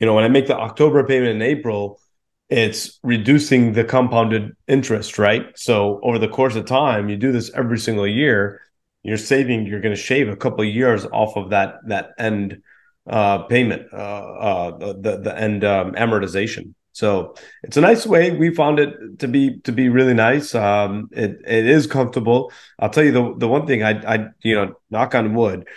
you 0.00 0.06
know, 0.06 0.14
when 0.14 0.24
I 0.24 0.28
make 0.28 0.46
the 0.46 0.56
October 0.56 1.04
payment 1.04 1.30
in 1.30 1.42
April, 1.42 2.00
it's 2.48 2.98
reducing 3.02 3.72
the 3.72 3.84
compounded 3.84 4.56
interest, 4.68 5.18
right? 5.18 5.46
So 5.56 6.00
over 6.02 6.18
the 6.18 6.28
course 6.28 6.56
of 6.56 6.64
time, 6.64 7.08
you 7.08 7.16
do 7.16 7.32
this 7.32 7.50
every 7.54 7.78
single 7.78 8.06
year 8.06 8.60
you're 9.06 9.16
saving 9.16 9.66
you're 9.66 9.80
going 9.80 9.94
to 9.94 10.00
shave 10.00 10.28
a 10.28 10.36
couple 10.36 10.66
of 10.66 10.74
years 10.74 11.06
off 11.06 11.36
of 11.36 11.50
that 11.50 11.76
that 11.86 12.10
end 12.18 12.62
uh, 13.08 13.44
payment 13.44 13.92
uh, 13.92 13.96
uh, 13.96 14.92
the 14.98 15.18
the 15.18 15.38
end 15.38 15.64
um, 15.64 15.92
amortization. 15.92 16.74
So 16.92 17.34
it's 17.62 17.76
a 17.76 17.80
nice 17.82 18.06
way 18.06 18.30
we 18.30 18.54
found 18.54 18.78
it 18.78 19.18
to 19.18 19.28
be 19.28 19.60
to 19.60 19.72
be 19.72 19.88
really 19.88 20.14
nice. 20.14 20.54
Um, 20.54 21.08
it 21.12 21.40
it 21.46 21.66
is 21.66 21.86
comfortable. 21.86 22.52
I'll 22.78 22.90
tell 22.90 23.04
you 23.04 23.12
the 23.12 23.34
the 23.36 23.48
one 23.48 23.66
thing 23.66 23.82
i 23.82 24.14
i 24.14 24.26
you 24.42 24.54
know 24.54 24.74
knock 24.90 25.14
on 25.14 25.34
wood 25.34 25.68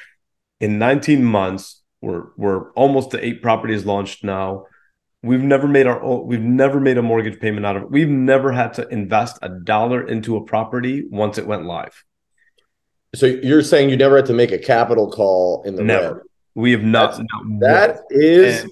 in 0.60 0.80
19 0.80 1.24
months 1.24 1.82
we're 2.02 2.28
we're 2.38 2.72
almost 2.72 3.12
to 3.12 3.24
eight 3.24 3.42
properties 3.42 3.86
launched 3.86 4.24
now. 4.24 4.66
We've 5.22 5.44
never 5.44 5.68
made 5.68 5.86
our 5.86 6.24
we've 6.24 6.42
never 6.42 6.80
made 6.80 6.98
a 6.98 7.02
mortgage 7.02 7.42
payment 7.42 7.66
out 7.66 7.76
of 7.76 7.84
it 7.84 7.92
we've 7.92 8.08
never 8.08 8.54
had 8.54 8.74
to 8.76 8.88
invest 8.88 9.38
a 9.42 9.50
dollar 9.50 10.08
into 10.08 10.38
a 10.38 10.46
property 10.46 11.06
once 11.12 11.38
it 11.38 11.46
went 11.46 11.66
live 11.66 12.06
so 13.16 13.26
you're 13.26 13.64
saying 13.64 13.90
you 13.90 13.98
never 13.98 14.18
had 14.18 14.26
to 14.28 14.34
make 14.34 14.52
a 14.52 14.58
capital 14.58 15.10
call 15.10 15.64
in 15.64 15.76
the 15.76 15.84
never. 15.84 16.16
red? 16.16 16.24
We 16.56 16.72
have 16.72 16.84
not. 16.84 17.22
That's, 17.60 18.00
that 18.00 18.02
is 18.10 18.64
and, 18.64 18.72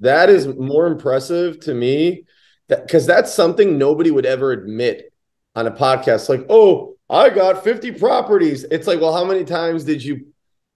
that 0.00 0.30
is 0.30 0.46
more 0.46 0.86
impressive 0.86 1.60
to 1.60 1.74
me 1.74 2.24
because 2.68 3.06
that, 3.06 3.16
that's 3.16 3.34
something 3.34 3.78
nobody 3.78 4.10
would 4.10 4.26
ever 4.26 4.52
admit 4.52 5.12
on 5.54 5.66
a 5.66 5.70
podcast 5.70 6.28
like, 6.28 6.44
oh, 6.48 6.96
I 7.08 7.30
got 7.30 7.62
50 7.62 7.92
properties. 7.92 8.64
It's 8.64 8.86
like, 8.86 9.00
well, 9.00 9.14
how 9.14 9.24
many 9.24 9.44
times 9.44 9.84
did 9.84 10.02
you 10.02 10.26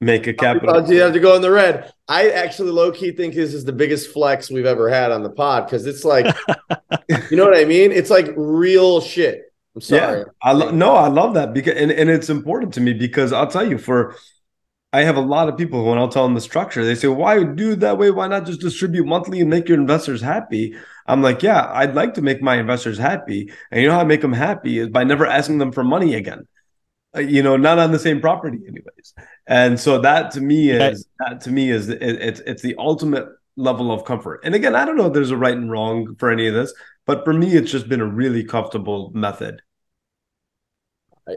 make 0.00 0.26
a 0.26 0.32
capital? 0.32 0.80
Do 0.82 0.94
you 0.94 1.00
have 1.00 1.12
to 1.12 1.20
go 1.20 1.34
in 1.34 1.42
the 1.42 1.50
red? 1.50 1.92
I 2.08 2.30
actually 2.30 2.70
low 2.70 2.92
key 2.92 3.12
think 3.12 3.34
this 3.34 3.52
is 3.52 3.64
the 3.64 3.72
biggest 3.72 4.12
flex 4.12 4.50
we've 4.50 4.66
ever 4.66 4.88
had 4.88 5.10
on 5.10 5.22
the 5.22 5.30
pod 5.30 5.66
because 5.66 5.86
it's 5.86 6.04
like, 6.04 6.26
you 7.30 7.36
know 7.36 7.44
what 7.44 7.56
I 7.56 7.64
mean? 7.64 7.92
It's 7.92 8.10
like 8.10 8.32
real 8.36 9.00
shit. 9.00 9.49
I'm 9.74 9.80
sorry. 9.80 10.24
Yeah, 10.24 10.32
I 10.42 10.52
lo- 10.52 10.70
no, 10.70 10.94
I 10.94 11.08
love 11.08 11.34
that 11.34 11.52
because 11.52 11.74
and, 11.76 11.90
and 11.90 12.08
it's 12.10 12.30
important 12.30 12.74
to 12.74 12.80
me 12.80 12.92
because 12.92 13.32
I'll 13.32 13.48
tell 13.48 13.68
you 13.68 13.76
for 13.78 14.14
I 14.92 15.02
have 15.02 15.16
a 15.16 15.20
lot 15.20 15.48
of 15.48 15.56
people 15.58 15.84
when 15.84 15.98
I'll 15.98 16.08
tell 16.08 16.24
them 16.24 16.34
the 16.34 16.40
structure, 16.40 16.84
they 16.84 16.96
say, 16.96 17.08
Why 17.08 17.44
do 17.44 17.72
it 17.72 17.80
that 17.80 17.98
way? 17.98 18.10
Why 18.10 18.28
not 18.28 18.46
just 18.46 18.60
distribute 18.60 19.06
monthly 19.06 19.40
and 19.40 19.50
make 19.50 19.68
your 19.68 19.78
investors 19.80 20.20
happy? 20.22 20.76
I'm 21.06 21.22
like, 21.22 21.42
Yeah, 21.42 21.70
I'd 21.72 21.94
like 21.94 22.14
to 22.14 22.22
make 22.22 22.42
my 22.42 22.56
investors 22.56 22.98
happy. 22.98 23.52
And 23.70 23.82
you 23.82 23.88
know 23.88 23.94
how 23.94 24.00
I 24.00 24.04
make 24.04 24.22
them 24.22 24.32
happy 24.32 24.78
is 24.78 24.88
by 24.88 25.04
never 25.04 25.26
asking 25.26 25.58
them 25.58 25.72
for 25.72 25.84
money 25.84 26.14
again. 26.14 26.48
Uh, 27.16 27.20
you 27.20 27.42
know, 27.42 27.56
not 27.56 27.78
on 27.78 27.92
the 27.92 27.98
same 27.98 28.20
property, 28.20 28.58
anyways. 28.68 29.14
And 29.46 29.80
so 29.80 30.00
that 30.02 30.32
to 30.32 30.40
me 30.40 30.70
is 30.70 31.06
that 31.18 31.40
to 31.42 31.50
me 31.50 31.70
is 31.70 31.88
it, 31.88 32.02
it's 32.02 32.40
it's 32.40 32.62
the 32.62 32.76
ultimate 32.78 33.28
level 33.56 33.92
of 33.92 34.04
comfort. 34.04 34.40
And 34.44 34.54
again, 34.54 34.74
I 34.74 34.84
don't 34.84 34.96
know 34.96 35.06
if 35.06 35.12
there's 35.12 35.30
a 35.30 35.36
right 35.36 35.56
and 35.56 35.70
wrong 35.70 36.16
for 36.18 36.30
any 36.30 36.46
of 36.46 36.54
this, 36.54 36.72
but 37.06 37.24
for 37.24 37.32
me, 37.32 37.56
it's 37.56 37.70
just 37.70 37.88
been 37.88 38.00
a 38.00 38.06
really 38.06 38.44
comfortable 38.44 39.10
method. 39.14 39.62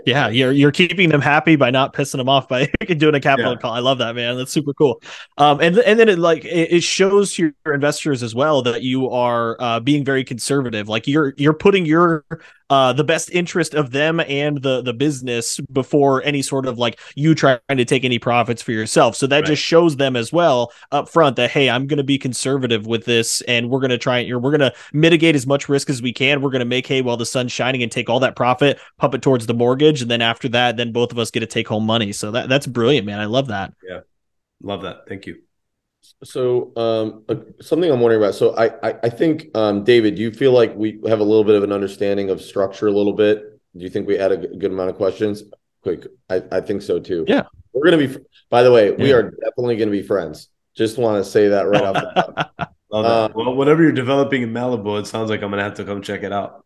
Yeah, 0.05 0.29
you're 0.29 0.51
you're 0.51 0.71
keeping 0.71 1.09
them 1.09 1.21
happy 1.21 1.55
by 1.55 1.69
not 1.69 1.93
pissing 1.93 2.17
them 2.17 2.29
off 2.29 2.47
by 2.47 2.69
doing 2.97 3.15
a 3.15 3.19
capital 3.19 3.53
yeah. 3.53 3.57
call. 3.59 3.73
I 3.73 3.79
love 3.79 3.99
that, 3.99 4.15
man. 4.15 4.37
That's 4.37 4.51
super 4.51 4.73
cool. 4.73 5.01
Um, 5.37 5.59
and 5.59 5.77
and 5.77 5.99
then 5.99 6.09
it 6.09 6.19
like 6.19 6.45
it, 6.45 6.71
it 6.71 6.83
shows 6.83 7.37
your 7.37 7.53
investors 7.65 8.23
as 8.23 8.33
well 8.33 8.61
that 8.63 8.81
you 8.81 9.09
are 9.09 9.55
uh, 9.59 9.79
being 9.79 10.03
very 10.03 10.23
conservative. 10.23 10.89
Like 10.89 11.07
you're 11.07 11.33
you're 11.37 11.53
putting 11.53 11.85
your 11.85 12.25
uh, 12.73 12.91
the 12.91 13.03
best 13.03 13.29
interest 13.29 13.75
of 13.75 13.91
them 13.91 14.19
and 14.21 14.63
the 14.63 14.81
the 14.81 14.93
business 14.93 15.59
before 15.71 16.23
any 16.23 16.41
sort 16.41 16.65
of 16.65 16.79
like 16.79 16.99
you 17.15 17.35
trying 17.35 17.59
to 17.69 17.85
take 17.85 18.03
any 18.03 18.17
profits 18.17 18.63
for 18.63 18.71
yourself. 18.71 19.15
So 19.15 19.27
that 19.27 19.35
right. 19.35 19.45
just 19.45 19.61
shows 19.61 19.97
them 19.97 20.15
as 20.15 20.33
well 20.33 20.73
up 20.91 21.07
front 21.07 21.35
that 21.35 21.51
hey, 21.51 21.69
I'm 21.69 21.85
going 21.85 21.97
to 21.97 22.03
be 22.03 22.17
conservative 22.17 22.87
with 22.87 23.05
this, 23.05 23.41
and 23.41 23.69
we're 23.69 23.79
going 23.79 23.91
to 23.91 23.99
try 23.99 24.17
and 24.19 24.41
we're 24.41 24.49
going 24.49 24.71
to 24.71 24.73
mitigate 24.91 25.35
as 25.35 25.45
much 25.45 25.69
risk 25.69 25.87
as 25.91 26.01
we 26.01 26.11
can. 26.11 26.41
We're 26.41 26.49
going 26.49 26.61
to 26.61 26.65
make 26.65 26.87
hay 26.87 27.03
while 27.03 27.15
the 27.15 27.27
sun's 27.27 27.51
shining 27.51 27.83
and 27.83 27.91
take 27.91 28.09
all 28.09 28.19
that 28.21 28.35
profit, 28.35 28.79
pump 28.97 29.13
it 29.13 29.21
towards 29.21 29.45
the 29.45 29.53
mortgage, 29.53 30.01
and 30.01 30.09
then 30.09 30.21
after 30.21 30.49
that, 30.49 30.75
then 30.75 30.91
both 30.91 31.11
of 31.11 31.19
us 31.19 31.29
get 31.29 31.41
to 31.41 31.45
take 31.45 31.67
home 31.67 31.85
money. 31.85 32.11
So 32.11 32.31
that 32.31 32.49
that's 32.49 32.65
brilliant, 32.65 33.05
man. 33.05 33.19
I 33.19 33.25
love 33.25 33.49
that. 33.49 33.75
Yeah, 33.87 33.99
love 34.63 34.81
that. 34.81 35.07
Thank 35.07 35.27
you. 35.27 35.43
So, 36.23 36.71
um, 36.75 37.23
uh, 37.29 37.35
something 37.61 37.91
I'm 37.91 37.99
wondering 37.99 38.21
about. 38.21 38.35
So, 38.35 38.55
I, 38.55 38.67
I, 38.87 38.95
I 39.03 39.09
think, 39.09 39.55
um, 39.55 39.83
David, 39.83 40.15
do 40.15 40.21
you 40.21 40.31
feel 40.31 40.51
like 40.51 40.75
we 40.75 40.99
have 41.07 41.19
a 41.19 41.23
little 41.23 41.43
bit 41.43 41.55
of 41.55 41.63
an 41.63 41.71
understanding 41.71 42.29
of 42.29 42.41
structure 42.41 42.87
a 42.87 42.91
little 42.91 43.13
bit? 43.13 43.59
Do 43.75 43.83
you 43.83 43.89
think 43.89 44.07
we 44.07 44.17
had 44.17 44.31
a 44.31 44.37
good 44.37 44.71
amount 44.71 44.89
of 44.89 44.95
questions? 44.95 45.43
Quick, 45.81 46.07
I, 46.29 46.43
I 46.51 46.61
think 46.61 46.81
so 46.81 46.99
too. 46.99 47.25
Yeah, 47.27 47.43
we're 47.73 47.89
gonna 47.89 48.07
be. 48.07 48.15
By 48.49 48.63
the 48.63 48.71
way, 48.71 48.91
we 48.91 49.11
are 49.11 49.23
definitely 49.23 49.75
gonna 49.77 49.91
be 49.91 50.03
friends. 50.03 50.49
Just 50.75 50.97
want 50.97 51.23
to 51.23 51.29
say 51.29 51.49
that 51.49 51.67
right 51.67 51.83
off 51.83 51.95
the 51.95 52.45
top. 52.57 52.75
Uh, 52.91 53.29
well, 53.33 53.55
whatever 53.55 53.81
you're 53.81 53.91
developing 53.91 54.43
in 54.43 54.53
Malibu, 54.53 54.99
it 54.99 55.07
sounds 55.07 55.29
like 55.29 55.41
I'm 55.41 55.49
gonna 55.49 55.63
have 55.63 55.75
to 55.75 55.83
come 55.83 56.01
check 56.01 56.23
it 56.23 56.31
out. 56.31 56.63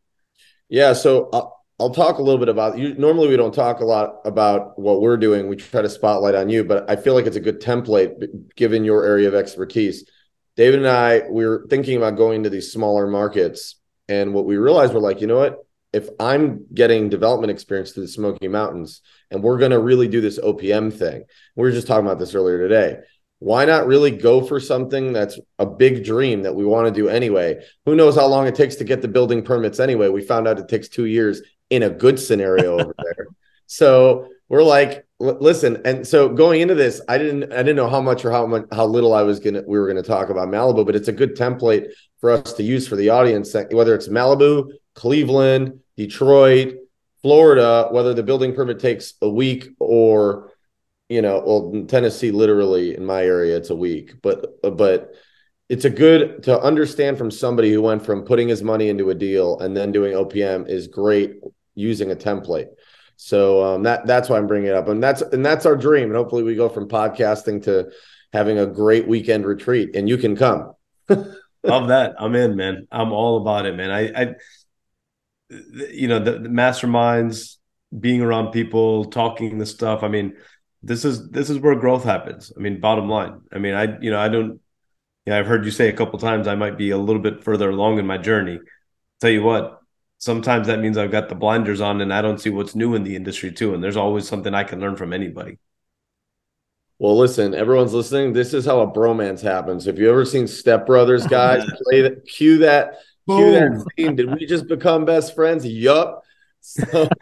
Yeah, 0.69 0.93
so 0.93 1.29
uh, 1.29 1.49
I'll 1.79 1.91
talk 1.91 2.17
a 2.17 2.23
little 2.23 2.39
bit 2.39 2.49
about 2.49 2.79
you. 2.79 2.95
Normally, 2.95 3.27
we 3.27 3.37
don't 3.37 3.53
talk 3.53 3.81
a 3.81 3.85
lot 3.85 4.21
about 4.25 4.79
what 4.79 4.99
we're 4.99 5.17
doing. 5.17 5.47
We 5.47 5.57
try 5.57 5.83
to 5.83 5.89
spotlight 5.89 6.33
on 6.33 6.49
you, 6.49 6.63
but 6.63 6.89
I 6.89 6.95
feel 6.95 7.13
like 7.13 7.27
it's 7.27 7.35
a 7.35 7.41
good 7.41 7.61
template 7.61 8.55
given 8.55 8.83
your 8.83 9.05
area 9.05 9.27
of 9.27 9.35
expertise. 9.35 10.09
David 10.55 10.79
and 10.79 10.87
I, 10.87 11.21
we 11.29 11.45
were 11.45 11.67
thinking 11.69 11.97
about 11.97 12.17
going 12.17 12.43
to 12.43 12.49
these 12.49 12.71
smaller 12.71 13.05
markets. 13.05 13.75
And 14.09 14.33
what 14.33 14.45
we 14.45 14.57
realized, 14.57 14.93
we're 14.93 15.01
like, 15.01 15.21
you 15.21 15.27
know 15.27 15.37
what? 15.37 15.59
If 15.93 16.09
I'm 16.19 16.65
getting 16.73 17.09
development 17.09 17.51
experience 17.51 17.91
to 17.91 18.01
the 18.01 18.07
Smoky 18.07 18.47
Mountains 18.47 19.01
and 19.29 19.43
we're 19.43 19.59
going 19.59 19.71
to 19.71 19.79
really 19.79 20.07
do 20.07 20.19
this 20.19 20.39
OPM 20.39 20.91
thing, 20.91 21.25
we 21.55 21.63
were 21.63 21.71
just 21.71 21.85
talking 21.85 22.07
about 22.07 22.17
this 22.17 22.33
earlier 22.33 22.57
today. 22.57 22.97
Why 23.39 23.65
not 23.65 23.85
really 23.85 24.09
go 24.09 24.43
for 24.43 24.59
something 24.59 25.13
that's 25.13 25.39
a 25.59 25.65
big 25.65 26.03
dream 26.03 26.41
that 26.41 26.55
we 26.55 26.65
want 26.65 26.87
to 26.87 27.01
do 27.01 27.07
anyway? 27.07 27.63
Who 27.85 27.95
knows 27.95 28.15
how 28.15 28.25
long 28.25 28.47
it 28.47 28.55
takes 28.55 28.77
to 28.77 28.83
get 28.83 29.03
the 29.03 29.07
building 29.07 29.43
permits 29.43 29.79
anyway? 29.79 30.09
We 30.09 30.23
found 30.23 30.47
out 30.47 30.57
it 30.57 30.67
takes 30.67 30.87
two 30.87 31.05
years 31.05 31.43
in 31.69 31.83
a 31.83 31.89
good 31.89 32.19
scenario 32.19 32.79
over 32.79 32.95
there. 33.03 33.27
So 33.65 34.29
we're 34.49 34.63
like, 34.63 35.05
listen, 35.19 35.81
and 35.83 36.07
so 36.07 36.29
going 36.29 36.61
into 36.61 36.75
this, 36.75 37.01
I 37.09 37.17
didn't, 37.17 37.51
I 37.51 37.57
didn't 37.57 37.75
know 37.75 37.89
how 37.89 38.01
much 38.01 38.23
or 38.23 38.31
how 38.31 38.45
much, 38.47 38.65
how 38.71 38.85
little 38.85 39.13
I 39.13 39.23
was 39.23 39.39
gonna, 39.39 39.63
we 39.67 39.77
were 39.77 39.87
gonna 39.87 40.03
talk 40.03 40.29
about 40.29 40.47
Malibu, 40.47 40.85
but 40.85 40.95
it's 40.95 41.09
a 41.09 41.13
good 41.13 41.35
template 41.35 41.91
for 42.19 42.31
us 42.31 42.53
to 42.53 42.63
use 42.63 42.87
for 42.87 42.95
the 42.95 43.09
audience, 43.09 43.53
whether 43.71 43.93
it's 43.93 44.07
Malibu, 44.07 44.71
Cleveland, 44.95 45.79
Detroit, 45.97 46.75
Florida, 47.21 47.89
whether 47.91 48.13
the 48.13 48.23
building 48.23 48.53
permit 48.53 48.79
takes 48.79 49.15
a 49.21 49.29
week 49.29 49.69
or, 49.79 50.53
you 51.09 51.21
know, 51.21 51.43
well, 51.45 51.85
Tennessee, 51.85 52.31
literally 52.31 52.95
in 52.95 53.05
my 53.05 53.23
area, 53.23 53.57
it's 53.57 53.69
a 53.69 53.75
week, 53.75 54.15
but, 54.21 54.61
but 54.61 55.13
it's 55.67 55.85
a 55.85 55.89
good 55.89 56.43
to 56.43 56.59
understand 56.61 57.17
from 57.17 57.31
somebody 57.31 57.71
who 57.71 57.81
went 57.81 58.05
from 58.05 58.23
putting 58.23 58.47
his 58.47 58.63
money 58.63 58.87
into 58.87 59.09
a 59.09 59.15
deal 59.15 59.59
and 59.59 59.75
then 59.75 59.91
doing 59.91 60.13
OPM 60.13 60.69
is 60.69 60.87
great 60.87 61.35
using 61.77 62.11
a 62.11 62.15
template. 62.15 62.67
So 63.15 63.63
um, 63.63 63.83
that 63.83 64.05
that's 64.05 64.29
why 64.29 64.37
I'm 64.37 64.47
bringing 64.47 64.69
it 64.69 64.75
up, 64.75 64.87
and 64.87 65.01
that's 65.01 65.21
and 65.21 65.45
that's 65.45 65.65
our 65.65 65.75
dream. 65.75 66.05
And 66.05 66.15
hopefully, 66.15 66.43
we 66.43 66.55
go 66.55 66.69
from 66.69 66.87
podcasting 66.87 67.63
to 67.63 67.91
having 68.33 68.59
a 68.59 68.67
great 68.67 69.07
weekend 69.07 69.45
retreat, 69.45 69.95
and 69.95 70.07
you 70.07 70.17
can 70.17 70.35
come. 70.35 70.73
Love 71.09 71.87
that. 71.87 72.15
I'm 72.19 72.35
in, 72.35 72.55
man. 72.55 72.87
I'm 72.91 73.11
all 73.11 73.41
about 73.41 73.65
it, 73.65 73.75
man. 73.75 73.89
I, 73.91 74.21
I 74.21 74.35
you 75.49 76.07
know, 76.07 76.19
the, 76.19 76.33
the 76.33 76.49
masterminds, 76.49 77.57
being 77.97 78.21
around 78.21 78.51
people, 78.51 79.05
talking 79.05 79.57
the 79.57 79.65
stuff. 79.65 80.03
I 80.03 80.07
mean, 80.07 80.33
this 80.83 81.05
is 81.05 81.29
this 81.29 81.49
is 81.49 81.59
where 81.59 81.75
growth 81.75 82.03
happens. 82.03 82.51
I 82.55 82.59
mean, 82.59 82.79
bottom 82.79 83.09
line. 83.09 83.41
I 83.51 83.57
mean, 83.57 83.73
I 83.73 83.99
you 83.99 84.11
know, 84.11 84.19
I 84.19 84.29
don't. 84.29 84.59
Yeah, 85.25 85.39
I've 85.39 85.47
heard 85.47 85.65
you 85.65 85.71
say 85.71 85.89
a 85.89 85.93
couple 85.93 86.19
times 86.19 86.47
I 86.47 86.55
might 86.55 86.77
be 86.77 86.91
a 86.91 86.97
little 86.97 87.21
bit 87.21 87.43
further 87.43 87.69
along 87.69 87.99
in 87.99 88.07
my 88.07 88.17
journey. 88.17 88.59
Tell 89.19 89.29
you 89.29 89.43
what, 89.43 89.76
sometimes 90.17 90.67
that 90.67 90.79
means 90.79 90.97
I've 90.97 91.11
got 91.11 91.29
the 91.29 91.35
blinders 91.35 91.81
on 91.81 92.01
and 92.01 92.13
I 92.13 92.21
don't 92.21 92.39
see 92.39 92.49
what's 92.49 92.75
new 92.75 92.95
in 92.95 93.03
the 93.03 93.15
industry 93.15 93.51
too. 93.51 93.73
And 93.73 93.83
there's 93.83 93.97
always 93.97 94.27
something 94.27 94.53
I 94.53 94.63
can 94.63 94.79
learn 94.79 94.95
from 94.95 95.13
anybody. 95.13 95.59
Well, 96.99 97.17
listen, 97.17 97.53
everyone's 97.53 97.93
listening. 97.93 98.33
This 98.33 98.53
is 98.53 98.65
how 98.65 98.79
a 98.79 98.91
bromance 98.91 99.41
happens. 99.41 99.85
If 99.85 99.99
you 99.99 100.09
ever 100.09 100.25
seen 100.25 100.47
Step 100.47 100.87
Brothers, 100.87 101.27
guys, 101.29 101.63
play 101.83 102.01
that, 102.01 102.25
cue 102.25 102.57
that, 102.59 102.95
Boom. 103.27 103.37
cue 103.37 103.51
that 103.51 103.85
scene. 103.95 104.15
Did 104.15 104.33
we 104.33 104.45
just 104.47 104.67
become 104.67 105.05
best 105.05 105.35
friends? 105.35 105.65
Yup. 105.65 106.23
So, 106.61 106.83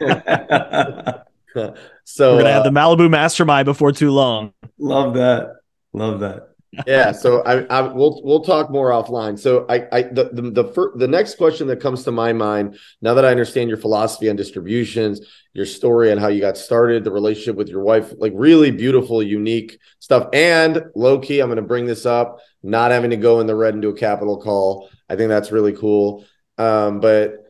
so 2.04 2.34
we're 2.34 2.42
gonna 2.42 2.48
uh, 2.48 2.52
have 2.52 2.64
the 2.64 2.70
Malibu 2.70 3.10
Mastermind 3.10 3.66
before 3.66 3.92
too 3.92 4.10
long. 4.10 4.54
Love 4.78 5.14
that. 5.14 5.56
Love 5.92 6.20
that 6.20 6.55
yeah 6.86 7.12
so 7.12 7.42
I, 7.42 7.62
I 7.64 7.80
we'll 7.82 8.20
we'll 8.24 8.40
talk 8.40 8.70
more 8.70 8.90
offline. 8.90 9.38
So 9.38 9.66
i 9.68 9.86
i 9.92 10.02
the 10.02 10.30
the 10.32 10.50
the, 10.50 10.64
fir- 10.64 10.96
the 10.96 11.08
next 11.08 11.36
question 11.36 11.66
that 11.68 11.80
comes 11.80 12.04
to 12.04 12.12
my 12.12 12.32
mind 12.32 12.78
now 13.00 13.14
that 13.14 13.24
i 13.24 13.30
understand 13.30 13.68
your 13.68 13.78
philosophy 13.78 14.28
on 14.28 14.36
distributions 14.36 15.20
your 15.52 15.66
story 15.66 16.10
and 16.10 16.20
how 16.20 16.28
you 16.28 16.40
got 16.40 16.58
started 16.58 17.02
the 17.02 17.10
relationship 17.10 17.56
with 17.56 17.68
your 17.68 17.82
wife 17.82 18.12
like 18.18 18.32
really 18.34 18.70
beautiful 18.70 19.22
unique 19.22 19.78
stuff. 20.00 20.28
And 20.32 20.82
low 20.94 21.18
key 21.18 21.40
i'm 21.40 21.48
going 21.48 21.56
to 21.56 21.62
bring 21.62 21.86
this 21.86 22.04
up 22.04 22.40
not 22.62 22.90
having 22.90 23.10
to 23.10 23.16
go 23.16 23.40
in 23.40 23.46
the 23.46 23.54
red 23.54 23.74
and 23.74 23.82
do 23.82 23.90
a 23.90 23.96
capital 23.96 24.40
call. 24.40 24.90
I 25.08 25.16
think 25.16 25.28
that's 25.28 25.52
really 25.52 25.72
cool. 25.72 26.24
Um 26.58 27.00
but 27.00 27.45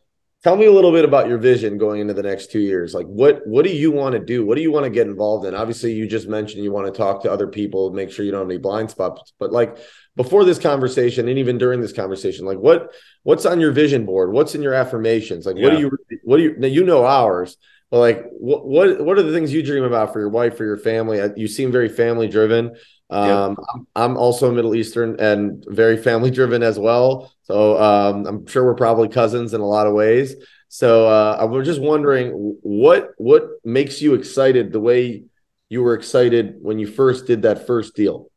tell 0.47 0.55
me 0.55 0.65
a 0.65 0.71
little 0.71 0.93
bit 0.93 1.03
about 1.03 1.27
your 1.27 1.37
vision 1.37 1.77
going 1.77 1.99
into 1.99 2.13
the 2.13 2.23
next 2.23 2.49
two 2.49 2.61
years. 2.61 2.93
Like 2.93 3.05
what 3.05 3.45
what 3.45 3.65
do 3.65 3.69
you 3.69 3.91
want 3.91 4.13
to 4.13 4.19
do? 4.19 4.45
What 4.45 4.55
do 4.55 4.61
you 4.61 4.71
want 4.71 4.85
to 4.85 4.89
get 4.89 5.05
involved 5.05 5.45
in? 5.45 5.53
Obviously 5.53 5.91
you 5.91 6.07
just 6.07 6.29
mentioned 6.29 6.63
you 6.63 6.71
want 6.71 6.87
to 6.87 6.97
talk 6.97 7.21
to 7.23 7.31
other 7.31 7.47
people 7.47 7.91
make 7.91 8.09
sure 8.09 8.23
you 8.23 8.31
don't 8.31 8.39
have 8.39 8.49
any 8.49 8.57
blind 8.57 8.89
spots 8.89 9.33
but 9.39 9.51
like 9.51 9.77
before 10.15 10.45
this 10.45 10.57
conversation 10.57 11.27
and 11.27 11.37
even 11.37 11.57
during 11.57 11.81
this 11.81 11.91
conversation 11.91 12.45
like 12.45 12.59
what 12.59 12.93
what's 13.23 13.45
on 13.45 13.59
your 13.59 13.73
vision 13.73 14.05
board? 14.05 14.31
What's 14.31 14.55
in 14.55 14.61
your 14.61 14.73
affirmations? 14.73 15.45
Like 15.45 15.57
yeah. 15.57 15.63
what 15.63 15.75
do 15.75 15.79
you 15.81 15.91
what 16.23 16.37
do 16.37 16.43
you 16.43 16.55
now 16.57 16.67
you 16.67 16.85
know 16.85 17.05
ours 17.05 17.57
but 17.91 17.99
like 17.99 18.23
what 18.31 18.65
what 18.65 19.01
what 19.01 19.17
are 19.17 19.23
the 19.23 19.33
things 19.33 19.51
you 19.51 19.61
dream 19.61 19.83
about 19.83 20.13
for 20.13 20.21
your 20.21 20.29
wife 20.29 20.55
for 20.55 20.63
your 20.63 20.77
family? 20.77 21.19
Uh, 21.19 21.29
you 21.35 21.49
seem 21.49 21.73
very 21.73 21.89
family 21.89 22.29
driven 22.29 22.77
um, 23.09 23.51
yep. 23.51 23.57
I'm, 23.73 23.87
I'm, 23.95 24.17
also 24.17 24.51
Middle 24.51 24.75
Eastern 24.75 25.17
and 25.19 25.63
very 25.67 25.95
family 25.95 26.29
driven 26.29 26.61
as 26.61 26.77
well. 26.77 27.31
So 27.43 27.81
um, 27.81 28.25
I'm 28.25 28.47
sure 28.47 28.65
we're 28.65 28.75
probably 28.75 29.07
cousins 29.07 29.53
in 29.53 29.61
a 29.61 29.65
lot 29.65 29.87
of 29.87 29.93
ways. 29.93 30.35
So 30.67 31.07
uh, 31.07 31.37
I 31.39 31.45
was 31.45 31.65
just 31.65 31.81
wondering 31.81 32.57
what 32.61 33.11
what 33.17 33.47
makes 33.63 34.01
you 34.01 34.13
excited 34.13 34.73
the 34.73 34.81
way 34.81 35.23
you 35.69 35.81
were 35.81 35.93
excited 35.93 36.55
when 36.61 36.79
you 36.79 36.87
first 36.87 37.25
did 37.25 37.43
that 37.43 37.65
first 37.65 37.95
deal 37.95 38.29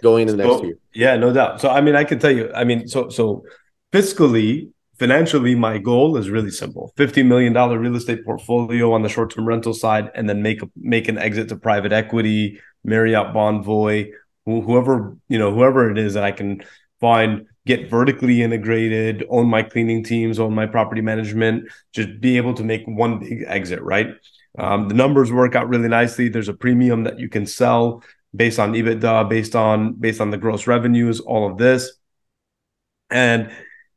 going 0.00 0.22
into 0.22 0.36
the 0.36 0.44
next 0.46 0.62
year. 0.62 0.78
Yeah, 0.94 1.16
no 1.16 1.32
doubt. 1.32 1.60
So 1.60 1.70
I 1.70 1.80
mean, 1.80 1.96
I 1.96 2.04
can 2.04 2.20
tell 2.20 2.30
you. 2.30 2.52
I 2.54 2.62
mean, 2.62 2.86
so 2.86 3.08
so 3.08 3.44
fiscally, 3.92 4.70
financially, 4.98 5.56
my 5.56 5.78
goal 5.78 6.16
is 6.16 6.30
really 6.30 6.50
simple: 6.50 6.92
fifty 6.96 7.24
million 7.24 7.52
dollar 7.52 7.78
real 7.78 7.96
estate 7.96 8.24
portfolio 8.24 8.92
on 8.92 9.02
the 9.02 9.08
short 9.08 9.34
term 9.34 9.46
rental 9.46 9.74
side, 9.74 10.10
and 10.14 10.28
then 10.28 10.42
make 10.42 10.62
a, 10.62 10.70
make 10.76 11.08
an 11.08 11.18
exit 11.18 11.48
to 11.48 11.56
private 11.56 11.92
equity, 11.92 12.60
Marriott 12.84 13.34
Bonvoy, 13.34 14.10
whoever 14.44 15.16
you 15.28 15.38
know, 15.38 15.52
whoever 15.52 15.90
it 15.90 15.98
is 15.98 16.14
that 16.14 16.24
I 16.24 16.32
can 16.32 16.62
find 17.00 17.46
get 17.64 17.88
vertically 17.88 18.42
integrated, 18.42 19.24
own 19.28 19.48
my 19.48 19.62
cleaning 19.62 20.02
teams, 20.02 20.38
own 20.38 20.54
my 20.54 20.66
property 20.66 21.00
management, 21.00 21.68
just 21.92 22.20
be 22.20 22.36
able 22.36 22.54
to 22.54 22.64
make 22.64 22.82
one 22.86 23.20
big 23.20 23.44
exit, 23.46 23.80
right? 23.82 24.08
Um, 24.58 24.88
the 24.88 24.94
numbers 24.94 25.32
work 25.32 25.54
out 25.54 25.68
really 25.68 25.88
nicely. 25.88 26.28
There's 26.28 26.48
a 26.48 26.54
premium 26.54 27.04
that 27.04 27.18
you 27.18 27.28
can 27.28 27.46
sell 27.46 28.02
based 28.34 28.58
on 28.58 28.72
EBITDA, 28.72 29.28
based 29.28 29.54
on 29.54 29.94
based 29.94 30.20
on 30.20 30.30
the 30.30 30.38
gross 30.38 30.66
revenues, 30.66 31.20
all 31.20 31.50
of 31.50 31.58
this. 31.58 31.92
And 33.10 33.52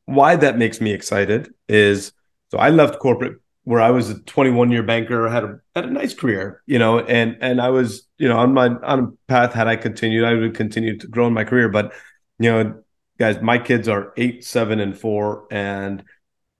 why 0.05 0.35
that 0.35 0.57
makes 0.57 0.79
me 0.79 0.91
excited 0.91 1.53
is 1.67 2.11
so 2.51 2.59
I 2.59 2.69
left 2.69 2.99
corporate 2.99 3.39
where 3.65 3.81
I 3.81 3.89
was 3.89 4.11
a 4.11 4.19
21 4.21 4.71
year 4.71 4.83
banker, 4.83 5.27
had 5.27 5.43
a 5.43 5.59
had 5.75 5.85
a 5.85 5.91
nice 5.91 6.13
career, 6.13 6.61
you 6.65 6.79
know, 6.79 6.99
and 6.99 7.35
and 7.41 7.59
I 7.59 7.69
was, 7.69 8.07
you 8.17 8.29
know, 8.29 8.37
on 8.37 8.53
my 8.53 8.69
on 8.69 8.99
a 8.99 9.07
path. 9.27 9.53
Had 9.53 9.67
I 9.67 9.75
continued, 9.75 10.23
I 10.23 10.35
would 10.35 10.55
continue 10.55 10.97
to 10.97 11.07
grow 11.07 11.27
in 11.27 11.33
my 11.33 11.43
career. 11.43 11.67
But 11.67 11.93
you 12.39 12.51
know, 12.51 12.83
guys, 13.19 13.41
my 13.41 13.57
kids 13.57 13.89
are 13.89 14.13
eight, 14.17 14.45
seven, 14.45 14.79
and 14.79 14.97
four, 14.97 15.47
and 15.51 16.03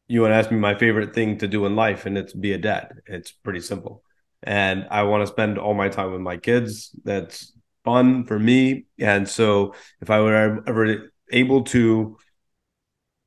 you 0.08 0.22
want 0.22 0.32
to 0.32 0.36
ask 0.36 0.51
me 0.51 0.58
my 0.58 0.76
favorite 0.76 1.14
thing 1.14 1.38
to 1.38 1.47
do 1.47 1.66
in 1.66 1.76
life, 1.76 2.08
and 2.08 2.18
it's 2.18 2.34
be 2.34 2.53
a 2.53 2.58
dad. 2.58 3.01
It's 3.06 3.32
pretty 3.32 3.62
simple, 3.62 4.03
and 4.41 4.88
I 4.89 5.03
want 5.03 5.22
to 5.22 5.28
spend 5.28 5.60
all 5.60 5.76
my 5.76 5.89
time 5.89 6.12
with 6.12 6.22
my 6.22 6.38
kids. 6.38 6.89
That's 7.03 7.53
fun 7.84 8.26
for 8.26 8.39
me, 8.39 8.88
and 8.99 9.30
so 9.30 9.76
if 10.01 10.10
I 10.10 10.22
were 10.22 10.64
ever 10.68 11.12
able 11.32 11.66
to 11.66 12.18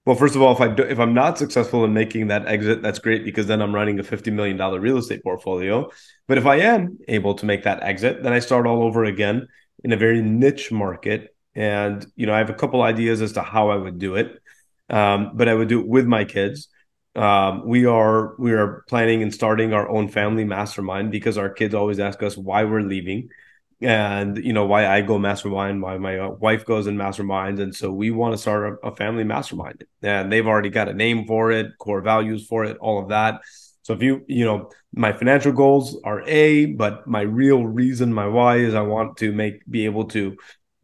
well, 0.08 0.16
first 0.16 0.34
of 0.34 0.40
all, 0.40 0.54
if 0.54 0.60
I 0.62 0.68
do, 0.68 0.84
if 0.84 0.98
I'm 0.98 1.12
not 1.12 1.36
successful 1.36 1.84
in 1.84 1.92
making 1.92 2.28
that 2.28 2.46
exit, 2.46 2.80
that's 2.80 2.98
great 2.98 3.26
because 3.26 3.46
then 3.46 3.60
I'm 3.60 3.74
running 3.74 4.00
a 4.00 4.02
fifty 4.02 4.30
million 4.30 4.56
dollar 4.56 4.80
real 4.80 4.96
estate 4.96 5.22
portfolio. 5.22 5.90
But 6.26 6.38
if 6.38 6.46
I 6.46 6.60
am 6.60 6.96
able 7.08 7.34
to 7.34 7.44
make 7.44 7.64
that 7.64 7.82
exit, 7.82 8.22
then 8.22 8.32
I 8.32 8.38
start 8.38 8.66
all 8.66 8.82
over 8.82 9.04
again 9.04 9.48
in 9.84 9.92
a 9.92 9.98
very 9.98 10.22
niche 10.22 10.72
market. 10.72 11.36
And 11.54 12.06
you 12.16 12.24
know, 12.24 12.32
I 12.32 12.38
have 12.38 12.48
a 12.48 12.54
couple 12.54 12.80
ideas 12.80 13.20
as 13.20 13.32
to 13.32 13.42
how 13.42 13.68
I 13.68 13.76
would 13.76 13.98
do 13.98 14.16
it, 14.16 14.40
um, 14.88 15.32
but 15.34 15.46
I 15.46 15.52
would 15.52 15.68
do 15.68 15.80
it 15.80 15.86
with 15.86 16.06
my 16.06 16.24
kids. 16.24 16.68
Um, 17.14 17.66
we 17.66 17.84
are 17.84 18.34
we 18.38 18.52
are 18.52 18.84
planning 18.88 19.22
and 19.22 19.34
starting 19.34 19.74
our 19.74 19.90
own 19.90 20.08
family 20.08 20.44
mastermind 20.46 21.10
because 21.10 21.36
our 21.36 21.50
kids 21.50 21.74
always 21.74 22.00
ask 22.00 22.22
us 22.22 22.34
why 22.34 22.64
we're 22.64 22.80
leaving 22.80 23.28
and 23.80 24.36
you 24.38 24.52
know 24.52 24.66
why 24.66 24.86
I 24.86 25.02
go 25.02 25.18
mastermind, 25.18 25.80
why 25.82 25.98
my 25.98 26.18
uh, 26.18 26.30
wife 26.30 26.64
goes 26.64 26.86
in 26.86 26.96
masterminds, 26.96 27.60
and 27.60 27.74
so 27.74 27.92
we 27.92 28.10
want 28.10 28.34
to 28.34 28.38
start 28.38 28.80
a, 28.82 28.88
a, 28.88 28.96
family 28.96 29.24
mastermind, 29.24 29.84
and 30.02 30.32
they've 30.32 30.46
already 30.46 30.70
got 30.70 30.88
a 30.88 30.94
name 30.94 31.26
for 31.26 31.52
it, 31.52 31.78
core 31.78 32.00
values 32.00 32.46
for 32.46 32.64
it, 32.64 32.76
all 32.78 33.00
of 33.00 33.08
that. 33.10 33.40
So 33.82 33.94
if 33.94 34.02
you 34.02 34.24
you 34.26 34.44
know 34.44 34.70
my 34.92 35.12
financial 35.12 35.52
goals 35.52 36.00
are 36.04 36.22
a, 36.26 36.66
but 36.66 37.06
my 37.06 37.20
real 37.20 37.64
reason, 37.64 38.12
my 38.12 38.26
why 38.26 38.56
is 38.56 38.74
I 38.74 38.82
want 38.82 39.16
to 39.18 39.32
make 39.32 39.64
be 39.70 39.84
able 39.84 40.06
to 40.06 40.36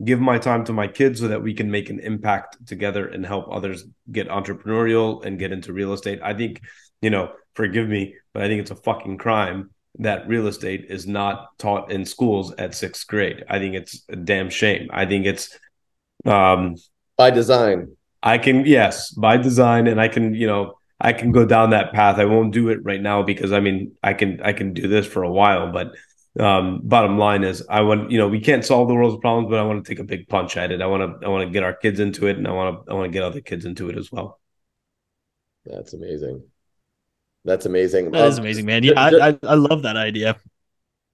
give 0.05 0.21
my 0.21 0.39
time 0.39 0.65
to 0.65 0.73
my 0.73 0.87
kids 0.87 1.21
so 1.21 1.29
that 1.29 1.43
we 1.43 1.55
can 1.55 1.71
make 1.71 1.91
an 1.91 1.99
impact 2.01 2.65
together 2.67 3.07
and 3.09 3.25
help 3.27 3.47
others 3.51 3.85
get 4.11 4.29
entrepreneurial 4.29 5.25
and 5.25 5.39
get 5.39 5.53
into 5.53 5.73
real 5.73 5.93
estate. 5.93 6.21
I 6.23 6.35
think 6.35 6.61
you 7.03 7.11
know, 7.11 7.33
forgive 7.55 7.89
me, 7.89 8.15
but 8.33 8.45
I 8.45 8.49
think 8.49 8.63
it's 8.63 8.71
a 8.71 8.77
fucking 8.77 9.19
crime 9.19 9.71
that 9.99 10.27
real 10.27 10.47
estate 10.47 10.87
is 10.89 11.07
not 11.07 11.57
taught 11.59 11.91
in 11.91 12.05
schools 12.05 12.53
at 12.59 12.75
sixth 12.75 13.07
grade. 13.07 13.45
I 13.49 13.59
think 13.59 13.75
it's 13.75 14.03
a 14.09 14.17
damn 14.17 14.51
shame. 14.51 14.89
I 14.93 15.07
think 15.07 15.27
it's 15.27 15.57
um 16.25 16.77
by 17.17 17.31
design. 17.31 17.97
I 18.23 18.39
can 18.39 18.67
yes, 18.67 19.11
by 19.11 19.37
design 19.37 19.87
and 19.87 20.01
I 20.01 20.09
can, 20.09 20.35
you 20.35 20.47
know, 20.47 20.75
I 21.01 21.13
can 21.13 21.33
go 21.33 21.45
down 21.45 21.71
that 21.71 21.93
path. 21.93 22.19
I 22.19 22.25
won't 22.25 22.53
do 22.53 22.71
it 22.71 22.81
right 22.83 23.01
now 23.01 23.23
because 23.23 23.53
I 23.53 23.61
mean 23.61 23.93
I 24.03 24.15
can 24.15 24.41
I 24.43 24.53
can 24.53 24.73
do 24.73 24.89
this 24.89 25.07
for 25.07 25.23
a 25.23 25.31
while, 25.31 25.73
but 25.73 25.93
um 26.41 26.81
bottom 26.83 27.17
line 27.17 27.45
is 27.45 27.65
I 27.69 27.83
want 27.83 28.11
you 28.11 28.19
know 28.19 28.29
we 28.29 28.41
can't 28.41 28.65
solve 28.65 28.89
the 28.89 28.95
world's 28.95 29.21
problems, 29.21 29.49
but 29.51 29.61
I 29.61 29.63
want 29.65 29.85
to 29.85 29.89
take 29.89 30.01
a 30.01 30.05
big 30.05 30.29
punch 30.29 30.57
at 30.57 30.73
it. 30.73 30.83
I 30.83 30.87
want 30.87 31.21
to 31.21 31.27
I 31.27 31.31
want 31.31 31.47
to 31.47 31.53
get 31.53 31.63
our 31.63 31.75
kids 31.75 32.01
into 32.01 32.27
it 32.27 32.37
and 32.37 32.49
I 32.49 32.53
want 32.53 32.87
to 32.87 32.93
I 32.93 32.95
want 32.95 33.07
to 33.07 33.13
get 33.13 33.23
other 33.23 33.41
kids 33.41 33.65
into 33.65 33.89
it 33.91 33.97
as 33.97 34.11
well. 34.11 34.41
That's 35.67 35.93
amazing. 35.93 36.45
That's 37.45 37.67
amazing. 37.67 38.11
That 38.13 38.23
um, 38.23 38.29
is 38.29 38.39
amazing, 38.39 38.67
man. 38.67 38.83
Yeah, 38.83 38.93
I, 38.97 39.29
I, 39.31 39.39
I 39.43 39.55
love 39.55 39.83
that 39.83 39.97
idea. 39.97 40.37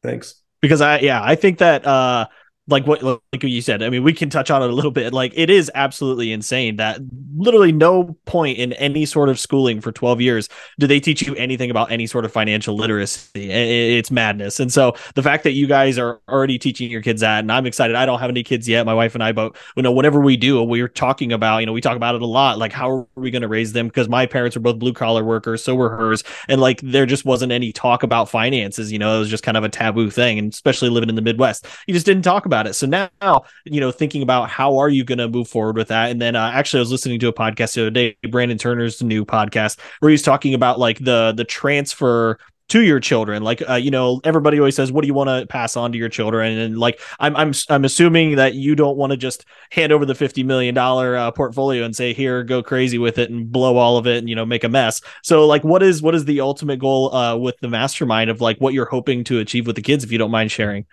Thanks. 0.02 0.36
Because 0.60 0.80
I 0.80 0.98
yeah, 1.00 1.20
I 1.22 1.34
think 1.34 1.58
that 1.58 1.86
uh 1.86 2.26
like 2.68 2.86
what 2.86 3.02
like 3.02 3.42
you 3.42 3.60
said 3.60 3.82
i 3.82 3.90
mean 3.90 4.02
we 4.02 4.12
can 4.12 4.30
touch 4.30 4.50
on 4.50 4.62
it 4.62 4.70
a 4.70 4.72
little 4.72 4.90
bit 4.90 5.12
like 5.12 5.32
it 5.34 5.50
is 5.50 5.70
absolutely 5.74 6.32
insane 6.32 6.76
that 6.76 7.00
literally 7.36 7.72
no 7.72 8.16
point 8.26 8.58
in 8.58 8.72
any 8.74 9.04
sort 9.06 9.28
of 9.28 9.38
schooling 9.40 9.80
for 9.80 9.92
12 9.92 10.20
years 10.20 10.48
do 10.78 10.86
they 10.86 11.00
teach 11.00 11.22
you 11.22 11.34
anything 11.36 11.70
about 11.70 11.90
any 11.90 12.06
sort 12.06 12.24
of 12.24 12.32
financial 12.32 12.74
literacy. 12.74 13.50
It's 13.50 14.10
madness. 14.10 14.60
And 14.60 14.72
so 14.72 14.94
the 15.14 15.22
fact 15.22 15.44
that 15.44 15.52
you 15.52 15.66
guys 15.66 15.98
are 15.98 16.20
already 16.28 16.58
teaching 16.58 16.90
your 16.90 17.02
kids 17.02 17.20
that 17.20 17.40
and 17.40 17.50
i'm 17.50 17.66
excited. 17.66 17.96
I 17.96 18.06
don't 18.06 18.18
have 18.18 18.30
any 18.30 18.42
kids 18.42 18.68
yet 18.68 18.86
my 18.86 18.94
wife 18.94 19.14
and 19.14 19.24
i 19.24 19.32
but 19.32 19.56
you 19.76 19.82
know 19.82 19.92
whenever 19.92 20.20
we 20.20 20.36
do 20.36 20.62
we're 20.62 20.88
talking 20.88 21.32
about 21.32 21.58
you 21.58 21.66
know 21.66 21.72
we 21.72 21.80
talk 21.80 21.96
about 21.96 22.14
it 22.14 22.22
a 22.22 22.26
lot 22.26 22.58
like 22.58 22.72
how 22.72 22.90
are 22.90 23.06
we 23.14 23.30
going 23.30 23.42
to 23.42 23.48
raise 23.48 23.72
them? 23.72 23.88
Because 23.88 24.08
my 24.08 24.26
parents 24.26 24.56
were 24.56 24.62
both 24.62 24.78
blue 24.78 24.92
collar 24.92 25.24
workers 25.24 25.64
so 25.64 25.74
were 25.74 25.90
hers 25.90 26.22
and 26.48 26.60
like 26.60 26.80
there 26.82 27.06
just 27.06 27.24
wasn't 27.24 27.52
any 27.52 27.72
talk 27.72 28.02
about 28.02 28.28
finances 28.28 28.92
you 28.92 28.98
know 28.98 29.16
it 29.16 29.18
was 29.18 29.30
just 29.30 29.42
kind 29.42 29.56
of 29.56 29.64
a 29.64 29.68
taboo 29.68 30.10
thing 30.10 30.38
and 30.38 30.52
especially 30.52 30.90
living 30.90 31.08
in 31.08 31.14
the 31.14 31.22
midwest. 31.22 31.66
You 31.86 31.94
just 31.94 32.06
didn't 32.06 32.22
talk 32.22 32.46
about 32.50 32.66
it. 32.66 32.74
So 32.74 32.86
now, 32.86 33.44
you 33.64 33.80
know, 33.80 33.92
thinking 33.92 34.22
about 34.22 34.50
how 34.50 34.78
are 34.78 34.88
you 34.88 35.04
going 35.04 35.18
to 35.18 35.28
move 35.28 35.46
forward 35.46 35.76
with 35.76 35.88
that? 35.88 36.10
And 36.10 36.20
then 36.20 36.34
uh, 36.34 36.50
actually, 36.52 36.80
I 36.80 36.82
was 36.82 36.90
listening 36.90 37.20
to 37.20 37.28
a 37.28 37.32
podcast 37.32 37.74
the 37.74 37.82
other 37.82 37.90
day, 37.90 38.16
Brandon 38.28 38.58
Turner's 38.58 39.00
new 39.02 39.24
podcast, 39.24 39.78
where 40.00 40.10
he's 40.10 40.22
talking 40.22 40.54
about 40.54 40.78
like 40.78 40.98
the 40.98 41.32
the 41.36 41.44
transfer 41.44 42.38
to 42.70 42.82
your 42.82 43.00
children 43.00 43.42
like 43.42 43.68
uh, 43.68 43.74
you 43.74 43.90
know 43.90 44.20
everybody 44.22 44.58
always 44.58 44.76
says 44.76 44.92
what 44.92 45.00
do 45.00 45.08
you 45.08 45.14
want 45.14 45.28
to 45.28 45.44
pass 45.48 45.76
on 45.76 45.90
to 45.90 45.98
your 45.98 46.08
children 46.08 46.56
and 46.56 46.78
like 46.78 47.00
i'm 47.18 47.36
i'm 47.36 47.52
i'm 47.68 47.84
assuming 47.84 48.36
that 48.36 48.54
you 48.54 48.76
don't 48.76 48.96
want 48.96 49.10
to 49.10 49.16
just 49.16 49.44
hand 49.72 49.92
over 49.92 50.06
the 50.06 50.14
50 50.14 50.44
million 50.44 50.72
dollar 50.72 51.16
uh, 51.16 51.30
portfolio 51.32 51.84
and 51.84 51.96
say 51.96 52.12
here 52.12 52.44
go 52.44 52.62
crazy 52.62 52.96
with 52.96 53.18
it 53.18 53.28
and 53.28 53.50
blow 53.50 53.76
all 53.76 53.96
of 53.96 54.06
it 54.06 54.18
and 54.18 54.28
you 54.28 54.36
know 54.36 54.46
make 54.46 54.62
a 54.62 54.68
mess 54.68 55.02
so 55.22 55.48
like 55.48 55.64
what 55.64 55.82
is 55.82 56.00
what 56.00 56.14
is 56.14 56.24
the 56.26 56.40
ultimate 56.40 56.78
goal 56.78 57.12
uh, 57.12 57.36
with 57.36 57.58
the 57.58 57.68
mastermind 57.68 58.30
of 58.30 58.40
like 58.40 58.58
what 58.58 58.72
you're 58.72 58.86
hoping 58.86 59.24
to 59.24 59.40
achieve 59.40 59.66
with 59.66 59.74
the 59.74 59.82
kids 59.82 60.04
if 60.04 60.12
you 60.12 60.18
don't 60.18 60.30
mind 60.30 60.52
sharing 60.52 60.86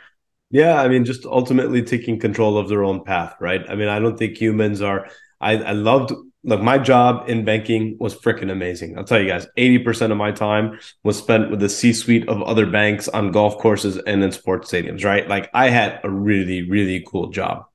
yeah, 0.50 0.82
I 0.82 0.88
mean, 0.88 1.06
just 1.06 1.26
ultimately 1.26 1.82
taking 1.82 2.20
control 2.20 2.58
of 2.58 2.70
their 2.70 2.84
own 2.84 3.04
path, 3.04 3.36
right? 3.40 3.62
I 3.70 3.76
mean, 3.76 3.88
I 3.88 4.00
don't 4.00 4.18
think 4.18 4.38
humans 4.38 4.82
are. 4.82 5.10
I, 5.42 5.58
I 5.58 5.72
loved 5.74 6.14
look. 6.44 6.62
My 6.62 6.78
job 6.78 7.30
in 7.30 7.46
banking 7.46 7.98
was 8.00 8.16
freaking 8.16 8.52
amazing. 8.52 8.98
I'll 8.98 9.04
tell 9.04 9.20
you 9.22 9.28
guys, 9.28 9.48
eighty 9.58 9.78
percent 9.78 10.12
of 10.12 10.18
my 10.18 10.32
time 10.32 10.80
was 11.04 11.18
spent 11.18 11.52
with 11.52 11.60
the 11.60 11.70
C-suite 11.70 12.30
of 12.30 12.42
other 12.42 12.66
banks 12.66 13.08
on 13.08 13.32
golf 13.32 13.58
courses 13.58 13.98
and 13.98 14.24
in 14.24 14.32
sports 14.32 14.72
stadiums, 14.72 15.04
right? 15.04 15.28
Like 15.28 15.50
I 15.54 15.70
had 15.70 16.00
a 16.04 16.10
really, 16.10 16.68
really 16.70 17.06
cool 17.08 17.30
job. 17.30 17.66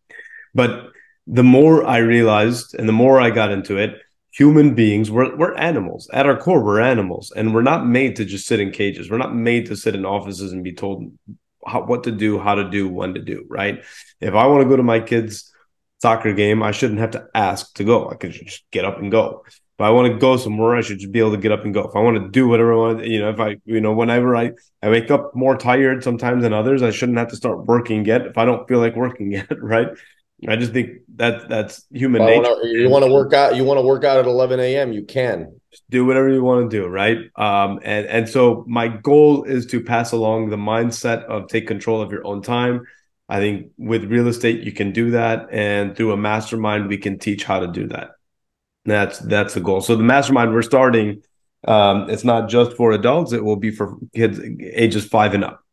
But 0.55 0.89
the 1.27 1.45
more 1.45 1.85
I 1.85 1.99
realized, 1.99 2.75
and 2.75 2.89
the 2.89 2.93
more 2.93 3.20
I 3.20 3.31
got 3.31 3.53
into 3.53 3.77
it, 3.79 4.01
human 4.33 4.75
beings 4.75 5.11
we're, 5.11 5.37
we're 5.37 5.55
animals 5.57 6.09
at 6.12 6.25
our 6.25 6.39
core 6.39 6.64
we're 6.64 6.81
animals 6.81 7.31
and 7.37 7.53
we're 7.53 7.61
not 7.61 7.87
made 7.87 8.16
to 8.16 8.25
just 8.25 8.47
sit 8.47 8.61
in 8.61 8.70
cages 8.70 9.11
we're 9.11 9.18
not 9.18 9.35
made 9.35 9.66
to 9.66 9.77
sit 9.77 9.95
in 9.95 10.07
offices 10.07 10.53
and 10.53 10.64
be 10.64 10.73
told 10.73 11.12
how, 11.67 11.83
what 11.83 12.05
to 12.05 12.13
do, 12.13 12.39
how 12.39 12.55
to 12.55 12.69
do, 12.69 12.89
when 12.89 13.15
to 13.15 13.21
do, 13.21 13.45
right? 13.49 13.83
If 14.21 14.35
I 14.35 14.47
want 14.47 14.63
to 14.63 14.69
go 14.69 14.77
to 14.77 14.83
my 14.83 15.01
kids' 15.01 15.53
soccer 16.01 16.33
game, 16.33 16.63
I 16.63 16.73
shouldn't 16.73 17.01
have 17.01 17.13
to 17.13 17.27
ask 17.35 17.75
to 17.75 17.85
go. 17.85 18.09
I 18.09 18.15
could 18.15 18.33
just 18.33 18.65
get 18.71 18.85
up 18.85 18.99
and 18.99 19.11
go. 19.11 19.45
If 19.47 19.81
I 19.81 19.91
want 19.91 20.13
to 20.13 20.19
go 20.19 20.37
somewhere, 20.37 20.77
I 20.77 20.83
should 20.83 20.99
just 20.99 21.13
be 21.13 21.19
able 21.19 21.33
to 21.33 21.39
get 21.39 21.53
up 21.53 21.65
and 21.65 21.73
go. 21.73 21.89
If 21.89 21.97
I 21.97 22.01
want 22.01 22.23
to 22.23 22.29
do 22.29 22.47
whatever 22.47 22.73
I 22.73 22.77
want, 22.77 23.05
you 23.07 23.21
know, 23.21 23.31
if 23.31 23.41
I, 23.41 23.57
you 23.65 23.81
know, 23.81 23.93
whenever 23.93 24.37
I, 24.37 24.53
I 24.83 24.91
wake 24.91 25.11
up 25.11 25.35
more 25.35 25.57
tired 25.57 26.05
sometimes 26.05 26.43
than 26.43 26.53
others, 26.53 26.83
I 26.83 26.91
shouldn't 26.91 27.19
have 27.19 27.29
to 27.29 27.37
start 27.37 27.67
working 27.67 28.05
yet 28.05 28.27
if 28.27 28.37
I 28.37 28.45
don't 28.45 28.69
feel 28.69 28.79
like 28.79 28.97
working 28.97 29.33
yet, 29.33 29.51
right? 29.61 29.89
I 30.49 30.57
just 30.57 30.73
think 30.73 31.03
that 31.17 31.49
that's 31.49 31.87
human 31.91 32.23
well, 32.23 32.31
nature. 32.31 32.51
Wanna, 32.51 32.69
you 32.69 32.89
want 32.89 33.05
to 33.05 33.13
work 33.13 33.33
out, 33.33 33.55
you 33.55 33.65
want 33.65 33.79
to 33.79 33.83
work 33.83 34.05
out 34.05 34.19
at 34.19 34.27
11 34.27 34.59
a.m. 34.59 34.93
You 34.93 35.05
can 35.05 35.61
do 35.91 36.05
whatever 36.05 36.29
you 36.29 36.43
want 36.43 36.70
to 36.70 36.77
do 36.77 36.87
right? 36.87 37.18
Um, 37.37 37.81
and 37.83 38.07
and 38.07 38.29
so 38.29 38.64
my 38.68 38.89
goal 38.89 39.45
is 39.45 39.66
to 39.66 39.83
pass 39.83 40.12
along 40.12 40.51
the 40.51 40.57
mindset 40.57 41.25
of 41.25 41.49
take 41.49 41.66
control 41.66 42.01
of 42.01 42.12
your 42.12 42.27
own 42.27 42.43
time. 42.43 42.87
I 43.29 43.39
think 43.39 43.70
with 43.79 44.05
real 44.05 44.29
estate 44.29 44.62
you 44.62 44.73
can 44.73 44.93
do 44.93 45.12
that 45.12 45.49
and 45.51 45.97
through 45.97 46.12
a 46.12 46.16
mastermind 46.16 46.89
we 46.89 46.99
can 46.99 47.18
teach 47.18 47.45
how 47.45 47.61
to 47.61 47.68
do 47.68 47.89
that. 47.89 48.11
That's 48.85 49.18
that's 49.18 49.55
the 49.55 49.61
goal. 49.61 49.81
So 49.81 49.97
the 49.97 50.03
mastermind 50.03 50.53
we're 50.53 50.62
starting 50.62 51.23
um, 51.66 52.11
it's 52.11 52.25
not 52.25 52.49
just 52.49 52.73
for 52.73 52.93
adults 52.93 53.33
it 53.33 53.45
will 53.45 53.57
be 53.57 53.70
for 53.70 53.97
kids 54.14 54.41
ages 54.61 55.07
five 55.07 55.35
and 55.35 55.45
up. 55.45 55.64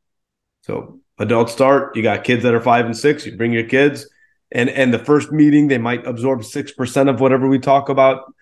So 0.61 0.99
adults 1.17 1.51
start 1.51 1.95
you 1.95 2.03
got 2.03 2.23
kids 2.23 2.43
that 2.43 2.53
are 2.53 2.61
five 2.61 2.85
and 2.85 2.95
six 2.95 3.25
you 3.25 3.35
bring 3.35 3.51
your 3.51 3.67
kids 3.67 4.07
and 4.51 4.69
and 4.69 4.93
the 4.93 4.99
first 4.99 5.31
meeting 5.31 5.67
they 5.67 5.77
might 5.77 6.05
absorb 6.07 6.41
6% 6.41 7.09
of 7.09 7.19
whatever 7.19 7.47
we 7.47 7.59
talk 7.59 7.89
about 7.89 8.33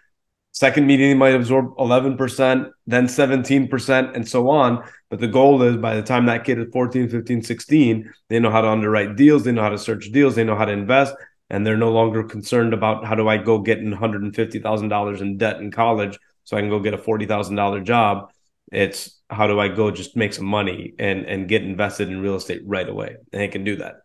Second 0.51 0.87
meeting, 0.87 1.17
might 1.17 1.35
absorb 1.35 1.75
11%, 1.77 2.71
then 2.87 3.05
17%, 3.05 4.15
and 4.15 4.27
so 4.27 4.49
on. 4.49 4.83
But 5.09 5.19
the 5.19 5.27
goal 5.27 5.61
is 5.61 5.77
by 5.77 5.95
the 5.95 6.01
time 6.01 6.25
that 6.25 6.45
kid 6.45 6.57
is 6.59 6.67
14, 6.73 7.09
15, 7.09 7.43
16, 7.43 8.11
they 8.29 8.39
know 8.39 8.49
how 8.49 8.61
to 8.61 8.67
underwrite 8.67 9.15
deals, 9.15 9.43
they 9.43 9.51
know 9.51 9.61
how 9.61 9.69
to 9.69 9.77
search 9.77 10.11
deals, 10.11 10.35
they 10.35 10.43
know 10.43 10.55
how 10.55 10.65
to 10.65 10.71
invest, 10.71 11.13
and 11.49 11.65
they're 11.65 11.77
no 11.77 11.91
longer 11.91 12.23
concerned 12.23 12.73
about 12.73 13.05
how 13.05 13.13
do 13.13 13.27
I 13.27 13.37
go 13.37 13.59
get 13.59 13.79
$150,000 13.79 15.21
in 15.21 15.37
debt 15.37 15.57
in 15.57 15.71
college 15.71 16.17
so 16.43 16.57
I 16.57 16.61
can 16.61 16.69
go 16.69 16.79
get 16.79 16.93
a 16.93 16.97
$40,000 16.97 17.83
job. 17.83 18.31
It's 18.71 19.21
how 19.29 19.47
do 19.47 19.59
I 19.59 19.67
go 19.67 19.91
just 19.91 20.17
make 20.17 20.33
some 20.33 20.45
money 20.45 20.93
and, 20.97 21.25
and 21.25 21.47
get 21.47 21.63
invested 21.63 22.09
in 22.09 22.21
real 22.21 22.35
estate 22.35 22.61
right 22.65 22.87
away? 22.87 23.15
And 23.31 23.41
they 23.41 23.47
can 23.47 23.63
do 23.63 23.75
that. 23.77 23.97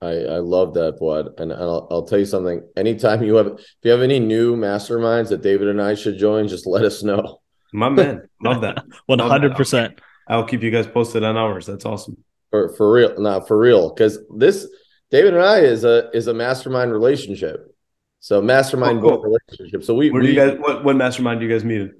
I, 0.00 0.10
I 0.10 0.38
love 0.38 0.74
that, 0.74 0.98
Fouad. 1.00 1.40
And, 1.40 1.52
I'll, 1.52 1.88
I'll 1.90 2.04
tell 2.04 2.18
you 2.18 2.24
something. 2.24 2.62
Anytime 2.76 3.22
you 3.22 3.34
have, 3.34 3.46
if 3.48 3.76
you 3.82 3.90
have 3.90 4.02
any 4.02 4.20
new 4.20 4.56
masterminds 4.56 5.28
that 5.30 5.42
David 5.42 5.68
and 5.68 5.82
I 5.82 5.94
should 5.94 6.18
join, 6.18 6.46
just 6.48 6.66
let 6.66 6.84
us 6.84 7.02
know. 7.02 7.40
My 7.72 7.88
man, 7.88 8.28
love 8.42 8.62
that. 8.62 8.84
One 9.06 9.18
hundred 9.18 9.54
percent. 9.54 10.00
I'll 10.26 10.44
keep 10.44 10.62
you 10.62 10.70
guys 10.70 10.86
posted 10.86 11.22
on 11.24 11.36
ours. 11.36 11.66
That's 11.66 11.84
awesome. 11.84 12.16
For 12.50 12.74
for 12.76 12.90
real, 12.90 13.20
not 13.20 13.46
for 13.46 13.58
real, 13.58 13.92
because 13.92 14.18
this 14.34 14.66
David 15.10 15.34
and 15.34 15.42
I 15.42 15.58
is 15.60 15.84
a 15.84 16.08
is 16.14 16.28
a 16.28 16.34
mastermind 16.34 16.92
relationship. 16.92 17.74
So 18.20 18.40
mastermind 18.40 19.00
Oh, 19.00 19.20
cool. 19.20 19.38
relationship. 19.50 19.84
So 19.84 19.94
we 19.94 20.10
Where 20.10 20.22
we, 20.22 20.28
do 20.28 20.32
you 20.32 20.38
guys? 20.38 20.58
What, 20.58 20.82
what 20.84 20.96
mastermind 20.96 21.40
do 21.40 21.46
you 21.46 21.52
guys 21.52 21.64
meet? 21.64 21.90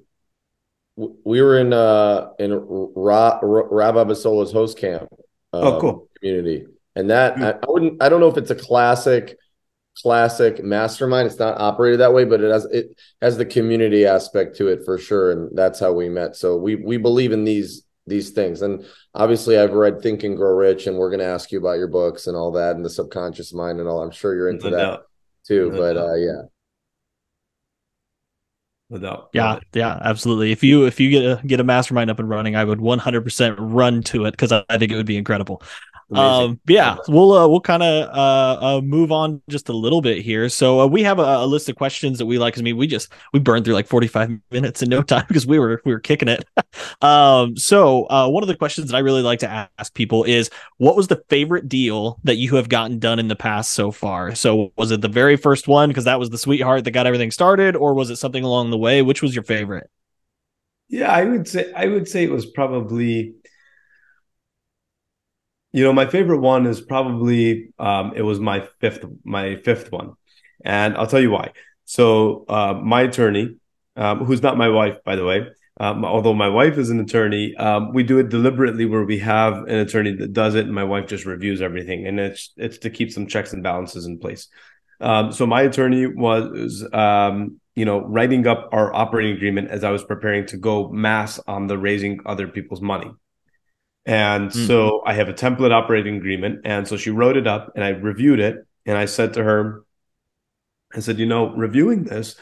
we 1.23 1.41
were 1.41 1.57
in 1.59 1.71
uh 1.71 2.29
in 2.39 2.51
Ra, 2.53 3.39
Ra, 3.41 3.63
Rob 3.69 3.95
Abasolo's 3.95 4.51
host 4.51 4.77
camp. 4.77 5.07
Oh, 5.53 5.75
um, 5.75 5.81
cool. 5.81 6.09
Community, 6.19 6.65
and 6.99 7.09
that 7.09 7.37
Hmm. 7.37 7.43
I, 7.43 7.51
I 7.53 7.65
wouldn't. 7.67 8.01
I 8.03 8.09
don't 8.09 8.19
know 8.19 8.27
if 8.29 8.37
it's 8.37 8.51
a 8.51 8.55
classic 8.55 9.37
classic 9.97 10.63
mastermind. 10.63 11.27
It's 11.27 11.39
not 11.39 11.59
operated 11.59 11.99
that 12.01 12.13
way, 12.13 12.25
but 12.25 12.41
it 12.41 12.51
has 12.51 12.65
it 12.65 12.99
has 13.21 13.37
the 13.37 13.45
community 13.45 14.05
aspect 14.05 14.57
to 14.57 14.67
it 14.67 14.81
for 14.85 14.97
sure, 14.97 15.31
and 15.31 15.57
that's 15.57 15.79
how 15.79 15.93
we 15.93 16.09
met. 16.09 16.35
So 16.35 16.57
we 16.57 16.75
we 16.75 16.97
believe 16.97 17.31
in 17.31 17.43
these 17.43 17.83
these 18.07 18.31
things, 18.31 18.61
and 18.63 18.85
obviously 19.13 19.57
I've 19.57 19.73
read 19.73 20.01
Think 20.01 20.23
and 20.23 20.35
Grow 20.37 20.55
Rich, 20.55 20.87
and 20.87 20.97
we're 20.97 21.09
going 21.09 21.19
to 21.19 21.25
ask 21.25 21.51
you 21.51 21.59
about 21.59 21.77
your 21.77 21.87
books 21.89 22.27
and 22.27 22.35
all 22.37 22.51
that, 22.53 22.75
and 22.75 22.83
the 22.85 22.89
subconscious 22.89 23.53
mind 23.53 23.79
and 23.79 23.87
all. 23.89 24.01
I'm 24.01 24.11
sure 24.11 24.35
you're 24.35 24.49
into 24.49 24.69
No 24.69 24.71
that 24.71 24.77
doubt. 24.77 25.03
too, 25.45 25.71
No 25.71 25.77
but 25.77 25.93
doubt. 25.93 26.09
uh, 26.09 26.15
yeah. 26.15 26.41
No 28.91 28.97
doubt. 28.97 29.29
Yeah, 29.33 29.57
it. 29.57 29.63
yeah, 29.73 29.99
absolutely. 30.01 30.51
If 30.51 30.63
you 30.63 30.85
if 30.87 30.99
you 30.99 31.11
get 31.11 31.23
a 31.23 31.45
get 31.47 31.59
a 31.59 31.63
mastermind 31.63 32.09
up 32.09 32.17
and 32.19 32.27
running, 32.27 32.55
I 32.55 32.63
would 32.63 32.79
100% 32.79 33.55
run 33.59 34.01
to 34.03 34.25
it 34.25 34.31
because 34.31 34.51
I, 34.51 34.63
I 34.67 34.79
think 34.79 34.91
it 34.91 34.95
would 34.95 35.05
be 35.05 35.17
incredible. 35.17 35.61
Amazing. 36.11 36.49
Um, 36.51 36.59
yeah, 36.67 36.97
we'll 37.07 37.31
uh, 37.33 37.47
we'll 37.47 37.61
kind 37.61 37.83
of 37.83 38.09
uh, 38.09 38.77
uh 38.77 38.81
move 38.81 39.11
on 39.11 39.41
just 39.47 39.69
a 39.69 39.73
little 39.73 40.01
bit 40.01 40.23
here. 40.23 40.49
So 40.49 40.81
uh, 40.81 40.87
we 40.87 41.03
have 41.03 41.19
a, 41.19 41.21
a 41.21 41.45
list 41.45 41.69
of 41.69 41.75
questions 41.75 42.17
that 42.17 42.25
we 42.25 42.39
like. 42.39 42.55
'cause 42.55 42.61
I 42.61 42.63
mean, 42.63 42.77
we 42.77 42.87
just 42.87 43.11
we 43.31 43.39
burned 43.39 43.63
through 43.63 43.75
like 43.75 43.87
forty 43.87 44.07
five 44.07 44.31
minutes 44.51 44.81
in 44.81 44.89
no 44.89 45.03
time 45.03 45.25
because 45.27 45.45
we 45.45 45.59
were 45.59 45.81
we 45.85 45.91
were 45.91 45.99
kicking 45.99 46.27
it. 46.27 46.45
um, 47.03 47.55
so 47.55 48.09
uh, 48.09 48.27
one 48.27 48.43
of 48.43 48.47
the 48.47 48.55
questions 48.55 48.89
that 48.89 48.97
I 48.97 49.01
really 49.01 49.21
like 49.21 49.39
to 49.39 49.69
ask 49.77 49.93
people 49.93 50.23
is, 50.23 50.49
what 50.77 50.95
was 50.95 51.07
the 51.07 51.23
favorite 51.29 51.69
deal 51.69 52.19
that 52.23 52.37
you 52.37 52.55
have 52.55 52.69
gotten 52.69 52.97
done 52.97 53.19
in 53.19 53.27
the 53.27 53.35
past 53.35 53.71
so 53.71 53.91
far? 53.91 54.33
So 54.33 54.73
was 54.77 54.89
it 54.89 55.01
the 55.01 55.07
very 55.07 55.37
first 55.37 55.67
one 55.67 55.89
because 55.89 56.05
that 56.05 56.19
was 56.19 56.31
the 56.31 56.39
sweetheart 56.39 56.85
that 56.85 56.91
got 56.91 57.05
everything 57.05 57.29
started, 57.29 57.75
or 57.75 57.93
was 57.93 58.09
it 58.09 58.15
something 58.15 58.43
along 58.43 58.71
the 58.71 58.77
way? 58.77 59.03
Which 59.03 59.21
was 59.21 59.35
your 59.35 59.43
favorite? 59.43 59.89
Yeah, 60.87 61.11
I 61.11 61.23
would 61.23 61.47
say 61.47 61.71
I 61.73 61.85
would 61.85 62.07
say 62.07 62.23
it 62.23 62.31
was 62.31 62.47
probably 62.47 63.35
you 65.71 65.83
know, 65.83 65.93
my 65.93 66.05
favorite 66.05 66.39
one 66.39 66.65
is 66.65 66.81
probably 66.81 67.69
um 67.79 68.13
it 68.15 68.21
was 68.21 68.39
my 68.39 68.67
fifth 68.79 69.05
my 69.23 69.55
fifth 69.57 69.91
one. 69.91 70.13
And 70.63 70.97
I'll 70.97 71.07
tell 71.07 71.21
you 71.21 71.31
why. 71.31 71.51
So 71.85 72.45
uh 72.49 72.73
my 72.73 73.01
attorney, 73.01 73.57
um, 73.95 74.25
who's 74.25 74.41
not 74.41 74.57
my 74.57 74.69
wife, 74.69 74.97
by 75.03 75.15
the 75.15 75.25
way, 75.25 75.47
um, 75.79 76.03
although 76.03 76.33
my 76.33 76.49
wife 76.49 76.77
is 76.77 76.89
an 76.89 76.99
attorney, 76.99 77.55
um, 77.55 77.93
we 77.93 78.03
do 78.03 78.19
it 78.19 78.29
deliberately 78.29 78.85
where 78.85 79.05
we 79.05 79.19
have 79.19 79.53
an 79.53 79.75
attorney 79.75 80.13
that 80.15 80.33
does 80.33 80.55
it 80.55 80.65
and 80.65 80.75
my 80.75 80.83
wife 80.83 81.07
just 81.07 81.25
reviews 81.25 81.61
everything. 81.61 82.05
And 82.07 82.19
it's 82.19 82.53
it's 82.57 82.79
to 82.79 82.89
keep 82.89 83.11
some 83.11 83.27
checks 83.27 83.53
and 83.53 83.63
balances 83.63 84.05
in 84.05 84.19
place. 84.19 84.47
Um, 85.01 85.31
so 85.31 85.45
my 85.45 85.61
attorney 85.61 86.07
was 86.07 86.85
um, 86.91 87.59
you 87.79 87.85
know, 87.85 88.01
writing 88.01 88.45
up 88.45 88.67
our 88.73 88.93
operating 88.93 89.37
agreement 89.37 89.69
as 89.69 89.85
I 89.85 89.91
was 89.91 90.03
preparing 90.03 90.45
to 90.47 90.57
go 90.57 90.89
mass 90.89 91.39
on 91.47 91.67
the 91.67 91.77
raising 91.77 92.19
other 92.25 92.45
people's 92.45 92.81
money. 92.81 93.09
And 94.05 94.49
Mm. 94.49 94.67
so 94.67 95.01
I 95.05 95.13
have 95.13 95.29
a 95.29 95.33
template 95.33 95.71
operating 95.71 96.17
agreement. 96.17 96.61
And 96.65 96.87
so 96.87 96.97
she 96.97 97.09
wrote 97.09 97.37
it 97.37 97.47
up 97.47 97.71
and 97.75 97.83
I 97.83 97.89
reviewed 97.89 98.39
it. 98.39 98.65
And 98.85 98.97
I 98.97 99.05
said 99.05 99.33
to 99.33 99.43
her, 99.43 99.83
I 100.95 100.99
said, 100.99 101.19
you 101.19 101.25
know, 101.25 101.53
reviewing 101.55 102.05
this, 102.05 102.35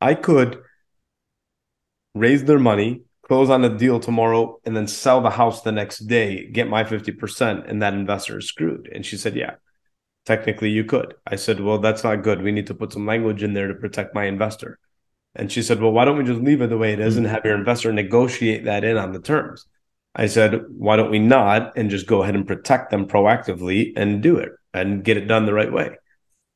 I 0.00 0.14
could 0.14 0.62
raise 2.14 2.44
their 2.44 2.58
money, 2.58 3.02
close 3.22 3.48
on 3.48 3.64
a 3.64 3.76
deal 3.76 4.00
tomorrow, 4.00 4.58
and 4.64 4.76
then 4.76 4.86
sell 4.86 5.20
the 5.20 5.30
house 5.30 5.62
the 5.62 5.72
next 5.72 6.00
day, 6.00 6.46
get 6.50 6.68
my 6.68 6.84
50%, 6.84 7.66
and 7.68 7.80
that 7.82 7.94
investor 7.94 8.38
is 8.38 8.48
screwed. 8.48 8.88
And 8.92 9.06
she 9.06 9.16
said, 9.16 9.36
yeah, 9.36 9.54
technically 10.26 10.70
you 10.70 10.84
could. 10.84 11.14
I 11.26 11.36
said, 11.36 11.60
well, 11.60 11.78
that's 11.78 12.04
not 12.04 12.22
good. 12.22 12.42
We 12.42 12.52
need 12.52 12.66
to 12.66 12.74
put 12.74 12.92
some 12.92 13.06
language 13.06 13.42
in 13.42 13.54
there 13.54 13.68
to 13.68 13.74
protect 13.74 14.14
my 14.14 14.24
investor. 14.24 14.78
And 15.34 15.50
she 15.50 15.62
said, 15.62 15.80
well, 15.80 15.92
why 15.92 16.04
don't 16.04 16.18
we 16.18 16.24
just 16.24 16.40
leave 16.40 16.60
it 16.60 16.68
the 16.68 16.78
way 16.78 16.92
it 16.92 17.00
is 17.00 17.16
and 17.16 17.26
have 17.26 17.44
your 17.44 17.54
investor 17.54 17.92
negotiate 17.92 18.64
that 18.64 18.84
in 18.84 18.96
on 18.96 19.12
the 19.12 19.20
terms? 19.20 19.66
I 20.18 20.26
said, 20.26 20.64
why 20.68 20.96
don't 20.96 21.12
we 21.12 21.20
not 21.20 21.78
and 21.78 21.88
just 21.88 22.08
go 22.08 22.22
ahead 22.22 22.34
and 22.34 22.46
protect 22.46 22.90
them 22.90 23.06
proactively 23.06 23.92
and 23.94 24.20
do 24.20 24.36
it 24.36 24.50
and 24.74 25.04
get 25.04 25.16
it 25.16 25.28
done 25.28 25.46
the 25.46 25.54
right 25.54 25.72
way? 25.72 25.96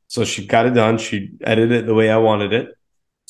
So 0.08 0.24
she 0.24 0.44
got 0.46 0.66
it 0.66 0.74
done. 0.74 0.98
She 0.98 1.30
edited 1.40 1.72
it 1.72 1.86
the 1.86 1.94
way 1.94 2.10
I 2.10 2.16
wanted 2.16 2.52
it. 2.52 2.76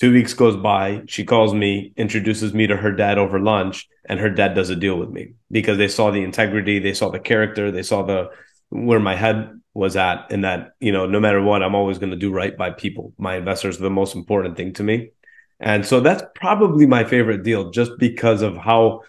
Two 0.01 0.11
weeks 0.11 0.33
goes 0.33 0.57
by. 0.57 1.03
She 1.07 1.25
calls 1.25 1.53
me, 1.53 1.93
introduces 1.97 2.55
me 2.55 2.67
to 2.67 2.77
her 2.77 2.91
dad 2.91 3.19
over 3.19 3.39
lunch, 3.39 3.87
and 4.09 4.19
her 4.19 4.31
dad 4.31 4.55
does 4.55 4.71
a 4.71 4.75
deal 4.75 4.99
with 4.99 5.11
me 5.11 5.35
because 5.51 5.77
they 5.77 5.87
saw 5.87 6.11
the 6.11 6.25
integrity, 6.25 6.79
they 6.79 6.95
saw 6.95 7.11
the 7.11 7.21
character, 7.21 7.71
they 7.71 7.83
saw 7.83 8.03
the 8.03 8.31
where 8.71 9.01
my 9.01 9.15
head 9.15 9.61
was 9.75 9.97
at, 9.97 10.33
and 10.33 10.45
that 10.45 10.73
you 10.81 10.93
know, 10.93 11.07
no 11.07 11.21
matter 11.21 11.43
what, 11.43 11.63
I'm 11.63 11.75
always 11.75 11.99
going 11.99 12.11
to 12.11 12.17
do 12.17 12.33
right 12.33 12.57
by 12.57 12.71
people. 12.71 13.13
My 13.19 13.37
investors 13.37 13.79
are 13.79 13.83
the 13.83 13.91
most 13.91 14.15
important 14.15 14.57
thing 14.57 14.73
to 14.75 14.83
me, 14.83 15.11
and 15.61 15.85
so 15.85 16.01
that's 16.01 16.25
probably 16.35 16.87
my 16.87 17.05
favorite 17.05 17.43
deal, 17.43 17.71
just 17.71 17.93
because 17.99 18.41
of 18.41 18.57
how 18.57 19.03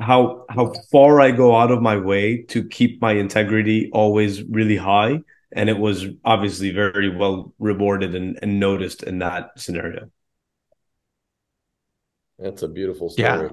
how 0.00 0.44
how 0.48 0.72
far 0.90 1.20
I 1.20 1.30
go 1.30 1.56
out 1.56 1.70
of 1.70 1.82
my 1.82 1.96
way 1.96 2.42
to 2.44 2.66
keep 2.66 3.00
my 3.00 3.12
integrity 3.12 3.90
always 3.92 4.42
really 4.44 4.76
high. 4.76 5.20
And 5.52 5.70
it 5.70 5.78
was 5.78 6.06
obviously 6.24 6.70
very 6.70 7.16
well 7.16 7.54
rewarded 7.58 8.14
and, 8.14 8.38
and 8.42 8.60
noticed 8.60 9.02
in 9.02 9.18
that 9.20 9.52
scenario. 9.56 10.10
That's 12.38 12.62
a 12.62 12.68
beautiful 12.68 13.08
story. 13.08 13.28
Yeah. 13.28 13.48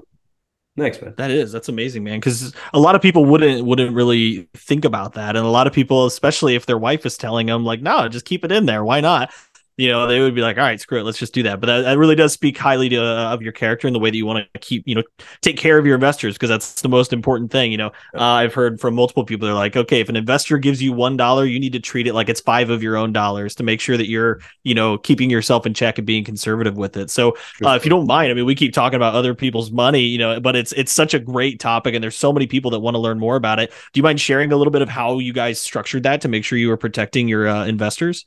Thanks, 0.76 1.00
man. 1.00 1.14
That 1.16 1.30
is 1.30 1.52
that's 1.52 1.70
amazing, 1.70 2.04
man. 2.04 2.20
Because 2.20 2.54
a 2.74 2.78
lot 2.78 2.94
of 2.94 3.00
people 3.00 3.24
wouldn't 3.24 3.64
wouldn't 3.64 3.94
really 3.94 4.46
think 4.54 4.84
about 4.84 5.14
that, 5.14 5.34
and 5.34 5.46
a 5.46 5.48
lot 5.48 5.66
of 5.66 5.72
people, 5.72 6.04
especially 6.04 6.54
if 6.54 6.66
their 6.66 6.76
wife 6.76 7.06
is 7.06 7.16
telling 7.16 7.46
them 7.46 7.64
like, 7.64 7.80
"No, 7.80 8.08
just 8.08 8.26
keep 8.26 8.44
it 8.44 8.52
in 8.52 8.66
there. 8.66 8.84
Why 8.84 9.00
not?" 9.00 9.32
You 9.78 9.90
know, 9.90 10.06
they 10.06 10.20
would 10.20 10.34
be 10.34 10.40
like, 10.40 10.56
"All 10.56 10.62
right, 10.62 10.80
screw 10.80 10.98
it, 11.00 11.02
let's 11.02 11.18
just 11.18 11.34
do 11.34 11.42
that." 11.42 11.60
But 11.60 11.66
that, 11.66 11.82
that 11.82 11.98
really 11.98 12.14
does 12.14 12.32
speak 12.32 12.56
highly 12.56 12.88
to, 12.88 12.96
uh, 12.96 13.34
of 13.34 13.42
your 13.42 13.52
character 13.52 13.86
and 13.86 13.94
the 13.94 14.00
way 14.00 14.08
that 14.08 14.16
you 14.16 14.24
want 14.24 14.46
to 14.54 14.58
keep, 14.60 14.84
you 14.86 14.94
know, 14.94 15.02
take 15.42 15.58
care 15.58 15.76
of 15.76 15.84
your 15.84 15.94
investors 15.94 16.34
because 16.34 16.48
that's 16.48 16.80
the 16.80 16.88
most 16.88 17.12
important 17.12 17.50
thing. 17.52 17.72
You 17.72 17.78
know, 17.78 17.92
uh, 18.14 18.22
I've 18.22 18.54
heard 18.54 18.80
from 18.80 18.94
multiple 18.94 19.24
people. 19.24 19.46
They're 19.46 19.54
like, 19.54 19.76
"Okay, 19.76 20.00
if 20.00 20.08
an 20.08 20.16
investor 20.16 20.56
gives 20.56 20.82
you 20.82 20.94
one 20.94 21.18
dollar, 21.18 21.44
you 21.44 21.60
need 21.60 21.74
to 21.74 21.80
treat 21.80 22.06
it 22.06 22.14
like 22.14 22.30
it's 22.30 22.40
five 22.40 22.70
of 22.70 22.82
your 22.82 22.96
own 22.96 23.12
dollars 23.12 23.54
to 23.56 23.64
make 23.64 23.82
sure 23.82 23.98
that 23.98 24.08
you're, 24.08 24.40
you 24.64 24.74
know, 24.74 24.96
keeping 24.96 25.28
yourself 25.28 25.66
in 25.66 25.74
check 25.74 25.98
and 25.98 26.06
being 26.06 26.24
conservative 26.24 26.78
with 26.78 26.96
it." 26.96 27.10
So 27.10 27.36
uh, 27.62 27.74
if 27.76 27.84
you 27.84 27.90
don't 27.90 28.06
mind, 28.06 28.30
I 28.30 28.34
mean, 28.34 28.46
we 28.46 28.54
keep 28.54 28.72
talking 28.72 28.96
about 28.96 29.14
other 29.14 29.34
people's 29.34 29.70
money, 29.70 30.00
you 30.00 30.16
know, 30.16 30.40
but 30.40 30.56
it's 30.56 30.72
it's 30.72 30.92
such 30.92 31.12
a 31.12 31.18
great 31.18 31.60
topic, 31.60 31.94
and 31.94 32.02
there's 32.02 32.16
so 32.16 32.32
many 32.32 32.46
people 32.46 32.70
that 32.70 32.80
want 32.80 32.94
to 32.94 32.98
learn 32.98 33.18
more 33.18 33.36
about 33.36 33.58
it. 33.60 33.70
Do 33.92 33.98
you 33.98 34.02
mind 34.02 34.22
sharing 34.22 34.52
a 34.52 34.56
little 34.56 34.70
bit 34.70 34.80
of 34.80 34.88
how 34.88 35.18
you 35.18 35.34
guys 35.34 35.60
structured 35.60 36.04
that 36.04 36.22
to 36.22 36.28
make 36.28 36.44
sure 36.46 36.56
you 36.56 36.68
were 36.68 36.78
protecting 36.78 37.28
your 37.28 37.46
uh, 37.46 37.66
investors? 37.66 38.24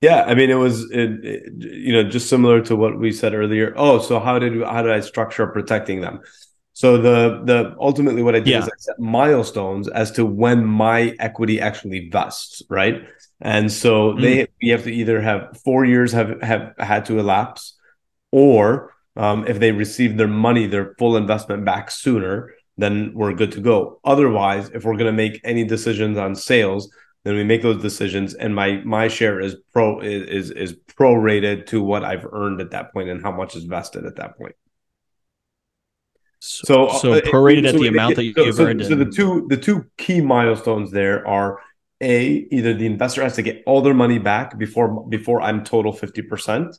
Yeah, 0.00 0.22
I 0.24 0.34
mean, 0.34 0.50
it 0.50 0.54
was, 0.54 0.90
it, 0.90 1.24
it- 1.24 1.52
you 1.62 1.92
know, 1.92 2.02
just 2.04 2.28
similar 2.28 2.60
to 2.62 2.76
what 2.76 2.98
we 2.98 3.12
said 3.12 3.34
earlier. 3.34 3.74
Oh, 3.76 3.98
so 4.00 4.18
how 4.18 4.38
did 4.38 4.62
how 4.62 4.82
did 4.82 4.92
I 4.92 5.00
structure 5.00 5.46
protecting 5.46 6.00
them? 6.00 6.20
So 6.72 6.96
the 6.96 7.42
the 7.44 7.76
ultimately 7.78 8.22
what 8.22 8.34
I 8.34 8.40
did 8.40 8.48
Yeah. 8.48 8.58
is 8.60 8.64
I 8.66 8.76
set 8.78 8.98
milestones 8.98 9.88
as 9.88 10.10
to 10.12 10.24
when 10.24 10.64
my 10.64 11.14
equity 11.18 11.60
actually 11.60 12.08
vests, 12.08 12.62
right? 12.70 13.02
And 13.42 13.70
so 13.70 14.14
they 14.14 14.46
you 14.60 14.72
have 14.72 14.84
to 14.84 14.92
either 14.92 15.20
have 15.20 15.58
four 15.64 15.84
years 15.84 16.12
have 16.12 16.40
have 16.42 16.74
had 16.78 17.04
to 17.06 17.18
elapse, 17.18 17.76
or 18.32 18.94
um, 19.16 19.46
if 19.46 19.58
they 19.58 19.72
receive 19.72 20.16
their 20.16 20.28
money, 20.28 20.66
their 20.66 20.94
full 20.98 21.16
investment 21.16 21.64
back 21.64 21.90
sooner, 21.90 22.52
then 22.78 23.12
we're 23.14 23.34
good 23.34 23.52
to 23.52 23.60
go. 23.60 24.00
Otherwise, 24.04 24.70
if 24.72 24.84
we're 24.84 24.96
going 24.96 25.06
to 25.12 25.12
make 25.12 25.40
any 25.44 25.64
decisions 25.64 26.16
on 26.16 26.34
sales, 26.34 26.90
then 27.24 27.34
we 27.34 27.44
make 27.44 27.62
those 27.62 27.82
decisions 27.82 28.34
and 28.34 28.54
my 28.54 28.80
my 28.84 29.08
share 29.08 29.40
is 29.40 29.56
pro 29.72 30.00
is 30.00 30.50
is 30.50 30.74
prorated 30.98 31.66
to 31.66 31.82
what 31.82 32.04
I've 32.04 32.26
earned 32.32 32.60
at 32.60 32.70
that 32.72 32.92
point 32.92 33.08
and 33.08 33.22
how 33.22 33.32
much 33.32 33.56
is 33.56 33.64
vested 33.64 34.04
at 34.06 34.16
that 34.16 34.36
point. 34.38 34.54
So 36.40 36.88
so 37.02 37.12
uh, 37.12 37.20
prorated 37.20 37.66
at 37.66 37.72
so 37.74 37.80
the 37.80 37.86
it- 37.86 37.88
amount 37.88 38.12
it- 38.12 38.16
that 38.16 38.24
you- 38.24 38.32
so, 38.34 38.44
you've 38.44 38.54
so, 38.54 38.66
earned. 38.66 38.84
so 38.84 38.92
in- 38.92 38.98
the 38.98 39.10
two 39.10 39.46
the 39.48 39.56
two 39.56 39.84
key 39.98 40.20
milestones 40.20 40.90
there 40.90 41.26
are 41.26 41.60
a 42.02 42.46
either 42.50 42.72
the 42.72 42.86
investor 42.86 43.22
has 43.22 43.36
to 43.36 43.42
get 43.42 43.62
all 43.66 43.82
their 43.82 43.92
money 43.94 44.18
back 44.18 44.58
before 44.58 45.06
before 45.08 45.42
I'm 45.42 45.64
total 45.64 45.92
fifty 45.92 46.22
percent, 46.22 46.78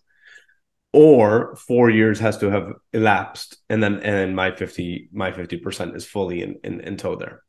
or 0.94 1.56
four 1.58 1.92
years 1.92 2.20
has 2.20 2.40
to 2.40 2.50
have 2.50 2.74
elapsed 2.92 3.58
and 3.70 3.84
then 3.84 4.00
and 4.00 4.36
my 4.36 4.50
fifty 4.56 5.10
my 5.14 5.32
fifty 5.32 5.58
percent 5.58 5.96
is 5.96 6.06
fully 6.08 6.42
in 6.42 6.56
in, 6.64 6.82
in 6.82 6.98
tow 6.98 7.16
there. 7.16 7.44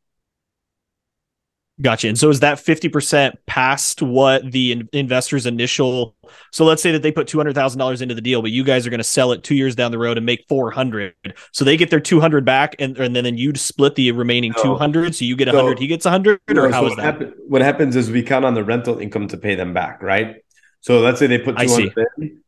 Gotcha. 1.82 2.08
And 2.08 2.18
so 2.18 2.30
is 2.30 2.40
that 2.40 2.58
50% 2.58 3.32
past 3.46 4.02
what 4.02 4.50
the 4.50 4.72
in- 4.72 4.88
investor's 4.92 5.46
initial 5.46 6.14
so 6.50 6.64
let's 6.64 6.80
say 6.80 6.92
that 6.92 7.02
they 7.02 7.12
put 7.12 7.26
$200,000 7.26 8.02
into 8.02 8.14
the 8.14 8.20
deal 8.20 8.40
but 8.40 8.52
you 8.52 8.64
guys 8.64 8.86
are 8.86 8.90
going 8.90 8.98
to 8.98 9.04
sell 9.04 9.32
it 9.32 9.42
2 9.42 9.54
years 9.54 9.74
down 9.74 9.90
the 9.90 9.98
road 9.98 10.16
and 10.16 10.24
make 10.24 10.46
400. 10.48 11.14
So 11.50 11.64
they 11.64 11.76
get 11.76 11.90
their 11.90 12.00
200 12.00 12.44
back 12.44 12.76
and 12.78 12.96
and 12.96 13.14
then, 13.16 13.24
then 13.24 13.36
you 13.36 13.54
split 13.56 13.96
the 13.96 14.12
remaining 14.12 14.52
no. 14.56 14.62
200 14.62 15.14
so 15.14 15.24
you 15.24 15.36
get 15.36 15.48
100 15.48 15.76
so, 15.76 15.80
he 15.80 15.86
gets 15.88 16.04
100 16.04 16.40
no, 16.48 16.62
or 16.62 16.70
how 16.70 16.82
so 16.82 16.88
what, 16.88 16.98
happen, 16.98 17.34
what 17.48 17.62
happens 17.62 17.96
is 17.96 18.10
we 18.10 18.22
count 18.22 18.44
on 18.44 18.54
the 18.54 18.64
rental 18.64 18.98
income 18.98 19.28
to 19.28 19.36
pay 19.36 19.54
them 19.56 19.74
back, 19.74 20.02
right? 20.02 20.36
So 20.80 21.00
let's 21.00 21.18
say 21.18 21.26
they 21.26 21.38
put 21.38 21.58
200 21.58 21.92
in. 22.18 22.42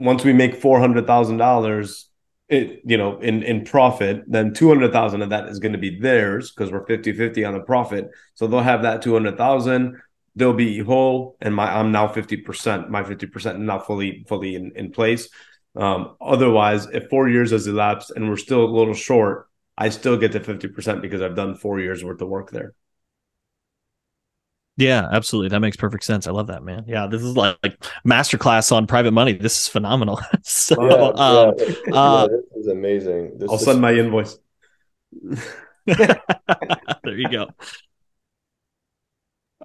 Once 0.00 0.24
we 0.24 0.32
make 0.32 0.60
$400,000 0.60 2.04
it, 2.48 2.82
you 2.84 2.96
know, 2.96 3.18
in 3.20 3.42
in 3.42 3.64
profit, 3.64 4.24
then 4.26 4.52
200,000 4.52 5.22
of 5.22 5.30
that 5.30 5.48
is 5.48 5.58
going 5.58 5.72
to 5.72 5.78
be 5.78 5.98
theirs 5.98 6.50
because 6.50 6.70
we're 6.70 6.84
50-50 6.84 7.46
on 7.46 7.54
the 7.54 7.60
profit. 7.60 8.10
So 8.34 8.46
they'll 8.46 8.60
have 8.60 8.82
that 8.82 9.02
200,000, 9.02 10.00
they'll 10.36 10.52
be 10.52 10.78
whole 10.80 11.36
and 11.40 11.54
my 11.54 11.72
I'm 11.72 11.90
now 11.92 12.08
50%, 12.08 12.88
my 12.90 13.02
50% 13.02 13.58
now 13.58 13.78
fully 13.78 14.24
fully 14.28 14.54
in 14.56 14.72
in 14.76 14.90
place. 14.92 15.28
Um, 15.76 16.16
otherwise, 16.20 16.86
if 16.92 17.08
4 17.08 17.28
years 17.28 17.50
has 17.50 17.66
elapsed 17.66 18.12
and 18.14 18.28
we're 18.28 18.36
still 18.36 18.64
a 18.64 18.66
little 18.66 18.94
short, 18.94 19.48
I 19.76 19.88
still 19.88 20.16
get 20.16 20.32
to 20.32 20.40
50% 20.40 21.00
because 21.00 21.20
I've 21.22 21.34
done 21.34 21.56
4 21.56 21.80
years 21.80 22.04
worth 22.04 22.20
of 22.20 22.28
work 22.28 22.50
there. 22.50 22.74
Yeah, 24.76 25.06
absolutely. 25.10 25.50
That 25.50 25.60
makes 25.60 25.76
perfect 25.76 26.04
sense. 26.04 26.26
I 26.26 26.32
love 26.32 26.48
that, 26.48 26.64
man. 26.64 26.84
Yeah, 26.88 27.06
this 27.06 27.22
is 27.22 27.36
like, 27.36 27.56
like 27.62 27.78
masterclass 28.06 28.72
on 28.72 28.86
private 28.86 29.12
money. 29.12 29.34
This 29.34 29.62
is 29.62 29.68
phenomenal. 29.68 30.20
so, 30.42 30.74
yeah, 30.84 30.94
um, 31.14 31.54
yeah. 31.86 31.94
Uh, 31.94 32.26
this 32.26 32.44
is 32.56 32.66
amazing. 32.66 33.38
This 33.38 33.48
I'll 33.48 33.56
is... 33.56 33.64
send 33.64 33.80
my 33.80 33.92
invoice. 33.92 34.38
there 35.86 36.18
you 37.06 37.28
go. 37.28 37.48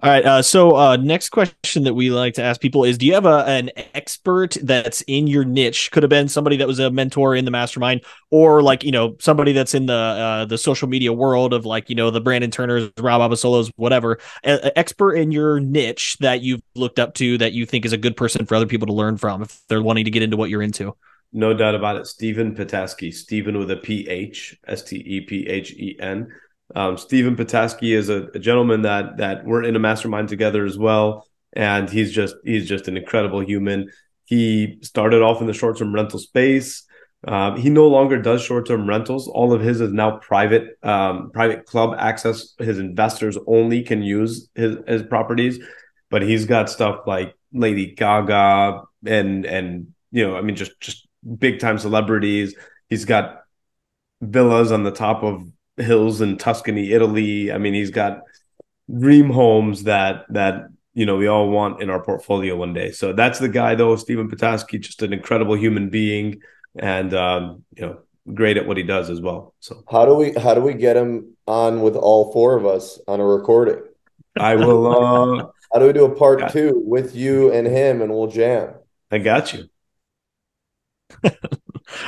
All 0.02 0.08
right. 0.08 0.24
Uh, 0.24 0.40
so, 0.40 0.76
uh, 0.76 0.96
next 0.96 1.28
question 1.28 1.84
that 1.84 1.92
we 1.92 2.10
like 2.10 2.32
to 2.34 2.42
ask 2.42 2.58
people 2.58 2.84
is: 2.84 2.96
Do 2.96 3.04
you 3.04 3.12
have 3.12 3.26
a, 3.26 3.44
an 3.46 3.70
expert 3.92 4.56
that's 4.62 5.02
in 5.02 5.26
your 5.26 5.44
niche? 5.44 5.90
Could 5.90 6.02
have 6.02 6.08
been 6.08 6.26
somebody 6.26 6.56
that 6.56 6.66
was 6.66 6.78
a 6.78 6.90
mentor 6.90 7.34
in 7.34 7.44
the 7.44 7.50
mastermind, 7.50 8.00
or 8.30 8.62
like 8.62 8.82
you 8.82 8.92
know 8.92 9.16
somebody 9.20 9.52
that's 9.52 9.74
in 9.74 9.84
the 9.84 9.92
uh, 9.92 10.44
the 10.46 10.56
social 10.56 10.88
media 10.88 11.12
world 11.12 11.52
of 11.52 11.66
like 11.66 11.90
you 11.90 11.96
know 11.96 12.10
the 12.10 12.20
Brandon 12.20 12.50
Turners, 12.50 12.90
Rob 12.98 13.20
Abasolos, 13.20 13.70
whatever. 13.76 14.18
Expert 14.42 15.16
in 15.16 15.32
your 15.32 15.60
niche 15.60 16.16
that 16.20 16.40
you've 16.40 16.62
looked 16.74 16.98
up 16.98 17.12
to 17.16 17.36
that 17.36 17.52
you 17.52 17.66
think 17.66 17.84
is 17.84 17.92
a 17.92 17.98
good 17.98 18.16
person 18.16 18.46
for 18.46 18.54
other 18.54 18.66
people 18.66 18.86
to 18.86 18.94
learn 18.94 19.18
from 19.18 19.42
if 19.42 19.60
they're 19.68 19.82
wanting 19.82 20.06
to 20.06 20.10
get 20.10 20.22
into 20.22 20.38
what 20.38 20.48
you're 20.48 20.62
into. 20.62 20.96
No 21.32 21.52
doubt 21.52 21.74
about 21.74 21.96
it. 21.96 22.06
Stephen 22.06 22.56
Petaski, 22.56 23.12
Stephen 23.12 23.58
with 23.58 23.70
a 23.70 23.76
P 23.76 24.08
H 24.08 24.58
S 24.66 24.82
T 24.82 24.96
E 24.96 25.20
P 25.20 25.46
H 25.46 25.72
E 25.72 25.96
N. 26.00 26.32
Um, 26.74 26.96
Stephen 26.96 27.36
Petaski 27.36 27.94
is 27.94 28.08
a, 28.08 28.28
a, 28.34 28.38
gentleman 28.38 28.82
that 28.82 29.16
that 29.16 29.44
we're 29.44 29.64
in 29.64 29.76
a 29.76 29.80
mastermind 29.80 30.28
together 30.28 30.64
as 30.64 30.78
well, 30.78 31.26
and 31.52 31.90
he's 31.90 32.12
just 32.12 32.36
he's 32.44 32.68
just 32.68 32.88
an 32.88 32.96
incredible 32.96 33.40
human. 33.40 33.90
He 34.24 34.78
started 34.82 35.22
off 35.22 35.40
in 35.40 35.46
the 35.46 35.52
short 35.52 35.78
term 35.78 35.94
rental 35.94 36.18
space. 36.18 36.84
Um, 37.26 37.56
he 37.56 37.68
no 37.68 37.86
longer 37.86 38.20
does 38.22 38.42
short 38.42 38.66
term 38.66 38.88
rentals. 38.88 39.28
All 39.28 39.52
of 39.52 39.60
his 39.60 39.80
is 39.80 39.92
now 39.92 40.18
private 40.18 40.78
um, 40.82 41.30
private 41.32 41.66
club 41.66 41.96
access. 41.98 42.54
His 42.58 42.78
investors 42.78 43.36
only 43.46 43.82
can 43.82 44.02
use 44.02 44.48
his 44.54 44.76
his 44.86 45.02
properties, 45.02 45.58
but 46.08 46.22
he's 46.22 46.46
got 46.46 46.70
stuff 46.70 47.00
like 47.06 47.34
Lady 47.52 47.94
Gaga 47.94 48.82
and 49.04 49.44
and 49.44 49.88
you 50.12 50.26
know 50.26 50.36
I 50.36 50.42
mean 50.42 50.56
just 50.56 50.78
just 50.80 51.08
big 51.38 51.58
time 51.58 51.78
celebrities. 51.78 52.54
He's 52.88 53.04
got 53.04 53.40
villas 54.20 54.72
on 54.72 54.84
the 54.84 54.90
top 54.90 55.22
of 55.22 55.44
hills 55.82 56.20
in 56.20 56.38
Tuscany, 56.38 56.92
Italy. 56.92 57.52
I 57.52 57.58
mean, 57.58 57.74
he's 57.74 57.90
got 57.90 58.22
dream 58.98 59.30
homes 59.30 59.84
that 59.84 60.24
that 60.30 60.68
you 60.94 61.06
know 61.06 61.16
we 61.16 61.26
all 61.26 61.48
want 61.48 61.82
in 61.82 61.90
our 61.90 62.02
portfolio 62.02 62.56
one 62.56 62.72
day. 62.72 62.92
So 62.92 63.12
that's 63.12 63.38
the 63.38 63.48
guy, 63.48 63.74
though, 63.74 63.96
Stephen 63.96 64.30
Petaski, 64.30 64.80
just 64.80 65.02
an 65.02 65.12
incredible 65.12 65.56
human 65.56 65.90
being, 65.90 66.42
and 66.76 67.14
um, 67.14 67.64
you 67.76 67.86
know, 67.86 68.00
great 68.34 68.56
at 68.56 68.66
what 68.66 68.76
he 68.76 68.82
does 68.82 69.10
as 69.10 69.20
well. 69.20 69.54
So 69.60 69.82
how 69.90 70.04
do 70.04 70.14
we 70.14 70.32
how 70.32 70.54
do 70.54 70.60
we 70.60 70.74
get 70.74 70.96
him 70.96 71.36
on 71.46 71.82
with 71.82 71.96
all 71.96 72.32
four 72.32 72.56
of 72.56 72.66
us 72.66 72.98
on 73.06 73.20
a 73.20 73.24
recording? 73.24 73.82
I 74.38 74.56
will. 74.56 74.86
Uh, 74.86 75.46
how 75.72 75.78
do 75.78 75.86
we 75.86 75.92
do 75.92 76.04
a 76.04 76.14
part 76.14 76.50
two 76.52 76.82
with 76.84 77.14
you 77.14 77.52
and 77.52 77.66
him, 77.66 78.02
and 78.02 78.12
we'll 78.12 78.26
jam? 78.26 78.74
I 79.10 79.18
got 79.18 79.52
you. 79.52 79.64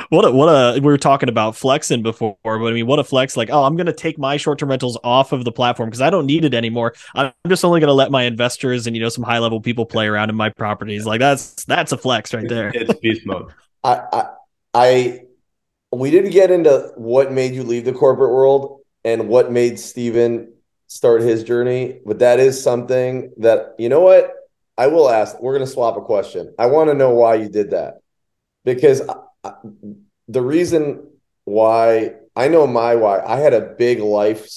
what 0.09 0.25
a 0.25 0.31
what 0.31 0.47
a 0.47 0.73
we 0.73 0.87
were 0.87 0.97
talking 0.97 1.29
about 1.29 1.55
flexing 1.55 2.01
before, 2.01 2.35
but 2.43 2.65
I 2.65 2.71
mean, 2.71 2.87
what 2.87 2.99
a 2.99 3.03
flex! 3.03 3.37
Like, 3.37 3.49
oh, 3.51 3.63
I'm 3.63 3.75
going 3.75 3.87
to 3.87 3.93
take 3.93 4.17
my 4.17 4.37
short 4.37 4.59
term 4.59 4.69
rentals 4.69 4.97
off 5.03 5.31
of 5.31 5.45
the 5.45 5.51
platform 5.51 5.89
because 5.89 6.01
I 6.01 6.09
don't 6.09 6.25
need 6.25 6.45
it 6.45 6.53
anymore. 6.53 6.93
I'm 7.15 7.31
just 7.47 7.63
only 7.65 7.79
going 7.79 7.89
to 7.89 7.93
let 7.93 8.11
my 8.11 8.23
investors 8.23 8.87
and 8.87 8.95
you 8.95 9.01
know 9.01 9.09
some 9.09 9.23
high 9.23 9.39
level 9.39 9.61
people 9.61 9.85
play 9.85 10.07
around 10.07 10.29
in 10.29 10.35
my 10.35 10.49
properties. 10.49 11.05
Like 11.05 11.19
that's 11.19 11.65
that's 11.65 11.91
a 11.91 11.97
flex 11.97 12.33
right 12.33 12.47
there. 12.47 12.71
It's 12.73 12.93
beast 12.99 13.25
mode. 13.25 13.51
I, 13.83 14.01
I 14.11 14.25
I 14.73 15.21
we 15.91 16.11
didn't 16.11 16.31
get 16.31 16.51
into 16.51 16.91
what 16.95 17.31
made 17.31 17.53
you 17.53 17.63
leave 17.63 17.85
the 17.85 17.93
corporate 17.93 18.31
world 18.31 18.81
and 19.03 19.27
what 19.27 19.51
made 19.51 19.79
Steven 19.79 20.53
start 20.87 21.21
his 21.21 21.43
journey, 21.43 21.99
but 22.05 22.19
that 22.19 22.39
is 22.39 22.61
something 22.61 23.31
that 23.37 23.75
you 23.77 23.89
know 23.89 24.01
what 24.01 24.31
I 24.77 24.87
will 24.87 25.09
ask. 25.09 25.39
We're 25.41 25.53
going 25.53 25.65
to 25.65 25.71
swap 25.71 25.97
a 25.97 26.01
question. 26.01 26.53
I 26.57 26.67
want 26.67 26.89
to 26.89 26.95
know 26.95 27.11
why 27.11 27.35
you 27.35 27.49
did 27.49 27.71
that 27.71 27.95
because 28.65 29.01
the 30.27 30.41
reason 30.41 31.07
why 31.45 32.13
I 32.35 32.47
know 32.47 32.65
my 32.67 32.95
why 32.95 33.19
I 33.19 33.37
had 33.37 33.53
a 33.53 33.61
big 33.77 33.99
life 33.99 34.47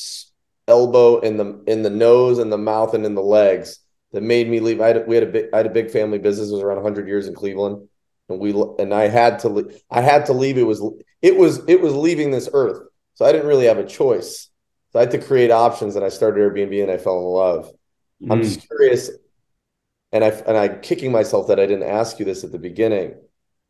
elbow 0.69 1.21
in 1.21 1.37
the 1.37 1.63
in 1.67 1.83
the 1.83 1.91
nose 1.91 2.39
and 2.39 2.53
the 2.53 2.59
mouth 2.59 2.95
and 2.95 3.05
in 3.05 3.15
the 3.15 3.23
legs 3.23 3.79
that 4.13 4.23
made 4.23 4.49
me 4.49 4.61
leave. 4.61 4.81
I 4.81 4.89
had, 4.89 5.07
we 5.07 5.15
had 5.15 5.25
a 5.25 5.31
big 5.31 5.47
I 5.53 5.59
had 5.59 5.67
a 5.67 5.71
big 5.71 5.91
family 5.91 6.19
business. 6.19 6.51
It 6.51 6.55
was 6.55 6.63
around 6.63 6.77
100 6.77 7.09
years 7.09 7.27
in 7.27 7.35
Cleveland, 7.35 7.89
and 8.29 8.39
we 8.39 8.53
and 8.79 8.95
I 8.95 9.09
had 9.09 9.41
to 9.41 9.49
leave. 9.49 9.83
I 9.91 10.01
had 10.01 10.27
to 10.27 10.33
leave. 10.33 10.59
It 10.59 10.65
was 10.65 10.83
it 11.23 11.37
was 11.37 11.63
it 11.69 11.81
was 11.81 11.95
leaving 11.95 12.31
this 12.31 12.49
earth, 12.53 12.87
so 13.15 13.25
I 13.25 13.33
didn't 13.33 13.49
really 13.49 13.67
have 13.67 13.79
a 13.79 13.87
choice. 13.87 14.49
So 14.93 15.01
I 15.01 15.03
had 15.03 15.11
to 15.13 15.19
create 15.19 15.51
options, 15.51 15.97
and 15.97 16.05
I 16.05 16.09
started 16.09 16.41
Airbnb, 16.41 16.83
and 16.83 16.91
I 16.91 16.99
fell 16.99 17.19
in 17.19 17.25
love. 17.25 17.73
Mm. 18.23 18.33
I'm 18.33 18.43
just 18.43 18.67
curious, 18.67 19.11
and 20.13 20.25
I 20.25 20.29
and 20.29 20.57
I 20.57 20.69
kicking 20.69 21.13
myself 21.13 21.49
that 21.49 21.61
I 21.61 21.67
didn't 21.67 21.89
ask 21.89 22.19
you 22.19 22.25
this 22.25 22.45
at 22.45 22.53
the 22.53 22.59
beginning, 22.59 23.17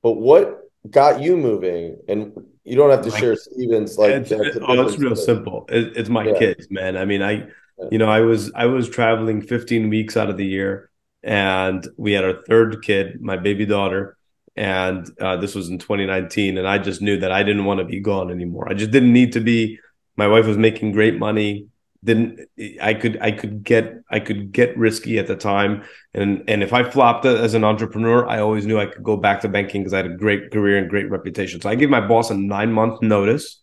but 0.03 0.13
what 0.13 0.66
got 0.91 1.21
you 1.21 1.37
moving 1.37 1.97
and 2.09 2.33
you 2.65 2.77
don't 2.77 2.91
have 2.91 3.03
to 3.03 3.11
share 3.11 3.37
Stevens 3.37 3.97
like 3.97 4.13
it's, 4.13 4.31
it, 4.31 4.63
oh, 4.63 4.87
it's 4.87 4.99
real 4.99 5.17
simple 5.17 5.67
it, 5.69 5.97
it's 5.97 6.09
my 6.09 6.25
yeah. 6.25 6.39
kids 6.39 6.67
man 6.71 6.97
i 6.97 7.05
mean 7.05 7.23
i 7.23 7.33
yeah. 7.33 7.85
you 7.91 7.99
know 7.99 8.09
i 8.09 8.21
was 8.21 8.53
i 8.55 8.67
was 8.67 8.89
traveling 8.89 9.41
15 9.41 9.89
weeks 9.89 10.17
out 10.17 10.29
of 10.29 10.37
the 10.37 10.45
year 10.45 10.91
and 11.23 11.87
we 11.97 12.13
had 12.13 12.25
our 12.25 12.43
third 12.49 12.83
kid 12.83 13.21
my 13.21 13.37
baby 13.37 13.67
daughter 13.67 14.17
and 14.57 15.11
uh, 15.21 15.37
this 15.37 15.55
was 15.55 15.69
in 15.69 15.79
2019 15.79 16.59
and 16.59 16.67
i 16.67 16.79
just 16.79 17.01
knew 17.01 17.19
that 17.19 17.33
i 17.33 17.43
didn't 17.43 17.65
want 17.65 17.79
to 17.79 17.85
be 17.85 18.01
gone 18.01 18.31
anymore 18.31 18.69
i 18.69 18.75
just 18.75 18.91
didn't 18.91 19.13
need 19.13 19.33
to 19.33 19.41
be 19.41 19.79
my 20.17 20.27
wife 20.27 20.47
was 20.47 20.59
making 20.59 20.93
great 20.93 21.19
money 21.19 21.69
didn't 22.05 22.41
I 22.81 22.95
could 22.95 23.19
I 23.21 23.33
could 23.33 23.63
get 23.63 23.95
I 24.11 24.21
could 24.21 24.53
get 24.53 24.77
risky 24.77 25.19
at 25.19 25.27
the 25.27 25.37
time. 25.37 25.85
And 26.15 26.45
and 26.49 26.63
if 26.63 26.73
I 26.73 26.89
flopped 26.89 27.25
as 27.27 27.55
an 27.55 27.65
entrepreneur 27.65 28.27
I 28.27 28.41
always 28.41 28.67
knew 28.67 28.79
I 28.79 28.87
could 28.87 29.03
go 29.03 29.17
back 29.17 29.41
to 29.43 29.49
banking 29.49 29.83
because 29.83 29.95
I 29.95 29.99
had 29.99 30.07
a 30.07 30.17
great 30.17 30.51
career 30.51 30.79
and 30.79 30.89
great 30.89 31.11
reputation. 31.11 31.61
So 31.61 31.69
I 31.69 31.75
gave 31.75 31.91
my 31.91 32.07
boss 32.07 32.31
a 32.31 32.35
9 32.35 32.73
month 32.73 33.03
notice 33.03 33.59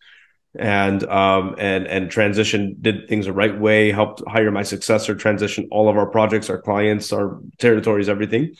and 0.56 1.02
um 1.04 1.56
and 1.58 1.86
and 1.86 2.10
transition 2.10 2.76
did 2.80 3.08
things 3.08 3.26
the 3.26 3.32
right 3.32 3.58
way 3.58 3.90
helped 3.90 4.22
hire 4.28 4.52
my 4.52 4.62
successor 4.62 5.14
transition 5.14 5.66
all 5.72 5.88
of 5.88 5.96
our 5.96 6.06
projects 6.06 6.48
our 6.48 6.60
clients 6.60 7.12
our 7.12 7.40
territories 7.58 8.08
everything. 8.08 8.54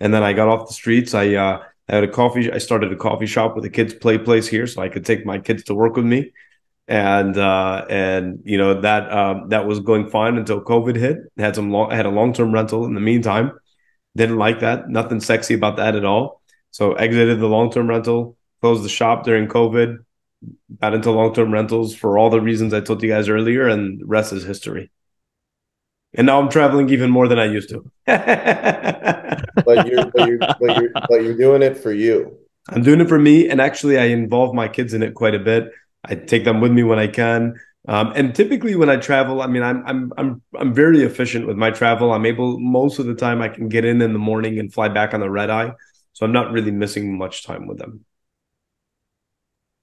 And 0.00 0.12
then 0.12 0.22
I 0.22 0.34
got 0.34 0.48
off 0.48 0.68
the 0.68 0.74
streets. 0.74 1.14
I 1.14 1.34
uh 1.34 1.62
I 1.88 1.94
had 1.94 2.04
a 2.04 2.08
coffee 2.08 2.50
I 2.52 2.58
started 2.58 2.92
a 2.92 2.96
coffee 2.96 3.26
shop 3.26 3.54
with 3.54 3.64
a 3.64 3.70
kids 3.70 3.94
play 3.94 4.18
place 4.18 4.48
here 4.48 4.66
so 4.66 4.82
I 4.82 4.88
could 4.88 5.04
take 5.04 5.24
my 5.24 5.38
kids 5.38 5.62
to 5.64 5.74
work 5.74 5.96
with 5.96 6.06
me 6.06 6.32
and 6.88 7.36
uh, 7.36 7.84
and 7.90 8.40
you 8.44 8.58
know 8.58 8.80
that 8.80 9.12
um, 9.12 9.48
that 9.48 9.66
was 9.66 9.80
going 9.80 10.08
fine 10.08 10.36
until 10.36 10.60
COVID 10.60 10.96
hit. 10.96 11.18
Had 11.36 11.54
some 11.56 11.70
long, 11.70 11.90
had 11.90 12.06
a 12.06 12.10
long 12.10 12.32
term 12.32 12.52
rental 12.52 12.84
in 12.84 12.94
the 12.94 13.00
meantime. 13.00 13.52
Didn't 14.16 14.38
like 14.38 14.60
that. 14.60 14.88
Nothing 14.88 15.20
sexy 15.20 15.54
about 15.54 15.76
that 15.76 15.96
at 15.96 16.04
all. 16.04 16.42
So 16.70 16.94
exited 16.94 17.40
the 17.40 17.48
long 17.48 17.70
term 17.70 17.88
rental. 17.88 18.36
Closed 18.60 18.84
the 18.84 18.88
shop 18.88 19.24
during 19.24 19.48
COVID. 19.48 19.98
Got 20.80 20.94
into 20.94 21.10
long 21.10 21.34
term 21.34 21.52
rentals 21.52 21.94
for 21.94 22.18
all 22.18 22.30
the 22.30 22.40
reasons 22.40 22.72
I 22.72 22.80
told 22.80 23.02
you 23.02 23.10
guys 23.10 23.28
earlier, 23.28 23.66
and 23.66 24.00
the 24.00 24.06
rest 24.06 24.32
is 24.32 24.44
history. 24.44 24.90
And 26.14 26.26
now 26.26 26.40
I'm 26.40 26.48
traveling 26.48 26.88
even 26.90 27.10
more 27.10 27.28
than 27.28 27.38
I 27.38 27.44
used 27.44 27.68
to. 27.70 27.84
but, 28.06 29.86
you're, 29.86 30.06
but, 30.10 30.28
you're, 30.28 30.38
but, 30.38 30.76
you're, 30.76 30.90
but 31.08 31.22
you're 31.22 31.36
doing 31.36 31.62
it 31.62 31.76
for 31.76 31.92
you. 31.92 32.38
I'm 32.68 32.82
doing 32.82 33.00
it 33.00 33.08
for 33.08 33.18
me, 33.18 33.48
and 33.48 33.60
actually, 33.60 33.98
I 33.98 34.06
involve 34.06 34.54
my 34.54 34.66
kids 34.66 34.94
in 34.94 35.02
it 35.02 35.14
quite 35.14 35.34
a 35.34 35.38
bit. 35.38 35.70
I 36.08 36.14
take 36.14 36.44
them 36.44 36.60
with 36.60 36.72
me 36.72 36.82
when 36.82 36.98
I 36.98 37.06
can. 37.06 37.54
Um, 37.88 38.12
and 38.16 38.34
typically 38.34 38.74
when 38.74 38.90
I 38.90 38.96
travel, 38.96 39.40
I 39.40 39.46
mean, 39.46 39.62
I'm 39.62 39.84
I'm 39.86 40.12
I'm 40.18 40.42
I'm 40.58 40.74
very 40.74 41.02
efficient 41.02 41.46
with 41.46 41.56
my 41.56 41.70
travel. 41.70 42.12
I'm 42.12 42.26
able 42.26 42.58
most 42.58 42.98
of 42.98 43.06
the 43.06 43.14
time 43.14 43.40
I 43.40 43.48
can 43.48 43.68
get 43.68 43.84
in 43.84 44.02
in 44.02 44.12
the 44.12 44.18
morning 44.18 44.58
and 44.58 44.72
fly 44.72 44.88
back 44.88 45.14
on 45.14 45.20
the 45.20 45.30
red 45.30 45.50
eye, 45.50 45.72
so 46.12 46.26
I'm 46.26 46.32
not 46.32 46.50
really 46.50 46.72
missing 46.72 47.16
much 47.16 47.44
time 47.44 47.66
with 47.66 47.78
them. 47.78 48.04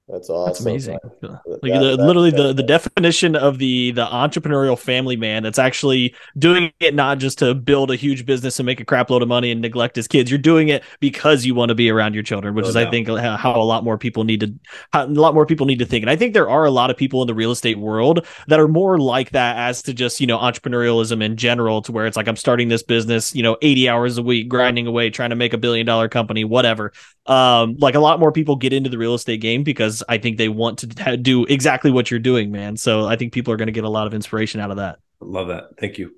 That's 0.09 0.29
awesome. 0.29 0.45
That's 0.47 0.59
amazing. 0.59 0.99
That- 1.21 1.41
Like 1.61 1.71
that- 1.73 1.79
the, 1.79 1.97
literally 1.97 2.31
the, 2.31 2.51
the 2.53 2.61
definition 2.63 3.37
of 3.37 3.57
the 3.57 3.91
the 3.91 4.05
entrepreneurial 4.05 4.77
family 4.77 5.15
man 5.15 5.43
that's 5.43 5.57
actually 5.57 6.13
doing 6.37 6.73
it 6.81 6.93
not 6.93 7.19
just 7.19 7.39
to 7.39 7.53
build 7.55 7.89
a 7.89 7.95
huge 7.95 8.25
business 8.25 8.59
and 8.59 8.65
make 8.65 8.81
a 8.81 8.85
crap 8.85 9.09
load 9.09 9.21
of 9.21 9.29
money 9.29 9.49
and 9.49 9.61
neglect 9.61 9.95
his 9.95 10.07
kids. 10.09 10.29
You're 10.29 10.39
doing 10.39 10.67
it 10.67 10.83
because 10.99 11.45
you 11.45 11.55
want 11.55 11.69
to 11.69 11.75
be 11.75 11.89
around 11.89 12.15
your 12.15 12.23
children, 12.23 12.53
which 12.53 12.67
is 12.67 12.75
I 12.75 12.85
think 12.85 13.07
how 13.07 13.37
how 13.37 13.55
a 13.55 13.63
lot 13.63 13.85
more 13.85 13.97
people 13.97 14.25
need 14.25 14.41
to 14.41 14.53
how 14.91 15.05
a 15.05 15.07
lot 15.07 15.33
more 15.33 15.45
people 15.45 15.65
need 15.65 15.79
to 15.79 15.85
think. 15.85 16.03
And 16.03 16.09
I 16.09 16.17
think 16.17 16.33
there 16.33 16.49
are 16.49 16.65
a 16.65 16.71
lot 16.71 16.89
of 16.89 16.97
people 16.97 17.21
in 17.21 17.27
the 17.27 17.33
real 17.33 17.51
estate 17.51 17.79
world 17.79 18.25
that 18.47 18.59
are 18.59 18.67
more 18.67 18.97
like 18.99 19.29
that 19.31 19.55
as 19.55 19.81
to 19.83 19.93
just, 19.93 20.19
you 20.19 20.27
know, 20.27 20.37
entrepreneurialism 20.37 21.23
in 21.23 21.37
general 21.37 21.81
to 21.83 21.93
where 21.93 22.05
it's 22.07 22.17
like 22.17 22.27
I'm 22.27 22.35
starting 22.35 22.67
this 22.67 22.83
business, 22.83 23.33
you 23.33 23.41
know, 23.43 23.55
80 23.61 23.87
hours 23.87 24.17
a 24.17 24.23
week 24.23 24.49
grinding 24.49 24.85
away 24.85 25.09
trying 25.11 25.29
to 25.29 25.37
make 25.37 25.53
a 25.53 25.57
billion 25.57 25.85
dollar 25.85 26.09
company, 26.09 26.43
whatever 26.43 26.91
um 27.25 27.77
like 27.79 27.95
a 27.95 27.99
lot 27.99 28.19
more 28.19 28.33
people 28.33 28.57
get 28.57 28.73
into 28.73 28.89
the 28.89 28.97
real 28.97 29.13
estate 29.13 29.39
game 29.39 29.63
because 29.63 29.92
i 30.07 30.17
think 30.17 30.37
they 30.37 30.49
want 30.49 30.79
to 30.79 31.17
do 31.17 31.45
exactly 31.45 31.91
what 31.91 32.09
you're 32.09 32.19
doing 32.19 32.51
man 32.51 32.77
so 32.77 33.05
i 33.05 33.15
think 33.15 33.33
people 33.33 33.53
are 33.53 33.57
going 33.57 33.67
to 33.67 33.73
get 33.73 33.83
a 33.83 33.89
lot 33.89 34.07
of 34.07 34.13
inspiration 34.13 34.61
out 34.61 34.71
of 34.71 34.77
that 34.77 34.97
Love 35.25 35.47
that. 35.47 35.77
Thank 35.79 35.97
you. 35.97 36.15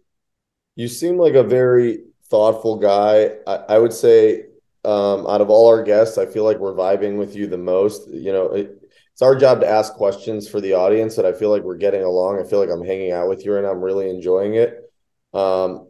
You 0.76 0.88
seem 0.88 1.18
like 1.18 1.34
a 1.34 1.44
very 1.44 2.00
thoughtful 2.30 2.78
guy. 2.78 3.32
I, 3.48 3.56
I 3.56 3.78
would 3.78 3.94
say, 3.94 4.46
um, 4.84 5.26
out 5.28 5.42
of 5.42 5.50
all 5.50 5.68
our 5.68 5.84
guests, 5.84 6.18
I 6.18 6.26
feel 6.26 6.44
like 6.44 6.58
we're 6.58 6.74
vibing 6.74 7.18
with 7.18 7.36
you 7.36 7.48
the 7.48 7.58
most. 7.58 8.10
You 8.10 8.32
know, 8.34 8.46
it, 8.52 8.82
it's 9.14 9.22
our 9.22 9.36
job 9.36 9.62
to 9.62 9.68
ask 9.68 9.94
questions 9.94 10.48
for 10.48 10.60
the 10.60 10.74
audience, 10.74 11.18
and 11.18 11.26
I 11.26 11.34
feel 11.34 11.50
like 11.50 11.64
we're 11.64 11.78
getting 11.78 12.04
along. 12.04 12.40
I 12.40 12.48
feel 12.48 12.60
like 12.60 12.70
I'm 12.70 12.86
hanging 12.86 13.12
out 13.12 13.30
with 13.30 13.46
you, 13.46 13.56
and 13.56 13.66
I'm 13.66 13.82
really 13.82 14.10
enjoying 14.10 14.56
it. 14.56 14.92
Um, 15.34 15.88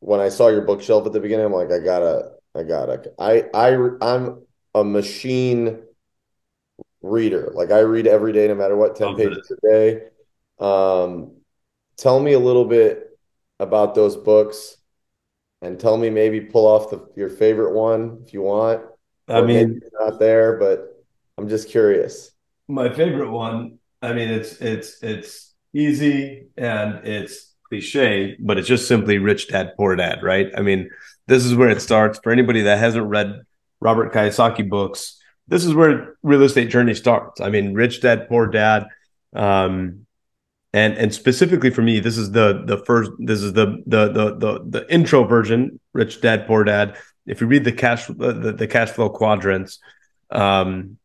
when 0.00 0.20
I 0.20 0.28
saw 0.28 0.48
your 0.48 0.62
bookshelf 0.62 1.06
at 1.06 1.12
the 1.12 1.20
beginning, 1.20 1.46
I'm 1.46 1.52
like, 1.52 1.70
I 1.70 1.78
gotta, 1.78 2.32
I 2.54 2.62
gotta, 2.62 3.12
I, 3.18 3.44
I, 3.54 3.74
I'm 4.00 4.42
a 4.74 4.82
machine 4.82 5.82
reader. 7.02 7.50
Like 7.54 7.70
I 7.70 7.80
read 7.80 8.06
every 8.06 8.32
day, 8.32 8.48
no 8.48 8.54
matter 8.54 8.76
what, 8.76 8.96
10 8.96 9.14
Love 9.14 9.16
pages 9.16 9.50
a 9.50 9.68
day. 9.68 10.02
Um, 10.60 11.36
tell 11.96 12.20
me 12.20 12.32
a 12.34 12.38
little 12.38 12.64
bit 12.66 13.18
about 13.60 13.94
those 13.94 14.16
books 14.16 14.76
and 15.62 15.78
tell 15.80 15.96
me 15.96 16.10
maybe 16.10 16.40
pull 16.40 16.66
off 16.66 16.90
the 16.90 17.08
your 17.16 17.30
favorite 17.30 17.74
one 17.74 18.22
if 18.26 18.34
you 18.34 18.42
want. 18.42 18.82
I 19.28 19.40
Or 19.40 19.42
mean, 19.42 19.80
not 20.00 20.18
there, 20.18 20.58
but 20.58 21.04
I'm 21.38 21.48
just 21.48 21.68
curious. 21.68 22.32
my 22.68 22.92
favorite 22.92 23.30
one. 23.30 23.78
I 24.00 24.12
mean, 24.12 24.28
it's 24.28 24.60
it's 24.60 25.02
it's 25.02 25.54
easy 25.74 26.46
and 26.56 27.06
it's 27.06 27.54
cliche, 27.68 28.36
but 28.40 28.58
it's 28.58 28.68
just 28.68 28.88
simply 28.88 29.18
Rich 29.18 29.48
Dad 29.48 29.72
Poor 29.76 29.96
Dad, 29.96 30.22
right? 30.22 30.48
I 30.56 30.62
mean, 30.62 30.90
this 31.26 31.44
is 31.44 31.54
where 31.54 31.70
it 31.70 31.80
starts 31.82 32.18
for 32.22 32.32
anybody 32.32 32.62
that 32.62 32.78
hasn't 32.78 33.06
read 33.06 33.42
Robert 33.80 34.12
Kiyosaki 34.12 34.68
books. 34.68 35.18
This 35.48 35.64
is 35.64 35.74
where 35.74 36.16
real 36.22 36.42
estate 36.42 36.70
journey 36.70 36.94
starts. 36.94 37.40
I 37.40 37.50
mean, 37.50 37.74
Rich 37.74 38.00
Dad 38.00 38.28
Poor 38.28 38.46
Dad, 38.46 38.86
um, 39.34 40.06
and 40.72 40.94
and 40.94 41.12
specifically 41.12 41.70
for 41.70 41.82
me, 41.82 42.00
this 42.00 42.16
is 42.16 42.30
the 42.30 42.62
the 42.64 42.78
first. 42.84 43.10
This 43.18 43.42
is 43.42 43.52
the 43.52 43.82
the 43.86 44.08
the 44.08 44.36
the, 44.36 44.64
the 44.66 44.92
intro 44.92 45.24
version. 45.24 45.80
Rich 45.92 46.20
Dad 46.20 46.46
Poor 46.46 46.64
Dad. 46.64 46.96
If 47.26 47.40
you 47.40 47.46
read 47.46 47.64
the 47.64 47.72
cash 47.72 48.06
the, 48.06 48.54
the 48.56 48.66
cash 48.66 48.90
flow 48.90 49.10
quadrants, 49.10 49.78
um, 50.30 50.98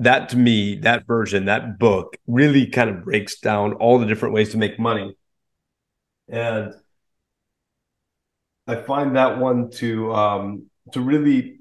that 0.00 0.28
to 0.30 0.36
me, 0.36 0.76
that 0.76 1.06
version, 1.06 1.46
that 1.46 1.78
book 1.78 2.16
really 2.26 2.66
kind 2.66 2.90
of 2.90 3.04
breaks 3.04 3.40
down 3.40 3.74
all 3.74 3.98
the 3.98 4.06
different 4.06 4.34
ways 4.34 4.50
to 4.52 4.58
make 4.58 4.78
money. 4.78 5.16
And 6.28 6.74
I 8.66 8.76
find 8.76 9.16
that 9.16 9.38
one 9.38 9.70
to 9.72 10.12
um 10.12 10.66
to 10.92 11.00
really 11.00 11.60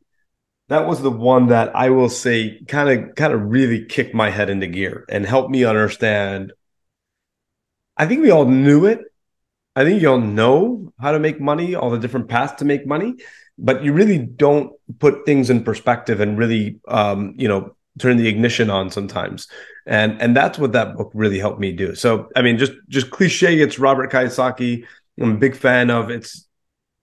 that 0.69 0.87
was 0.87 1.01
the 1.01 1.11
one 1.11 1.47
that 1.47 1.75
I 1.75 1.89
will 1.89 2.09
say 2.09 2.59
kind 2.67 2.89
of 2.89 3.15
kind 3.15 3.33
of 3.33 3.41
really 3.41 3.85
kicked 3.85 4.13
my 4.13 4.29
head 4.29 4.49
into 4.49 4.67
gear 4.67 5.05
and 5.09 5.25
helped 5.25 5.49
me 5.49 5.63
understand. 5.63 6.53
I 7.95 8.05
think 8.05 8.21
we 8.21 8.31
all 8.31 8.45
knew 8.45 8.85
it. 8.85 9.01
I 9.75 9.83
think 9.83 10.01
you 10.01 10.09
all 10.09 10.19
know 10.19 10.91
how 10.99 11.11
to 11.11 11.19
make 11.19 11.39
money, 11.39 11.75
all 11.75 11.89
the 11.89 11.99
different 11.99 12.29
paths 12.29 12.53
to 12.59 12.65
make 12.65 12.85
money, 12.85 13.15
but 13.57 13.83
you 13.83 13.93
really 13.93 14.17
don't 14.17 14.73
put 14.99 15.25
things 15.25 15.49
in 15.49 15.63
perspective 15.63 16.19
and 16.19 16.37
really 16.37 16.79
um, 16.87 17.35
you 17.37 17.47
know, 17.47 17.75
turn 17.99 18.17
the 18.17 18.27
ignition 18.27 18.69
on 18.69 18.89
sometimes 18.89 19.47
and 19.87 20.21
and 20.21 20.35
that's 20.35 20.59
what 20.59 20.73
that 20.73 20.95
book 20.95 21.09
really 21.13 21.39
helped 21.39 21.59
me 21.59 21.71
do 21.71 21.95
so 21.95 22.29
i 22.35 22.41
mean 22.41 22.57
just 22.57 22.73
just 22.89 23.09
cliche 23.09 23.59
it's 23.59 23.79
robert 23.79 24.11
kiyosaki 24.11 24.85
i'm 25.19 25.31
a 25.31 25.37
big 25.37 25.55
fan 25.55 25.89
of 25.89 26.09
it's 26.11 26.46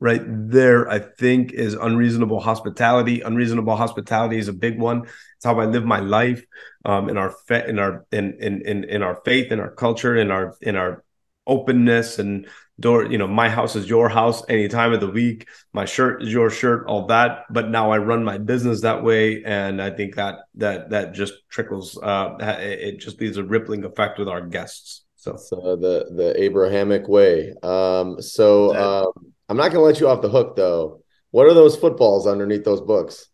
right 0.04 0.20
there 0.26 0.86
i 0.90 0.98
think 0.98 1.52
is 1.52 1.72
unreasonable 1.72 2.38
hospitality. 2.38 3.22
Unreasonable 3.22 3.74
hospitality 3.74 4.36
is 4.36 4.48
a 4.48 4.52
big 4.52 4.78
one. 4.78 4.98
It's 5.36 5.44
how 5.44 5.58
i 5.60 5.64
live 5.64 5.84
my 5.96 6.00
life 6.00 6.44
um 6.84 7.08
in 7.08 7.16
our 7.16 7.30
fa- 7.48 7.66
in 7.66 7.78
our 7.78 8.04
in 8.12 8.36
in 8.46 8.60
in, 8.70 8.84
in 8.84 9.00
our 9.02 9.16
faith 9.24 9.50
in 9.50 9.60
our 9.60 9.72
culture 9.84 10.14
in 10.14 10.30
our 10.30 10.54
in 10.60 10.76
our 10.76 11.02
openness 11.46 12.18
and 12.18 12.46
door 12.78 13.06
you 13.12 13.18
know 13.18 13.26
my 13.26 13.48
house 13.48 13.76
is 13.76 13.88
your 13.88 14.08
house 14.10 14.42
any 14.48 14.68
time 14.68 14.92
of 14.92 15.00
the 15.00 15.14
week. 15.22 15.48
My 15.72 15.86
shirt 15.86 16.22
is 16.22 16.30
your 16.32 16.50
shirt 16.50 16.86
all 16.86 17.06
that. 17.06 17.30
But 17.56 17.70
now 17.70 17.90
i 17.90 17.98
run 18.10 18.22
my 18.24 18.36
business 18.52 18.82
that 18.82 19.02
way 19.02 19.42
and 19.44 19.80
i 19.80 19.90
think 19.90 20.16
that 20.20 20.34
that 20.56 20.90
that 20.90 21.14
just 21.14 21.34
trickles 21.48 21.86
uh 22.10 22.36
it 22.60 23.00
just 23.00 23.20
leaves 23.22 23.38
a 23.38 23.44
rippling 23.54 23.84
effect 23.84 24.18
with 24.18 24.28
our 24.28 24.42
guests 24.56 25.04
so. 25.24 25.36
So 25.36 25.56
the 25.76 25.96
the 26.20 26.28
Abrahamic 26.46 27.08
way. 27.08 27.54
Um, 27.62 28.20
so 28.20 28.76
um, 28.76 29.33
I'm 29.48 29.56
not 29.56 29.68
gonna 29.72 29.84
let 29.84 30.00
you 30.00 30.08
off 30.08 30.22
the 30.22 30.28
hook 30.28 30.56
though. 30.56 31.02
What 31.30 31.46
are 31.46 31.54
those 31.54 31.76
footballs 31.76 32.26
underneath 32.26 32.64
those 32.64 32.80
books? 32.80 33.28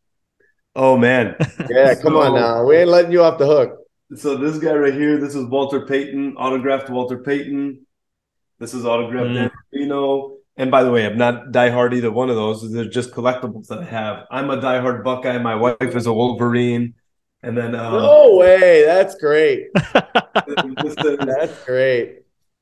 oh 0.76 0.96
man 0.96 1.34
Yeah, 1.68 1.94
come 1.96 2.14
on 2.16 2.34
now. 2.40 2.64
We 2.64 2.76
ain't 2.76 2.88
letting 2.88 3.10
you 3.10 3.22
off 3.24 3.38
the 3.38 3.46
hook. 3.46 3.76
so 4.14 4.36
this 4.36 4.58
guy 4.58 4.72
right 4.74 4.94
here 4.94 5.18
this 5.18 5.34
is 5.34 5.44
walter 5.46 5.84
payton 5.84 6.34
autographed 6.36 6.88
walter 6.90 7.18
payton 7.18 7.84
this 8.60 8.72
is 8.74 8.84
autographed 8.84 9.30
Mm. 9.30 9.34
Dan 9.34 9.50
Marino. 9.74 10.36
and 10.56 10.70
by 10.70 10.82
the 10.84 10.90
way 10.92 11.04
i'm 11.06 11.16
not 11.18 11.46
diehard 11.50 11.92
either 11.94 12.10
one 12.12 12.30
of 12.30 12.36
those 12.36 12.70
they're 12.72 12.84
just 12.88 13.10
collectibles 13.12 13.66
that 13.66 13.78
i 13.80 13.84
have 13.84 14.26
i'm 14.30 14.48
a 14.50 14.58
diehard 14.58 15.02
buckeye 15.02 15.38
my 15.38 15.54
wife 15.56 15.76
is 16.00 16.06
a 16.06 16.12
wolverine 16.12 16.94
and 17.42 17.56
then 17.58 17.74
um, 17.74 17.94
No 17.94 18.36
way. 18.36 18.84
That's 18.84 19.14
great. 19.16 19.68
this 19.74 20.94
is 20.98 21.16
That's 21.18 21.64
great. 21.64 22.20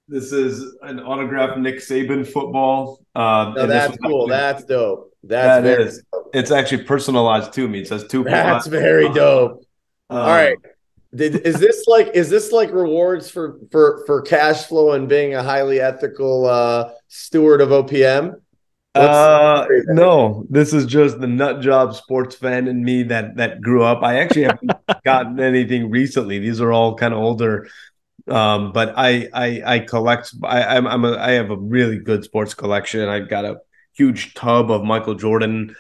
This 0.09 0.33
is 0.33 0.75
an 0.83 1.01
autographed 1.01 1.59
Nick 1.59 1.77
Saban 1.77 2.27
football. 2.27 3.01
Um, 3.15 3.55
No, 3.55 3.67
that's 3.67 3.97
cool. 3.99 4.23
actually- 4.23 4.31
That's 4.31 4.65
dope. 4.65 5.13
That's 5.23 5.47
That 5.47 5.63
very 5.63 5.85
is. 5.85 6.03
dope. 6.13 6.31
it's 6.33 6.51
actually 6.51 6.85
personalized 6.85 7.53
to 7.55 7.69
me. 7.69 7.81
It 7.81 7.89
says 7.89 8.07
two. 8.07 8.25
That's 8.25 8.67
very 8.67 9.13
dope. 9.13 9.63
Um, 10.11 10.19
All 10.19 10.27
right. 10.29 10.57
Did, 11.15 11.37
is 11.47 11.59
this 11.59 11.85
like 11.87 12.09
is 12.15 12.29
this 12.31 12.53
like 12.53 12.71
rewards 12.73 13.31
for 13.31 13.59
for 13.73 14.03
for 14.07 14.21
cash 14.23 14.65
flow 14.65 14.93
and 14.93 15.09
being 15.09 15.35
a 15.35 15.43
highly 15.43 15.81
ethical 15.81 16.47
uh 16.47 16.91
steward 17.09 17.61
of 17.63 17.71
OPM? 17.71 18.35
Uh, 18.95 19.67
no, 19.87 20.45
this 20.51 20.73
is 20.73 20.85
just 20.87 21.21
the 21.21 21.27
nut 21.27 21.61
job 21.61 21.95
sports 21.95 22.35
fan 22.35 22.67
in 22.69 22.83
me 22.85 23.05
that 23.05 23.37
that 23.37 23.61
grew 23.61 23.83
up. 23.85 24.03
I 24.03 24.19
actually 24.19 24.43
haven't 24.45 24.71
gotten 25.05 25.39
anything 25.41 25.91
recently. 25.91 26.39
These 26.41 26.61
are 26.61 26.73
all 26.73 26.95
kind 26.97 27.15
of 27.15 27.21
older. 27.21 27.69
Um, 28.27 28.73
but 28.73 28.95
I 28.97 29.29
I 29.33 29.63
I 29.65 29.79
collect. 29.81 30.35
I 30.43 30.77
I'm, 30.77 30.87
I'm 30.87 31.05
a 31.05 31.17
I 31.17 31.33
have 31.33 31.51
a 31.51 31.57
really 31.57 31.99
good 31.99 32.25
sports 32.25 32.55
collection. 32.55 33.09
I've 33.09 33.29
got 33.29 33.45
a 33.45 33.59
huge 33.95 34.35
tub 34.35 34.71
of 34.71 34.85
Michael 34.85 35.15
Jordan 35.15 35.75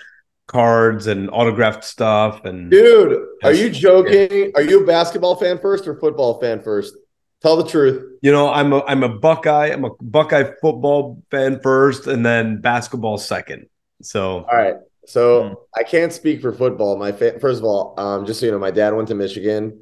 cards 0.47 1.07
and 1.07 1.29
autographed 1.31 1.85
stuff 1.85 2.45
and 2.45 2.71
Dude, 2.71 3.23
are 3.45 3.53
you 3.53 3.69
joking? 3.69 4.53
Are 4.55 4.63
you 4.63 4.83
a 4.83 4.87
basketball 4.87 5.37
fan 5.37 5.59
first 5.59 5.87
or 5.87 5.99
football 6.01 6.41
fan 6.41 6.63
first? 6.63 6.95
Tell 7.43 7.57
the 7.57 7.69
truth. 7.69 8.19
You 8.23 8.33
know, 8.33 8.49
I'm 8.51 8.73
a 8.73 8.83
I'm 8.85 9.03
a 9.03 9.09
Buckeye. 9.09 9.67
I'm 9.69 9.85
a 9.85 9.91
Buckeye 10.01 10.51
football 10.61 11.23
fan 11.31 11.61
first, 11.63 12.07
and 12.07 12.25
then 12.25 12.61
basketball 12.61 13.19
second. 13.19 13.67
So 14.03 14.39
All 14.39 14.57
right. 14.57 14.77
So 15.07 15.49
Hmm. 15.49 15.55
I 15.75 15.83
can't 15.85 16.13
speak 16.13 16.43
for 16.43 16.53
football. 16.53 16.97
My 16.97 17.13
fa- 17.13 17.39
first 17.41 17.59
of 17.59 17.65
all, 17.65 17.95
um, 17.99 18.27
just 18.27 18.41
so 18.41 18.47
you 18.47 18.53
know, 18.53 18.59
my 18.59 18.71
dad 18.71 18.95
went 18.95 19.09
to 19.09 19.15
Michigan. 19.15 19.81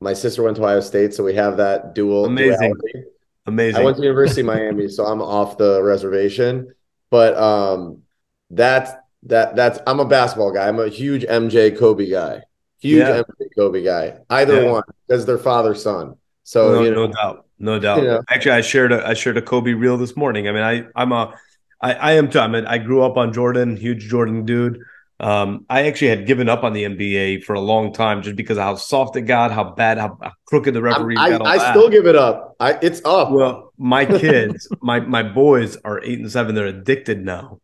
My 0.00 0.12
sister 0.12 0.42
went 0.42 0.56
to 0.56 0.62
Ohio 0.62 0.80
State, 0.80 1.14
so 1.14 1.24
we 1.24 1.34
have 1.34 1.56
that 1.56 1.94
dual. 1.94 2.26
Amazing. 2.26 2.74
duality. 2.74 3.08
amazing. 3.46 3.80
I 3.80 3.84
went 3.84 3.96
to 3.96 4.02
University 4.02 4.42
of 4.42 4.46
Miami, 4.48 4.88
so 4.88 5.06
I'm 5.06 5.22
off 5.22 5.56
the 5.56 5.82
reservation. 5.82 6.74
But 7.10 7.36
um, 7.36 8.02
that's 8.50 8.92
that 9.24 9.56
that's 9.56 9.78
I'm 9.86 10.00
a 10.00 10.04
basketball 10.04 10.52
guy. 10.52 10.68
I'm 10.68 10.78
a 10.78 10.88
huge 10.88 11.24
MJ 11.24 11.76
Kobe 11.76 12.10
guy. 12.10 12.42
Huge 12.80 13.00
Yeah. 13.00 13.22
MJ 13.22 13.48
Kobe 13.56 13.82
guy. 13.82 14.18
Either 14.28 14.62
Yeah. 14.62 14.70
one 14.70 14.82
because 15.06 15.24
they're 15.24 15.38
father 15.38 15.74
son. 15.74 16.16
So 16.42 16.74
no, 16.74 16.82
you 16.82 16.90
know, 16.90 17.06
no 17.06 17.12
doubt, 17.12 17.46
no 17.58 17.78
doubt. 17.78 17.98
You 17.98 18.04
know. 18.04 18.22
Actually, 18.28 18.52
I 18.52 18.60
shared 18.60 18.92
a 18.92 19.06
I 19.06 19.14
shared 19.14 19.36
a 19.36 19.42
Kobe 19.42 19.72
reel 19.72 19.96
this 19.96 20.16
morning. 20.16 20.46
I 20.48 20.52
mean, 20.52 20.62
I 20.62 20.84
I'm 20.94 21.12
a 21.12 21.34
I 21.80 21.94
I 21.94 22.12
am 22.12 22.30
too. 22.30 22.38
I 22.38 22.48
mean, 22.48 22.66
I 22.66 22.78
grew 22.78 23.02
up 23.02 23.16
on 23.16 23.32
Jordan, 23.32 23.76
huge 23.76 24.06
Jordan 24.08 24.44
dude. 24.44 24.78
Um, 25.18 25.64
I 25.70 25.86
actually 25.86 26.08
had 26.08 26.26
given 26.26 26.48
up 26.48 26.62
on 26.62 26.74
the 26.74 26.84
NBA 26.84 27.44
for 27.44 27.54
a 27.54 27.60
long 27.60 27.92
time 27.92 28.22
just 28.22 28.36
because 28.36 28.58
of 28.58 28.64
how 28.64 28.74
soft 28.74 29.16
it 29.16 29.22
got, 29.22 29.50
how 29.50 29.64
bad, 29.64 29.96
how, 29.96 30.18
how 30.20 30.32
crooked 30.44 30.74
the 30.74 30.82
referees 30.82 31.18
I, 31.18 31.30
got. 31.30 31.40
all 31.40 31.46
I 31.46 31.70
still 31.70 31.88
give 31.88 32.06
it 32.06 32.16
up. 32.16 32.54
I 32.60 32.78
it's 32.82 33.00
up. 33.04 33.30
Well, 33.30 33.72
my 33.78 34.04
kids, 34.20 34.68
my 34.82 35.00
my 35.00 35.22
boys 35.22 35.76
are 35.84 36.02
eight 36.02 36.18
and 36.18 36.30
seven. 36.30 36.54
They're 36.54 36.66
addicted 36.66 37.24
now, 37.24 37.60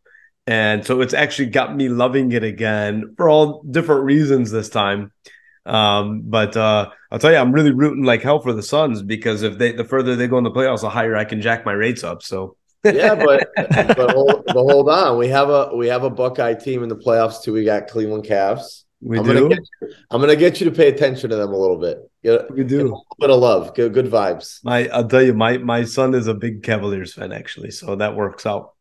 and 0.47 0.83
so 0.83 1.01
it's 1.01 1.13
actually 1.13 1.49
got 1.49 1.75
me 1.75 1.89
loving 1.89 2.31
it 2.31 2.43
again 2.43 3.13
for 3.17 3.29
all 3.29 3.61
different 3.63 4.03
reasons 4.03 4.49
this 4.49 4.69
time. 4.69 5.11
Um, 5.65 6.23
but 6.25 6.57
uh, 6.57 6.89
I'll 7.11 7.19
tell 7.19 7.31
you, 7.31 7.37
I'm 7.37 7.51
really 7.53 7.71
rooting 7.71 8.03
like 8.03 8.23
hell 8.23 8.39
for 8.39 8.51
the 8.53 8.63
Suns 8.63 9.03
because 9.03 9.43
if 9.43 9.59
they 9.59 9.73
the 9.73 9.85
further 9.85 10.15
they 10.15 10.27
go 10.27 10.39
in 10.39 10.43
the 10.43 10.51
playoffs, 10.51 10.81
the 10.81 10.89
higher 10.89 11.15
I 11.15 11.25
can 11.25 11.39
jack 11.39 11.65
my 11.65 11.73
rates 11.73 12.03
up. 12.03 12.23
So 12.23 12.57
yeah, 12.83 13.15
but 13.15 13.49
but 13.55 14.11
hold, 14.11 14.43
but 14.45 14.53
hold 14.55 14.89
on, 14.89 15.17
we 15.17 15.27
have 15.29 15.49
a 15.49 15.75
we 15.75 15.87
have 15.87 16.03
a 16.03 16.09
Buckeye 16.09 16.53
team 16.53 16.83
in 16.83 16.89
the 16.89 16.95
playoffs 16.95 17.41
too. 17.43 17.53
We 17.53 17.63
got 17.63 17.87
Cleveland 17.87 18.23
Cavs. 18.25 18.83
we 19.01 19.17
I'm 19.19 19.25
do. 19.25 19.33
gonna 19.33 19.49
get 19.55 19.59
you, 19.81 19.87
I'm 20.11 20.21
gonna 20.21 20.35
get 20.35 20.59
you 20.61 20.69
to 20.69 20.75
pay 20.75 20.87
attention 20.89 21.29
to 21.29 21.35
them 21.35 21.51
a 21.51 21.57
little 21.57 21.77
bit. 21.77 21.99
Get, 22.23 22.33
a- 22.49 22.53
we 22.53 22.61
a 22.61 22.63
do. 22.63 22.77
little 22.83 23.05
bit 23.19 23.29
of 23.29 23.39
love, 23.39 23.73
good, 23.75 23.93
good 23.93 24.07
vibes. 24.07 24.59
My 24.63 24.87
I'll 24.89 25.07
tell 25.07 25.21
you, 25.21 25.33
my 25.33 25.57
my 25.57 25.83
son 25.83 26.13
is 26.13 26.27
a 26.27 26.33
big 26.33 26.63
Cavaliers 26.63 27.13
fan 27.13 27.31
actually, 27.31 27.71
so 27.71 27.95
that 27.95 28.15
works 28.15 28.45
out. 28.45 28.73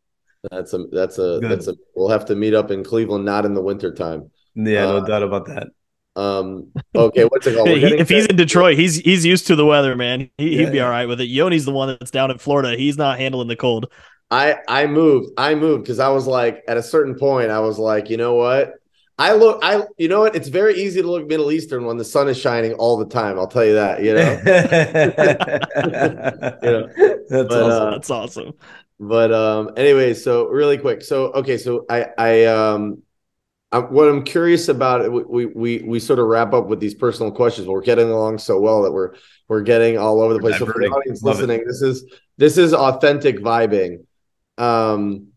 That's 0.50 0.72
a 0.72 0.86
that's 0.90 1.18
a 1.18 1.38
Good. 1.40 1.50
that's 1.50 1.68
a. 1.68 1.74
We'll 1.94 2.09
have 2.09 2.24
to 2.26 2.34
meet 2.34 2.55
up 2.55 2.70
in 2.70 2.82
Cleveland, 2.82 3.24
not 3.24 3.44
in 3.44 3.55
the 3.55 3.62
winter 3.62 3.92
time. 3.94 4.30
Yeah, 4.55 4.86
no 4.86 4.96
Uh, 4.98 5.07
doubt 5.07 5.22
about 5.22 5.46
that. 5.46 5.68
Um. 6.17 6.73
Okay. 6.95 7.25
What's 7.25 7.47
it 7.47 7.55
called? 7.57 7.69
He- 7.79 7.99
if 7.99 8.09
he's 8.09 8.27
in 8.27 8.37
Detroit, 8.37 8.77
he's 8.79 8.97
he's 8.97 9.25
used 9.25 9.47
to 9.49 9.57
the 9.57 9.65
weather, 9.67 9.97
man. 9.97 10.31
He, 10.39 10.57
Yeah, 10.57 10.59
he'd 10.65 10.73
be 10.73 10.77
yeah. 10.79 10.85
all 10.85 10.91
right 10.91 11.07
with 11.07 11.21
it. 11.21 11.29
Yoni's 11.31 11.65
the 11.65 11.73
one 11.73 11.89
that's 11.99 12.11
down 12.11 12.31
in 12.31 12.39
Florida. 12.39 12.77
He's 12.77 12.99
not 12.99 13.19
handling 13.19 13.49
the 13.49 13.57
cold. 13.57 13.91
I 14.31 14.57
I 14.69 14.87
moved. 14.87 15.31
I 15.39 15.55
moved 15.55 15.85
because 15.85 15.99
I 15.99 16.09
was 16.09 16.27
like, 16.27 16.63
at 16.69 16.77
a 16.77 16.83
certain 16.83 17.15
point, 17.19 17.51
I 17.51 17.61
was 17.61 17.79
like, 17.79 18.11
you 18.11 18.17
know 18.17 18.35
what? 18.35 18.75
I 19.19 19.33
look. 19.35 19.61
I 19.63 19.83
you 19.99 20.09
know 20.09 20.21
what? 20.21 20.35
It's 20.35 20.49
very 20.49 20.75
easy 20.75 21.03
to 21.03 21.09
look 21.11 21.27
Middle 21.29 21.53
Eastern 21.53 21.85
when 21.85 21.97
the 21.99 22.05
sun 22.05 22.29
is 22.29 22.39
shining 22.39 22.73
all 22.75 22.97
the 22.97 23.07
time. 23.07 23.39
I'll 23.39 23.47
tell 23.47 23.65
you 23.65 23.75
that. 23.75 24.03
You 24.03 24.15
know. 24.15 24.21
yeah, 25.73 26.87
that's 27.29 27.49
But, 27.49 27.53
awesome. 27.53 27.71
uh, 27.71 27.91
That's 27.91 28.11
awesome. 28.11 28.53
but 29.01 29.33
um 29.33 29.71
anyway 29.77 30.15
so 30.15 30.47
really 30.49 30.79
quick 30.79 31.03
so 31.03 31.33
okay 31.33 31.59
so 31.59 31.85
i 31.91 32.07
i 32.19 32.45
um 32.45 33.03
What 33.73 34.09
i'm 34.09 34.23
curious 34.23 34.68
about 34.68 35.11
we, 35.11 35.47
we 35.47 35.79
we 35.79 35.99
sort 35.99 36.18
of 36.18 36.27
wrap 36.27 36.53
up 36.53 36.66
with 36.66 36.79
these 36.79 36.95
personal 36.95 37.33
questions 37.33 37.66
we're 37.66 37.81
getting 37.81 38.11
along 38.11 38.39
so 38.39 38.61
well 38.61 38.83
that 38.83 38.93
we're 38.93 39.14
we're 39.49 39.62
getting 39.62 39.99
all 39.99 40.20
over 40.20 40.35
the 40.35 40.41
place. 40.41 40.59
So 40.59 40.66
for 40.66 40.75
the 40.79 40.89
audience 40.89 41.23
Love 41.23 41.39
it. 41.39 41.47
listening 41.47 41.66
this 41.66 41.83
is 41.83 42.05
this 42.39 42.59
is 42.59 42.75
authentic 42.75 43.39
vibing. 43.39 44.05
Um 44.59 45.29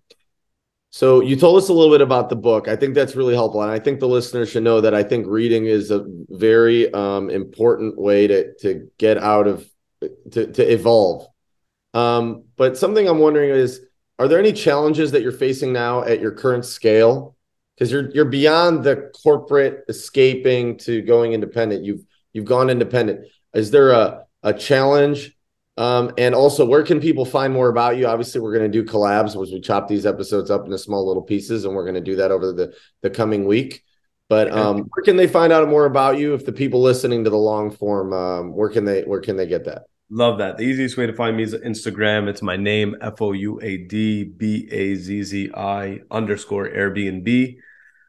so 0.92 1.22
you 1.22 1.36
told 1.36 1.58
us 1.58 1.68
a 1.68 1.74
little 1.74 1.94
bit 1.94 2.02
about 2.02 2.30
the 2.30 2.38
book. 2.38 2.70
I 2.70 2.78
think 2.78 2.96
that's 2.96 3.16
really 3.16 3.34
helpful 3.34 3.62
and 3.62 3.72
i 3.72 3.80
think 3.80 4.00
the 4.00 4.08
listeners 4.08 4.50
should 4.50 4.64
know 4.64 4.82
that 4.82 4.94
i 4.94 5.04
think 5.04 5.26
reading 5.28 5.66
is 5.66 5.92
a 5.92 6.06
very 6.30 6.94
um 6.94 7.30
important 7.30 7.98
way 7.98 8.28
to 8.28 8.54
to 8.60 8.90
get 8.98 9.18
out 9.18 9.48
of 9.48 9.66
to 10.32 10.52
to 10.52 10.74
evolve. 10.74 11.28
Um, 11.94 12.44
but 12.58 12.78
something 12.78 13.08
I'm 13.08 13.20
wondering 13.20 13.52
is, 13.52 13.82
are 14.20 14.28
there 14.28 14.40
any 14.40 14.54
challenges 14.54 15.12
that 15.12 15.22
you're 15.22 15.32
facing 15.32 15.72
now 15.72 16.04
at 16.04 16.20
your 16.20 16.32
current 16.32 16.66
scale? 16.66 17.35
Because 17.76 17.92
you're 17.92 18.10
you're 18.12 18.26
beyond 18.26 18.84
the 18.84 19.12
corporate 19.24 19.84
escaping 19.90 20.78
to 20.80 21.02
going 21.02 21.34
independent. 21.34 21.84
You've 21.84 22.06
you've 22.34 22.46
gone 22.46 22.70
independent. 22.70 23.28
Is 23.54 23.72
there 23.72 23.92
a 23.92 24.26
a 24.44 24.54
challenge? 24.54 25.36
Um, 25.78 26.14
and 26.18 26.34
also, 26.34 26.66
where 26.66 26.84
can 26.84 27.02
people 27.02 27.26
find 27.26 27.52
more 27.52 27.68
about 27.68 27.98
you? 27.98 28.08
Obviously, 28.08 28.40
we're 28.40 28.58
going 28.58 28.72
to 28.72 28.84
do 28.84 28.90
collabs, 28.90 29.42
as 29.42 29.52
we 29.52 29.60
chop 29.60 29.90
these 29.90 30.06
episodes 30.06 30.50
up 30.50 30.64
into 30.64 30.78
small 30.78 31.06
little 31.06 31.24
pieces, 31.24 31.66
and 31.66 31.76
we're 31.76 31.84
going 31.84 31.96
to 31.96 32.02
do 32.02 32.16
that 32.16 32.32
over 32.32 32.54
the 32.54 32.74
the 33.02 33.10
coming 33.10 33.46
week. 33.46 33.84
But 34.30 34.52
um, 34.52 34.90
where 34.94 35.04
can 35.04 35.18
they 35.18 35.28
find 35.28 35.54
out 35.54 35.68
more 35.68 35.86
about 35.86 36.18
you? 36.18 36.34
If 36.34 36.46
the 36.46 36.54
people 36.54 36.82
listening 36.82 37.26
to 37.26 37.30
the 37.30 37.38
long 37.38 37.72
form, 37.72 38.14
um, 38.14 38.54
where 38.54 38.70
can 38.70 38.86
they 38.86 39.04
where 39.04 39.20
can 39.20 39.36
they 39.36 39.48
get 39.48 39.66
that? 39.66 39.84
Love 40.10 40.38
that. 40.38 40.58
The 40.58 40.64
easiest 40.64 40.98
way 40.98 41.08
to 41.08 41.14
find 41.14 41.36
me 41.36 41.44
is 41.44 41.54
Instagram. 41.54 42.28
It's 42.28 42.42
my 42.42 42.56
name, 42.56 42.96
F 43.02 43.22
O 43.22 43.34
U 43.34 43.60
A 43.62 43.78
D 43.78 44.24
B 44.24 44.68
A 44.72 44.96
Z 44.96 45.24
Z 45.24 45.52
I 45.54 46.00
underscore 46.10 46.70
Airbnb. 46.70 47.58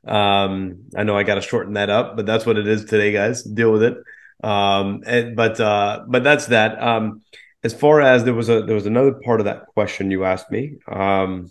Um, 0.06 0.84
I 0.96 1.02
know 1.02 1.16
I 1.16 1.22
got 1.22 1.36
to 1.36 1.40
shorten 1.40 1.74
that 1.74 1.90
up, 1.90 2.16
but 2.16 2.26
that's 2.26 2.46
what 2.46 2.56
it 2.58 2.68
is 2.68 2.84
today, 2.84 3.12
guys. 3.12 3.42
Deal 3.42 3.72
with 3.72 3.82
it. 3.82 3.96
Um, 4.42 5.02
and, 5.06 5.34
but 5.36 5.58
uh, 5.60 6.04
but 6.08 6.22
that's 6.24 6.46
that. 6.46 6.82
Um, 6.82 7.22
as 7.64 7.74
far 7.74 8.00
as 8.00 8.24
there 8.24 8.34
was 8.34 8.48
a 8.48 8.62
there 8.62 8.74
was 8.74 8.86
another 8.86 9.12
part 9.12 9.40
of 9.40 9.46
that 9.46 9.66
question 9.66 10.10
you 10.10 10.24
asked 10.24 10.50
me. 10.50 10.76
Um, 10.90 11.50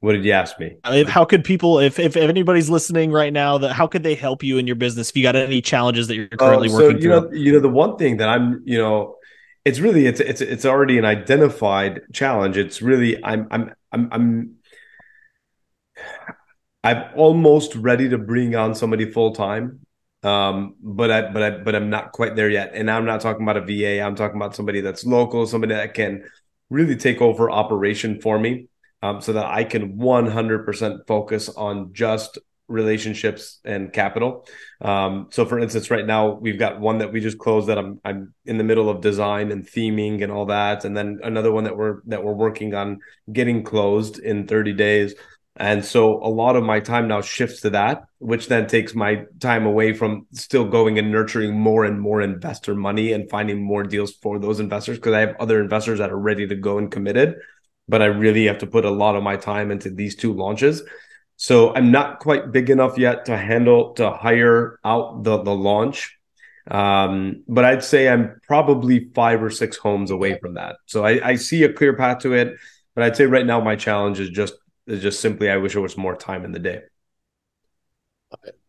what 0.00 0.12
did 0.12 0.24
you 0.24 0.32
ask 0.32 0.58
me? 0.60 0.76
Uh, 0.84 1.04
How 1.06 1.24
could 1.24 1.42
people, 1.42 1.78
if, 1.80 1.98
if 1.98 2.16
anybody's 2.16 2.70
listening 2.70 3.10
right 3.10 3.32
now, 3.32 3.58
that 3.58 3.72
how 3.72 3.86
could 3.86 4.02
they 4.02 4.14
help 4.14 4.42
you 4.42 4.58
in 4.58 4.66
your 4.66 4.76
business 4.76 5.10
if 5.10 5.16
you 5.16 5.22
got 5.22 5.36
any 5.36 5.60
challenges 5.60 6.06
that 6.08 6.14
you're 6.14 6.28
currently 6.28 6.68
Oh, 6.68 6.72
so, 6.78 6.84
working 6.84 6.98
you 6.98 7.08
through? 7.08 7.10
know, 7.10 7.32
you 7.32 7.52
know, 7.52 7.60
the 7.60 7.68
one 7.68 7.96
thing 7.96 8.18
that 8.18 8.28
I'm, 8.28 8.62
you 8.64 8.78
know, 8.78 9.16
it's 9.64 9.80
really 9.80 10.06
it's 10.06 10.20
it's 10.20 10.40
it's 10.40 10.64
already 10.64 10.96
an 10.98 11.04
identified 11.04 12.02
challenge. 12.12 12.56
It's 12.56 12.80
really 12.82 13.22
I'm 13.24 13.48
I'm 13.50 13.72
I'm 13.90 14.08
I'm 14.12 14.54
I'm 16.86 17.04
almost 17.16 17.74
ready 17.74 18.08
to 18.10 18.16
bring 18.16 18.54
on 18.54 18.76
somebody 18.76 19.10
full 19.10 19.34
time. 19.34 19.80
Um, 20.22 20.76
but 20.80 21.10
I 21.10 21.32
but 21.32 21.42
I 21.42 21.50
but 21.50 21.74
I'm 21.74 21.90
not 21.90 22.12
quite 22.12 22.36
there 22.36 22.48
yet. 22.48 22.70
And 22.74 22.88
I'm 22.88 23.04
not 23.04 23.20
talking 23.20 23.42
about 23.42 23.56
a 23.56 23.60
VA. 23.62 24.00
I'm 24.00 24.14
talking 24.14 24.36
about 24.36 24.54
somebody 24.54 24.80
that's 24.82 25.04
local, 25.04 25.48
somebody 25.48 25.74
that 25.74 25.94
can 25.94 26.28
really 26.70 26.94
take 26.94 27.20
over 27.20 27.50
operation 27.50 28.20
for 28.20 28.38
me. 28.38 28.68
Um, 29.02 29.20
so 29.20 29.32
that 29.34 29.46
I 29.46 29.64
can 29.64 29.98
100% 29.98 31.06
focus 31.06 31.48
on 31.50 31.92
just 31.92 32.38
relationships 32.66 33.60
and 33.64 33.92
capital. 33.92 34.46
Um, 34.80 35.28
so 35.30 35.44
for 35.44 35.58
instance, 35.58 35.90
right 35.90 36.06
now 36.06 36.32
we've 36.32 36.58
got 36.58 36.80
one 36.80 36.98
that 36.98 37.12
we 37.12 37.20
just 37.20 37.38
closed 37.38 37.68
that 37.68 37.78
I'm 37.78 38.00
I'm 38.04 38.32
in 38.44 38.58
the 38.58 38.64
middle 38.64 38.88
of 38.88 39.00
design 39.00 39.50
and 39.50 39.66
theming 39.66 40.22
and 40.22 40.30
all 40.30 40.46
that, 40.46 40.84
and 40.84 40.96
then 40.96 41.18
another 41.24 41.50
one 41.50 41.64
that 41.64 41.76
we're 41.76 42.00
that 42.06 42.22
we're 42.22 42.32
working 42.32 42.74
on 42.74 43.00
getting 43.32 43.64
closed 43.64 44.20
in 44.20 44.46
30 44.46 44.72
days. 44.72 45.14
And 45.58 45.84
so 45.84 46.22
a 46.22 46.28
lot 46.28 46.56
of 46.56 46.64
my 46.64 46.80
time 46.80 47.08
now 47.08 47.22
shifts 47.22 47.62
to 47.62 47.70
that, 47.70 48.04
which 48.18 48.48
then 48.48 48.66
takes 48.66 48.94
my 48.94 49.24
time 49.40 49.64
away 49.64 49.94
from 49.94 50.26
still 50.32 50.66
going 50.66 50.98
and 50.98 51.10
nurturing 51.10 51.58
more 51.58 51.84
and 51.84 51.98
more 51.98 52.20
investor 52.20 52.74
money 52.74 53.12
and 53.12 53.30
finding 53.30 53.62
more 53.62 53.82
deals 53.82 54.12
for 54.12 54.38
those 54.38 54.60
investors 54.60 54.98
because 54.98 55.14
I 55.14 55.20
have 55.20 55.36
other 55.40 55.62
investors 55.62 55.98
that 55.98 56.10
are 56.10 56.18
ready 56.18 56.46
to 56.46 56.54
go 56.54 56.76
and 56.76 56.90
committed, 56.90 57.36
but 57.88 58.02
I 58.02 58.06
really 58.06 58.46
have 58.46 58.58
to 58.58 58.66
put 58.66 58.84
a 58.84 58.90
lot 58.90 59.16
of 59.16 59.22
my 59.22 59.36
time 59.36 59.70
into 59.70 59.88
these 59.88 60.14
two 60.14 60.34
launches. 60.34 60.82
So 61.36 61.74
I'm 61.74 61.90
not 61.90 62.18
quite 62.20 62.52
big 62.52 62.68
enough 62.68 62.98
yet 62.98 63.26
to 63.26 63.36
handle 63.36 63.94
to 63.94 64.10
hire 64.10 64.78
out 64.84 65.22
the 65.22 65.42
the 65.42 65.54
launch. 65.54 66.18
Um, 66.70 67.44
but 67.46 67.64
I'd 67.64 67.84
say 67.84 68.08
I'm 68.08 68.40
probably 68.46 69.10
five 69.14 69.42
or 69.42 69.50
six 69.50 69.76
homes 69.76 70.10
away 70.10 70.38
from 70.38 70.54
that. 70.54 70.76
So 70.86 71.04
I, 71.04 71.28
I 71.28 71.36
see 71.36 71.62
a 71.62 71.72
clear 71.72 71.94
path 71.94 72.20
to 72.20 72.32
it. 72.32 72.56
But 72.94 73.04
I'd 73.04 73.16
say 73.16 73.26
right 73.26 73.44
now 73.46 73.60
my 73.60 73.76
challenge 73.76 74.18
is 74.18 74.30
just 74.30 74.54
is 74.86 75.02
just 75.02 75.20
simply 75.20 75.50
I 75.50 75.56
wish 75.56 75.72
there 75.72 75.82
was 75.82 75.96
more 75.96 76.16
time 76.16 76.44
in 76.44 76.52
the 76.52 76.58
day. 76.58 76.82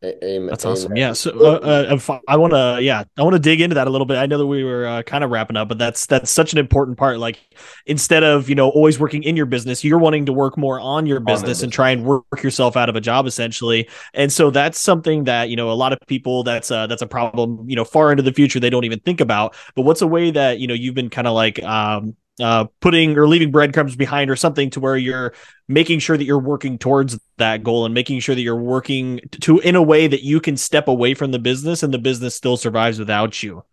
Amen- 0.03 0.47
That's 0.47 0.63
awesome. 0.63 0.91
amen. 0.91 0.97
Yeah. 0.97 1.13
So 1.13 1.31
uh, 1.31 1.97
uh, 1.97 2.19
I 2.27 2.37
want 2.37 2.53
to, 2.53 2.79
yeah, 2.81 3.03
I 3.17 3.23
want 3.23 3.33
to 3.33 3.39
dig 3.39 3.59
into 3.59 3.73
that 3.73 3.87
a 3.87 3.89
little 3.89 4.05
bit. 4.05 4.17
I 4.17 4.27
know 4.27 4.37
that 4.37 4.45
we 4.45 4.63
were 4.63 4.85
uh, 4.85 5.01
kind 5.01 5.23
of 5.23 5.31
wrapping 5.31 5.57
up, 5.57 5.67
but 5.67 5.79
that's 5.79 6.05
that's 6.05 6.29
such 6.29 6.53
an 6.53 6.59
important 6.59 6.97
part. 6.97 7.17
Like 7.17 7.39
instead 7.87 8.23
of 8.23 8.47
you 8.47 8.55
know 8.55 8.69
always 8.69 8.99
working 8.99 9.23
in 9.23 9.35
your 9.35 9.47
business, 9.47 9.83
you're 9.83 9.97
wanting 9.97 10.27
to 10.27 10.33
work 10.33 10.55
more 10.57 10.79
on 10.79 11.07
your 11.07 11.19
the 11.19 11.25
business 11.25 11.63
and 11.63 11.73
try 11.73 11.89
and 11.89 12.05
work 12.05 12.23
yourself 12.43 12.77
out 12.77 12.89
of 12.89 12.95
a 12.95 13.01
job 13.01 13.25
essentially. 13.25 13.89
And 14.13 14.31
so 14.31 14.51
that's 14.51 14.79
something 14.79 15.23
that 15.23 15.49
you 15.49 15.55
know 15.55 15.71
a 15.71 15.73
lot 15.73 15.91
of 15.91 15.99
people 16.07 16.43
that's 16.43 16.69
uh, 16.69 16.85
that's 16.85 17.01
a 17.01 17.07
problem. 17.07 17.67
You 17.67 17.75
know, 17.75 17.83
far 17.83 18.11
into 18.11 18.23
the 18.23 18.33
future 18.33 18.59
they 18.59 18.69
don't 18.69 18.85
even 18.85 18.99
think 18.99 19.19
about. 19.19 19.55
But 19.75 19.81
what's 19.81 20.03
a 20.03 20.07
way 20.07 20.29
that 20.29 20.59
you 20.59 20.67
know 20.67 20.75
you've 20.75 20.95
been 20.95 21.09
kind 21.09 21.27
of 21.27 21.33
like 21.33 21.61
um, 21.63 22.15
uh, 22.39 22.65
putting 22.81 23.17
or 23.17 23.27
leaving 23.27 23.51
breadcrumbs 23.51 23.95
behind 23.95 24.29
or 24.29 24.35
something 24.35 24.69
to 24.71 24.79
where 24.79 24.97
you're 24.97 25.33
making 25.67 25.99
sure 25.99 26.17
that 26.17 26.25
you're 26.25 26.39
working 26.39 26.77
towards 26.77 27.19
that 27.37 27.63
goal 27.63 27.85
and 27.85 27.93
making 27.93 28.19
sure 28.19 28.35
that 28.35 28.41
you're 28.41 28.55
working 28.55 29.19
to 29.41 29.59
in 29.59 29.75
a 29.75 29.81
way 29.81 30.07
that 30.07 30.23
you 30.23 30.39
can 30.39 30.57
step 30.57 30.87
away 30.87 31.13
from 31.13 31.31
the 31.31 31.39
business 31.39 31.83
and 31.83 31.93
the 31.93 31.97
business 31.97 32.35
still 32.35 32.57
survives 32.57 32.99
without 32.99 33.41
you. 33.41 33.63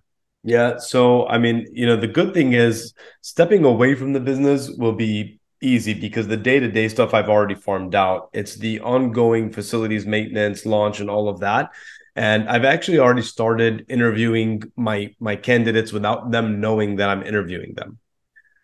Yeah. 0.43 0.79
So, 0.79 1.27
I 1.27 1.39
mean, 1.39 1.67
you 1.73 1.87
know, 1.87 1.97
the 1.97 2.07
good 2.07 2.35
thing 2.35 2.53
is 2.53 2.93
stepping 3.23 3.65
away 3.65 3.95
from 3.95 4.13
the 4.13 4.21
business 4.21 4.71
will 4.71 4.93
be 4.93 5.41
easy 5.63 5.95
because 5.95 6.29
the 6.29 6.37
day 6.37 6.61
to 6.61 6.71
day 6.71 6.89
stuff 6.89 7.15
I've 7.15 7.31
already 7.31 7.55
farmed 7.55 7.95
out. 7.95 8.29
It's 8.33 8.57
the 8.57 8.81
ongoing 8.81 9.51
facilities 9.51 10.07
maintenance, 10.07 10.67
launch, 10.67 11.01
and 11.01 11.09
all 11.09 11.29
of 11.29 11.41
that. 11.41 11.71
And 12.17 12.49
I've 12.49 12.65
actually 12.65 12.99
already 12.99 13.23
started 13.23 13.87
interviewing 13.89 14.63
my 14.77 15.15
my 15.19 15.35
candidates 15.35 15.93
without 15.93 16.31
them 16.31 16.61
knowing 16.61 16.97
that 16.97 17.09
I'm 17.09 17.23
interviewing 17.23 17.75
them. 17.75 17.99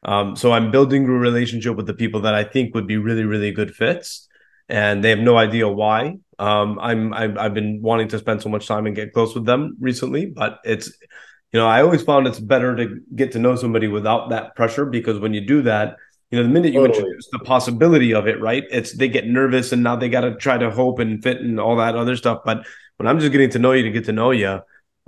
Um, 0.03 0.36
so 0.36 0.53
I'm 0.53 0.70
building 0.70 1.07
a 1.07 1.12
relationship 1.12 1.76
with 1.76 1.86
the 1.86 1.94
people 1.94 2.20
that 2.22 2.34
I 2.34 2.44
think 2.44 2.74
would 2.74 2.86
be 2.86 2.96
really, 2.96 3.24
really 3.24 3.53
good 3.53 3.74
fits, 3.74 4.28
and 4.68 5.05
they 5.05 5.11
have 5.11 5.18
no 5.18 5.36
idea 5.36 5.68
why. 5.68 6.18
Um, 6.38 6.78
I'm 6.80 7.12
I've, 7.12 7.36
I've 7.36 7.55
been 7.55 7.82
wanting 7.82 8.09
to 8.09 8.18
spend 8.18 8.40
so 8.40 8.48
much 8.48 8.66
time 8.66 8.86
and 8.86 8.96
get 8.96 9.12
close 9.12 9.34
with 9.34 9.44
them 9.44 9.76
recently, 9.78 10.26
but 10.26 10.59
it's 10.64 10.86
you 11.53 11.61
know 11.61 11.66
I 11.66 11.82
always 11.82 12.03
found 12.03 12.26
it's 12.26 12.40
better 12.40 12.74
to 12.76 13.01
get 13.14 13.32
to 13.32 13.38
know 13.38 13.57
somebody 13.57 13.88
without 13.88 14.30
that 14.30 14.57
pressure 14.57 14.86
because 14.86 15.18
when 15.18 15.34
you 15.34 15.46
do 15.46 15.61
that, 15.62 15.96
you 16.30 16.38
know 16.38 16.44
the 16.44 16.48
minute 16.48 16.72
you 16.72 16.80
Totally. 16.80 16.98
introduce 16.98 17.28
the 17.30 17.40
possibility 17.40 18.14
of 18.14 18.26
it, 18.26 18.40
right? 18.40 18.64
It's 18.70 18.96
they 18.96 19.09
get 19.09 19.26
nervous 19.26 19.72
and 19.72 19.82
now 19.82 19.96
they 19.96 20.09
got 20.09 20.22
to 20.22 20.34
try 20.36 20.57
to 20.57 20.70
hope 20.70 20.98
and 20.98 21.22
fit 21.22 21.42
and 21.42 21.61
all 21.61 21.76
that 21.76 21.94
other 21.94 22.16
stuff. 22.16 22.40
But 22.44 22.66
when 22.96 23.07
I'm 23.07 23.18
just 23.18 23.32
getting 23.32 23.51
to 23.51 23.59
know 23.59 23.72
you 23.72 23.82
to 23.82 23.90
get 23.90 24.05
to 24.07 24.12
know 24.12 24.30
you, 24.30 24.61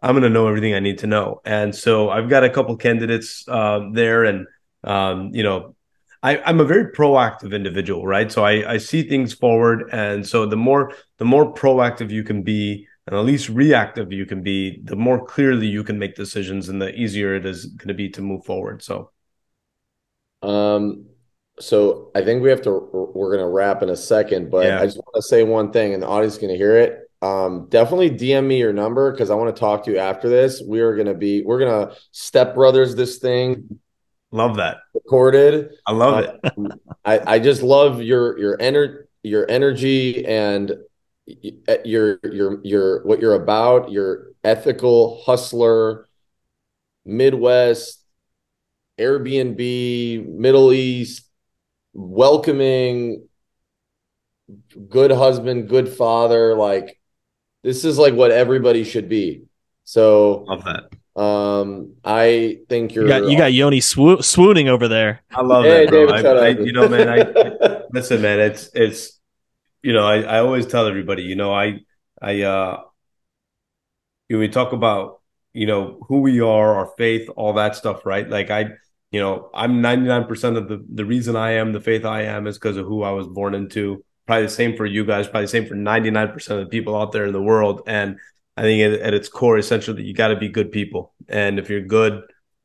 I'm 0.02 0.14
going 0.14 0.22
to 0.24 0.28
know 0.28 0.48
everything 0.48 0.74
I 0.74 0.80
need 0.80 0.98
to 0.98 1.06
know. 1.06 1.40
And 1.44 1.74
so 1.74 2.10
I've 2.10 2.28
got 2.28 2.42
a 2.42 2.50
couple 2.50 2.76
candidates 2.76 3.46
uh, 3.48 3.88
there, 3.92 4.24
and 4.24 4.46
um, 4.84 5.30
you 5.32 5.42
know, 5.42 5.74
I, 6.22 6.38
I'm 6.38 6.60
a 6.60 6.64
very 6.64 6.92
proactive 6.92 7.54
individual, 7.54 8.06
right? 8.06 8.30
So 8.30 8.44
I, 8.44 8.74
I 8.74 8.78
see 8.78 9.02
things 9.08 9.32
forward, 9.32 9.88
and 9.92 10.26
so 10.26 10.46
the 10.46 10.56
more 10.56 10.92
the 11.18 11.24
more 11.24 11.52
proactive 11.52 12.10
you 12.10 12.22
can 12.22 12.42
be, 12.42 12.86
and 13.06 13.16
the 13.16 13.22
least 13.22 13.48
reactive 13.48 14.12
you 14.12 14.26
can 14.26 14.42
be, 14.42 14.80
the 14.84 14.96
more 14.96 15.24
clearly 15.24 15.66
you 15.66 15.82
can 15.82 15.98
make 15.98 16.14
decisions 16.14 16.68
and 16.68 16.80
the 16.80 16.94
easier 16.94 17.34
it 17.34 17.44
is 17.44 17.66
going 17.66 17.88
to 17.88 17.94
be 17.94 18.08
to 18.10 18.22
move 18.22 18.44
forward. 18.44 18.82
So, 18.82 19.10
um, 20.42 21.06
so 21.58 22.10
I 22.14 22.22
think 22.22 22.42
we 22.42 22.50
have 22.50 22.62
to, 22.62 22.70
we're 22.70 23.36
going 23.36 23.44
to 23.44 23.52
wrap 23.52 23.82
in 23.82 23.90
a 23.90 23.96
second, 23.96 24.50
but 24.50 24.66
yeah. 24.66 24.80
I 24.80 24.86
just 24.86 24.98
want 24.98 25.14
to 25.16 25.22
say 25.22 25.42
one 25.42 25.72
thing 25.72 25.94
and 25.94 26.02
the 26.02 26.06
audience 26.06 26.34
is 26.34 26.38
going 26.38 26.52
to 26.52 26.56
hear 26.56 26.76
it. 26.76 27.00
Um, 27.22 27.68
definitely 27.68 28.10
DM 28.10 28.46
me 28.46 28.58
your 28.58 28.72
number 28.72 29.10
because 29.12 29.30
I 29.30 29.34
want 29.34 29.54
to 29.54 29.60
talk 29.60 29.84
to 29.84 29.92
you 29.92 29.98
after 29.98 30.28
this. 30.28 30.62
We 30.66 30.80
are 30.80 30.94
going 30.94 31.06
to 31.06 31.14
be, 31.14 31.42
we're 31.42 31.58
going 31.58 31.88
to 31.88 31.96
step 32.12 32.54
brothers 32.54 32.94
this 32.94 33.18
thing. 33.18 33.80
Love 34.32 34.56
that. 34.56 34.78
Recorded. 34.94 35.70
I 35.86 35.92
love 35.92 36.24
uh, 36.24 36.36
it. 36.42 36.80
I, 37.04 37.34
I 37.34 37.38
just 37.38 37.62
love 37.62 38.02
your, 38.02 38.38
your 38.38 38.56
energy, 38.60 39.04
your 39.22 39.48
energy 39.48 40.26
and 40.26 40.72
your 41.84 42.18
your 42.24 42.60
your 42.64 43.04
what 43.04 43.20
you're 43.20 43.34
about 43.34 43.90
your 43.90 44.32
ethical 44.42 45.22
hustler 45.24 46.08
midwest 47.04 48.04
airbnb 48.98 50.26
middle 50.26 50.72
east 50.72 51.28
welcoming 51.94 53.26
good 54.88 55.12
husband 55.12 55.68
good 55.68 55.88
father 55.88 56.56
like 56.56 57.00
this 57.62 57.84
is 57.84 57.98
like 57.98 58.14
what 58.14 58.32
everybody 58.32 58.82
should 58.82 59.08
be 59.08 59.44
so 59.84 60.44
love 60.48 60.64
that 60.64 60.84
um 61.14 61.92
i 62.04 62.58
think 62.68 62.94
you're 62.94 63.04
you 63.04 63.08
got, 63.08 63.28
you 63.28 63.36
got 63.36 63.52
yoni 63.52 63.80
swo- 63.80 64.24
swooning 64.24 64.68
over 64.68 64.88
there 64.88 65.22
i 65.30 65.42
love 65.42 65.64
hey, 65.64 65.84
it 65.84 65.90
bro. 65.90 66.06
David, 66.06 66.26
I, 66.26 66.46
I, 66.46 66.48
you 66.48 66.72
know 66.72 66.88
man 66.88 67.08
I, 67.08 67.82
listen 67.92 68.22
man 68.22 68.40
it's 68.40 68.70
it's 68.72 69.20
you 69.82 69.92
know, 69.92 70.06
I, 70.06 70.20
I 70.20 70.38
always 70.38 70.66
tell 70.66 70.86
everybody, 70.86 71.22
you 71.22 71.36
know, 71.36 71.52
I 71.52 71.80
I 72.20 72.42
uh 72.42 72.82
when 74.28 74.40
we 74.40 74.48
talk 74.48 74.72
about, 74.72 75.20
you 75.52 75.66
know, 75.66 75.98
who 76.08 76.20
we 76.20 76.40
are, 76.40 76.74
our 76.76 76.86
faith, 76.96 77.28
all 77.36 77.54
that 77.54 77.76
stuff, 77.76 78.06
right? 78.06 78.28
Like 78.28 78.50
I, 78.50 78.66
you 79.10 79.20
know, 79.20 79.50
I'm 79.52 79.82
99% 79.82 80.56
of 80.56 80.68
the 80.68 80.84
the 80.94 81.04
reason 81.04 81.36
I 81.36 81.52
am 81.52 81.72
the 81.72 81.80
faith 81.80 82.04
I 82.04 82.22
am 82.22 82.46
is 82.46 82.58
because 82.58 82.76
of 82.76 82.86
who 82.86 83.02
I 83.02 83.10
was 83.10 83.26
born 83.26 83.54
into. 83.54 84.04
Probably 84.26 84.44
the 84.44 84.50
same 84.50 84.76
for 84.76 84.86
you 84.86 85.04
guys, 85.04 85.26
probably 85.26 85.46
the 85.46 85.48
same 85.48 85.66
for 85.66 85.74
99% 85.74 86.50
of 86.50 86.60
the 86.60 86.66
people 86.66 86.96
out 86.96 87.10
there 87.10 87.26
in 87.26 87.32
the 87.32 87.42
world. 87.42 87.82
And 87.88 88.18
I 88.56 88.62
think 88.62 88.82
at, 88.82 89.00
at 89.00 89.14
its 89.14 89.28
core, 89.28 89.58
essentially, 89.58 90.02
you 90.02 90.14
got 90.14 90.28
to 90.28 90.36
be 90.36 90.48
good 90.48 90.72
people. 90.72 91.14
And 91.28 91.58
if 91.58 91.70
you're 91.70 91.80
good, 91.82 92.22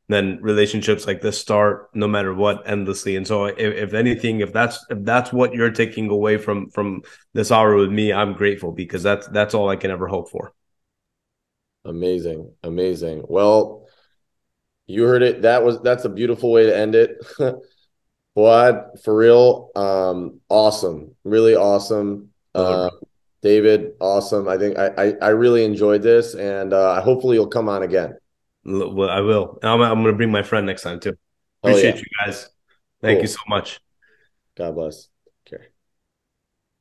then 0.08 0.38
relationships 0.40 1.06
like 1.06 1.20
this 1.20 1.38
start 1.38 1.90
no 1.94 2.08
matter 2.08 2.34
what 2.34 2.68
endlessly. 2.68 3.16
And 3.16 3.26
so 3.26 3.46
if, 3.46 3.58
if, 3.58 3.94
anything 3.94 4.40
if 4.40 4.52
that's 4.52 4.84
if 4.90 5.04
that's 5.04 5.32
what 5.32 5.54
you're 5.54 5.70
taking 5.70 6.08
away 6.08 6.38
from 6.38 6.70
from 6.70 7.02
this 7.34 7.52
hour 7.52 7.76
with 7.76 7.90
me 7.90 8.12
i'm 8.12 8.32
grateful 8.32 8.72
because 8.72 9.02
that's 9.02 9.28
that's 9.28 9.54
all 9.54 9.68
i 9.68 9.76
can 9.76 9.90
ever 9.90 10.08
hope 10.08 10.30
for. 10.30 10.52
Amazing. 11.84 12.52
Amazing. 12.62 13.24
Well 13.28 13.86
you 14.86 15.04
heard 15.04 15.22
it. 15.22 15.42
That 15.42 15.62
was 15.62 15.80
that's 15.82 16.06
a 16.06 16.08
beautiful 16.08 16.50
way 16.50 16.64
to 16.64 16.76
end 16.76 16.94
it. 16.94 17.18
Fouad, 18.36 19.02
for 19.02 19.14
real 19.14 19.70
um 19.76 20.40
awesome. 20.48 21.14
Really 21.24 21.54
awesome. 21.54 22.30
Uh, 22.54 22.90
david 23.42 23.92
awesome 24.00 24.48
i 24.48 24.56
think 24.56 24.78
I, 24.78 24.88
I 24.98 25.12
i 25.22 25.28
really 25.28 25.64
enjoyed 25.64 26.02
this 26.02 26.34
and 26.34 26.72
uh 26.72 27.00
hopefully 27.00 27.36
you'll 27.36 27.46
come 27.46 27.68
on 27.68 27.82
again 27.82 28.18
well, 28.68 29.08
I 29.08 29.20
will. 29.20 29.58
I'm, 29.62 29.80
I'm 29.80 30.02
going 30.02 30.12
to 30.12 30.16
bring 30.16 30.30
my 30.30 30.42
friend 30.42 30.66
next 30.66 30.82
time 30.82 31.00
too. 31.00 31.16
Appreciate 31.62 31.94
oh, 31.94 31.96
yeah. 31.96 32.02
you 32.02 32.26
guys. 32.26 32.48
Thank 33.00 33.16
cool. 33.16 33.22
you 33.22 33.28
so 33.28 33.40
much. 33.48 33.80
God 34.56 34.74
bless. 34.74 35.08